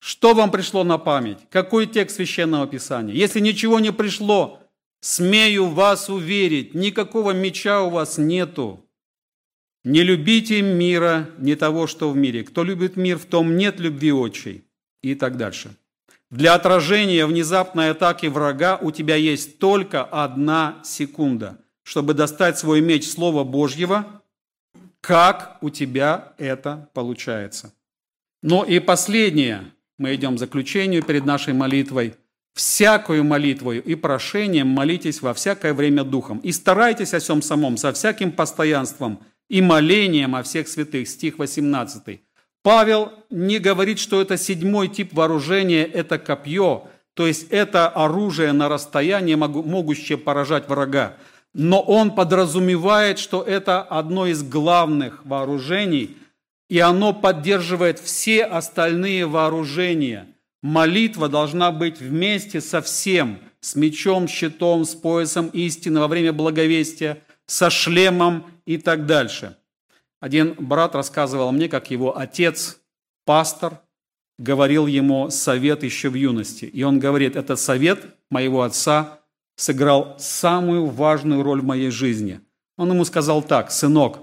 Что 0.00 0.34
вам 0.34 0.50
пришло 0.50 0.84
на 0.84 0.98
память? 0.98 1.38
Какой 1.50 1.86
текст 1.86 2.16
Священного 2.16 2.66
Писания? 2.66 3.14
Если 3.14 3.40
ничего 3.40 3.80
не 3.80 3.92
пришло, 3.92 4.60
смею 5.00 5.68
вас 5.68 6.10
уверить, 6.10 6.74
никакого 6.74 7.30
меча 7.30 7.82
у 7.82 7.90
вас 7.90 8.18
нету. 8.18 8.84
Не 9.84 10.02
любите 10.02 10.60
мира, 10.60 11.30
не 11.38 11.54
того, 11.54 11.86
что 11.86 12.10
в 12.10 12.16
мире. 12.16 12.42
Кто 12.42 12.64
любит 12.64 12.96
мир, 12.96 13.18
в 13.18 13.26
том 13.26 13.56
нет 13.56 13.78
любви 13.78 14.12
отчей. 14.12 14.64
И 15.02 15.14
так 15.14 15.36
дальше. 15.36 15.70
Для 16.30 16.54
отражения 16.54 17.24
внезапной 17.26 17.90
атаки 17.90 18.26
врага 18.26 18.76
у 18.76 18.90
тебя 18.90 19.14
есть 19.16 19.58
только 19.58 20.02
одна 20.02 20.80
секунда, 20.84 21.58
чтобы 21.84 22.12
достать 22.12 22.58
свой 22.58 22.80
меч 22.80 23.08
Слова 23.08 23.44
Божьего. 23.44 24.22
Как 25.00 25.58
у 25.62 25.70
тебя 25.70 26.34
это 26.38 26.90
получается? 26.92 27.72
Ну 28.42 28.64
и 28.64 28.80
последнее, 28.80 29.72
мы 29.96 30.14
идем 30.14 30.36
к 30.36 30.38
заключению 30.38 31.02
перед 31.02 31.24
нашей 31.24 31.54
молитвой. 31.54 32.14
Всякую 32.52 33.22
молитвою 33.22 33.82
и 33.82 33.94
прошением 33.94 34.66
молитесь 34.66 35.22
во 35.22 35.32
всякое 35.32 35.72
время 35.72 36.02
Духом. 36.02 36.40
И 36.40 36.50
старайтесь 36.50 37.14
о 37.14 37.20
всем 37.20 37.40
самом, 37.40 37.76
со 37.76 37.92
всяким 37.92 38.32
постоянством– 38.32 39.20
и 39.48 39.60
молением 39.62 40.34
о 40.34 40.42
всех 40.42 40.68
святых. 40.68 41.08
Стих 41.08 41.38
18. 41.38 42.20
Павел 42.62 43.12
не 43.30 43.58
говорит, 43.58 43.98
что 43.98 44.20
это 44.20 44.36
седьмой 44.36 44.88
тип 44.88 45.14
вооружения, 45.14 45.84
это 45.84 46.18
копье, 46.18 46.88
то 47.14 47.26
есть 47.26 47.48
это 47.50 47.88
оружие 47.88 48.52
на 48.52 48.68
расстоянии, 48.68 49.34
могущее 49.34 50.18
поражать 50.18 50.68
врага. 50.68 51.16
Но 51.54 51.80
он 51.80 52.14
подразумевает, 52.14 53.18
что 53.18 53.42
это 53.42 53.80
одно 53.80 54.26
из 54.26 54.42
главных 54.42 55.24
вооружений, 55.24 56.16
и 56.68 56.78
оно 56.78 57.12
поддерживает 57.14 57.98
все 57.98 58.44
остальные 58.44 59.26
вооружения. 59.26 60.28
Молитва 60.62 61.28
должна 61.28 61.72
быть 61.72 62.00
вместе 62.00 62.60
со 62.60 62.82
всем, 62.82 63.38
с 63.60 63.74
мечом, 63.74 64.28
щитом, 64.28 64.84
с 64.84 64.94
поясом 64.94 65.48
истины 65.48 66.00
во 66.00 66.08
время 66.08 66.32
благовестия, 66.32 67.18
со 67.46 67.70
шлемом 67.70 68.44
и 68.68 68.76
так 68.76 69.06
дальше. 69.06 69.56
Один 70.20 70.54
брат 70.58 70.94
рассказывал 70.94 71.52
мне, 71.52 71.70
как 71.70 71.90
его 71.90 72.18
отец, 72.18 72.78
пастор, 73.24 73.80
говорил 74.38 74.86
ему 74.86 75.30
совет 75.30 75.82
еще 75.82 76.10
в 76.10 76.14
юности. 76.14 76.66
И 76.66 76.82
он 76.82 76.98
говорит, 76.98 77.34
этот 77.34 77.58
совет 77.58 78.04
моего 78.30 78.60
отца 78.60 79.20
сыграл 79.56 80.16
самую 80.18 80.84
важную 80.84 81.42
роль 81.42 81.62
в 81.62 81.64
моей 81.64 81.90
жизни. 81.90 82.42
Он 82.76 82.90
ему 82.90 83.06
сказал 83.06 83.42
так, 83.42 83.70
сынок, 83.70 84.18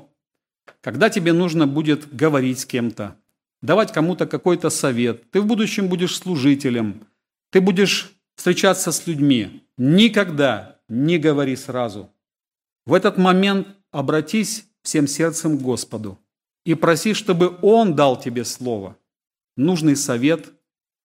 когда 0.79 1.09
тебе 1.09 1.33
нужно 1.33 1.65
будет 1.65 2.15
говорить 2.15 2.59
с 2.59 2.65
кем-то, 2.67 3.15
давать 3.63 3.91
кому-то 3.91 4.27
какой-то 4.27 4.69
совет, 4.69 5.31
ты 5.31 5.41
в 5.41 5.47
будущем 5.47 5.87
будешь 5.87 6.15
служителем, 6.15 7.07
ты 7.49 7.61
будешь 7.61 8.11
встречаться 8.35 8.91
с 8.91 9.07
людьми, 9.07 9.67
никогда 9.79 10.77
не 10.87 11.17
говори 11.17 11.55
сразу. 11.55 12.11
В 12.85 12.93
этот 12.93 13.17
момент 13.17 13.74
обратись 13.95 14.67
всем 14.81 15.07
сердцем 15.07 15.57
к 15.57 15.61
Господу 15.61 16.19
и 16.65 16.75
проси, 16.75 17.13
чтобы 17.13 17.57
Он 17.61 17.95
дал 17.95 18.19
тебе 18.19 18.43
слово, 18.43 18.97
нужный 19.55 19.95
совет, 19.95 20.51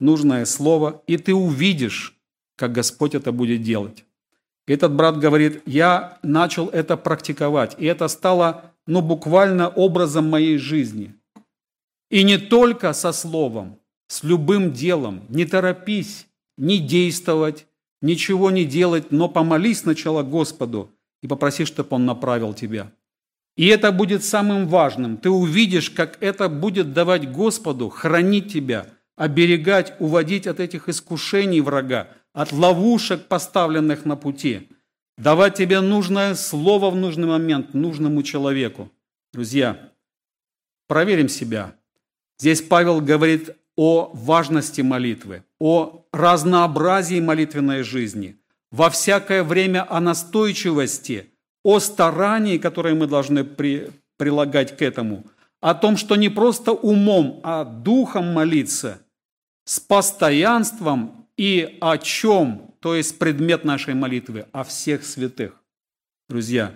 нужное 0.00 0.44
слово, 0.44 1.00
и 1.06 1.16
ты 1.16 1.32
увидишь, 1.32 2.18
как 2.56 2.72
Господь 2.72 3.14
это 3.14 3.30
будет 3.30 3.62
делать. 3.62 4.04
Этот 4.66 4.92
брат 4.92 5.18
говорит, 5.18 5.62
я 5.66 6.18
начал 6.24 6.68
это 6.68 6.96
практиковать, 6.96 7.76
и 7.78 7.86
это 7.86 8.08
стало, 8.08 8.74
ну, 8.88 9.02
буквально 9.02 9.68
образом 9.68 10.28
моей 10.28 10.58
жизни. 10.58 11.14
И 12.10 12.24
не 12.24 12.38
только 12.38 12.92
со 12.92 13.12
словом, 13.12 13.78
с 14.08 14.24
любым 14.24 14.72
делом. 14.72 15.22
Не 15.28 15.44
торопись, 15.44 16.26
не 16.58 16.78
действовать, 16.78 17.68
ничего 18.02 18.50
не 18.50 18.64
делать, 18.64 19.12
но 19.12 19.28
помолись 19.28 19.80
сначала 19.80 20.24
Господу– 20.24 20.90
и 21.22 21.26
попроси, 21.26 21.64
чтобы 21.64 21.96
Он 21.96 22.06
направил 22.06 22.54
тебя. 22.54 22.92
И 23.56 23.66
это 23.66 23.92
будет 23.92 24.24
самым 24.24 24.68
важным. 24.68 25.16
Ты 25.16 25.28
увидишь, 25.28 25.90
как 25.90 26.22
это 26.22 26.48
будет 26.48 26.92
давать 26.92 27.30
Господу 27.30 27.88
хранить 27.88 28.52
тебя, 28.52 28.86
оберегать, 29.16 29.94
уводить 29.98 30.46
от 30.46 30.60
этих 30.60 30.88
искушений 30.88 31.60
врага, 31.60 32.08
от 32.32 32.52
ловушек, 32.52 33.26
поставленных 33.26 34.04
на 34.04 34.16
пути, 34.16 34.68
давать 35.18 35.56
тебе 35.56 35.80
нужное 35.80 36.34
слово 36.34 36.90
в 36.90 36.96
нужный 36.96 37.26
момент 37.26 37.74
нужному 37.74 38.22
человеку. 38.22 38.90
Друзья, 39.32 39.92
проверим 40.86 41.28
себя. 41.28 41.74
Здесь 42.38 42.62
Павел 42.62 43.00
говорит 43.00 43.50
о 43.76 44.10
важности 44.14 44.80
молитвы, 44.80 45.44
о 45.58 46.06
разнообразии 46.12 47.20
молитвенной 47.20 47.82
жизни– 47.82 48.36
во 48.70 48.90
всякое 48.90 49.42
время 49.42 49.86
о 49.88 50.00
настойчивости, 50.00 51.30
о 51.64 51.78
старании, 51.80 52.58
которое 52.58 52.94
мы 52.94 53.06
должны 53.06 53.44
при, 53.44 53.90
прилагать 54.16 54.76
к 54.76 54.82
этому, 54.82 55.24
о 55.60 55.74
том, 55.74 55.96
что 55.96 56.16
не 56.16 56.28
просто 56.28 56.72
умом, 56.72 57.40
а 57.42 57.64
духом 57.64 58.32
молиться, 58.32 59.00
с 59.64 59.78
постоянством 59.80 61.26
и 61.36 61.78
о 61.80 61.98
чем, 61.98 62.74
то 62.80 62.94
есть 62.94 63.18
предмет 63.18 63.64
нашей 63.64 63.94
молитвы, 63.94 64.46
о 64.52 64.64
всех 64.64 65.04
святых. 65.04 65.54
Друзья, 66.28 66.74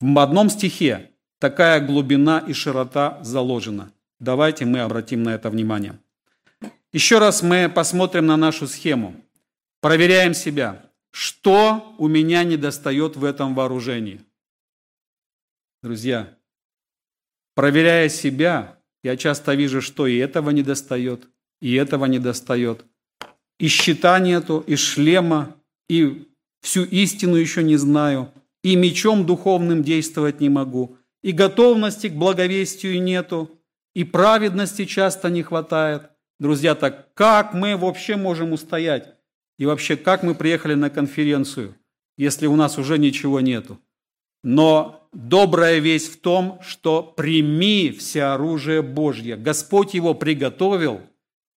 в 0.00 0.18
одном 0.18 0.50
стихе 0.50 1.10
такая 1.40 1.80
глубина 1.80 2.38
и 2.46 2.52
широта 2.52 3.18
заложена. 3.22 3.92
Давайте 4.20 4.64
мы 4.64 4.80
обратим 4.80 5.22
на 5.22 5.30
это 5.30 5.50
внимание. 5.50 5.98
Еще 6.92 7.18
раз 7.18 7.42
мы 7.42 7.68
посмотрим 7.68 8.26
на 8.26 8.36
нашу 8.36 8.66
схему. 8.66 9.14
Проверяем 9.80 10.32
себя. 10.32 10.85
Что 11.18 11.94
у 11.96 12.08
меня 12.08 12.44
недостает 12.44 13.16
в 13.16 13.24
этом 13.24 13.54
вооружении? 13.54 14.20
Друзья, 15.82 16.36
проверяя 17.54 18.10
себя, 18.10 18.78
я 19.02 19.16
часто 19.16 19.54
вижу, 19.54 19.80
что 19.80 20.06
и 20.06 20.18
этого 20.18 20.50
недостает, 20.50 21.26
и 21.62 21.72
этого 21.72 22.04
недостает. 22.04 22.84
и 23.58 23.68
щита 23.68 24.18
нету, 24.18 24.62
и 24.66 24.76
шлема, 24.76 25.56
и 25.88 26.28
всю 26.60 26.84
истину 26.84 27.36
еще 27.36 27.62
не 27.62 27.78
знаю, 27.78 28.30
и 28.62 28.76
мечом 28.76 29.24
духовным 29.24 29.82
действовать 29.82 30.40
не 30.40 30.50
могу, 30.50 30.98
и 31.22 31.32
готовности 31.32 32.08
к 32.08 32.12
благовестию 32.12 33.02
нету, 33.02 33.58
и 33.94 34.04
праведности 34.04 34.84
часто 34.84 35.30
не 35.30 35.42
хватает. 35.42 36.10
Друзья, 36.38 36.74
так 36.74 37.14
как 37.14 37.54
мы 37.54 37.78
вообще 37.78 38.16
можем 38.16 38.52
устоять? 38.52 39.15
И 39.58 39.66
вообще, 39.66 39.96
как 39.96 40.22
мы 40.22 40.34
приехали 40.34 40.74
на 40.74 40.90
конференцию, 40.90 41.74
если 42.16 42.46
у 42.46 42.56
нас 42.56 42.78
уже 42.78 42.98
ничего 42.98 43.40
нету? 43.40 43.78
Но 44.42 45.08
добрая 45.12 45.78
весть 45.78 46.12
в 46.12 46.20
том, 46.20 46.60
что 46.62 47.02
прими 47.02 47.90
все 47.90 48.24
оружие 48.24 48.82
Божье. 48.82 49.36
Господь 49.36 49.94
его 49.94 50.14
приготовил, 50.14 51.00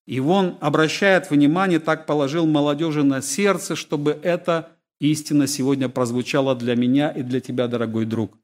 и 0.08 0.20
Он 0.20 0.58
обращает 0.62 1.30
внимание, 1.30 1.80
так 1.80 2.06
положил 2.06 2.48
молодежи 2.48 3.04
на 3.04 3.22
сердце, 3.22 3.76
чтобы 3.76 4.18
эта 4.24 4.70
истина 5.00 5.46
сегодня 5.46 5.90
прозвучала 5.90 6.56
для 6.56 6.76
меня 6.76 7.10
и 7.10 7.22
для 7.22 7.42
тебя, 7.42 7.68
дорогой 7.68 8.06
друг. 8.06 8.38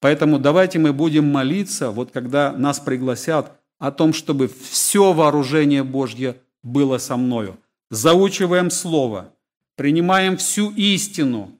Поэтому 0.00 0.38
давайте 0.38 0.78
мы 0.78 0.92
будем 0.92 1.26
молиться, 1.26 1.90
вот 1.90 2.10
когда 2.10 2.52
нас 2.52 2.80
пригласят, 2.80 3.52
о 3.78 3.90
том, 3.90 4.12
чтобы 4.12 4.48
все 4.48 5.12
вооружение 5.12 5.82
Божье 5.82 6.36
было 6.62 6.98
со 6.98 7.16
мною. 7.16 7.58
Заучиваем 7.90 8.70
Слово, 8.70 9.34
принимаем 9.74 10.36
всю 10.36 10.70
истину, 10.70 11.58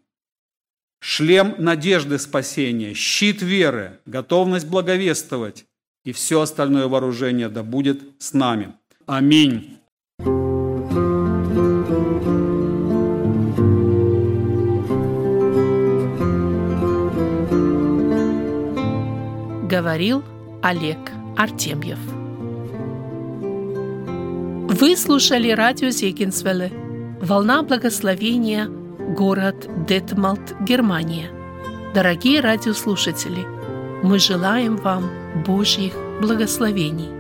шлем 1.01 1.57
надежды 1.59 2.20
спасения, 2.20 2.95
щит 2.95 3.43
веры, 3.43 3.99
готовность 4.07 4.68
благовествовать 4.68 5.64
и 6.05 6.12
все 6.12 6.41
остальное 6.41 6.87
вооружение 6.87 7.49
да 7.49 7.64
будет 7.64 8.01
с 8.22 8.33
нами. 8.33 8.74
Аминь. 9.07 9.78
Говорил 19.68 20.22
Олег 20.62 20.99
Артемьев. 21.37 22.19
Вы 24.72 24.96
слушали 24.96 25.50
радио 25.50 25.90
Зегенсвелле 25.90 26.70
«Волна 27.20 27.64
благословения», 27.64 28.68
город 29.16 29.68
Детмалт, 29.88 30.54
Германия. 30.60 31.28
Дорогие 31.92 32.38
радиослушатели, 32.38 33.44
мы 34.04 34.20
желаем 34.20 34.76
вам 34.76 35.10
Божьих 35.44 35.92
благословений. 36.20 37.19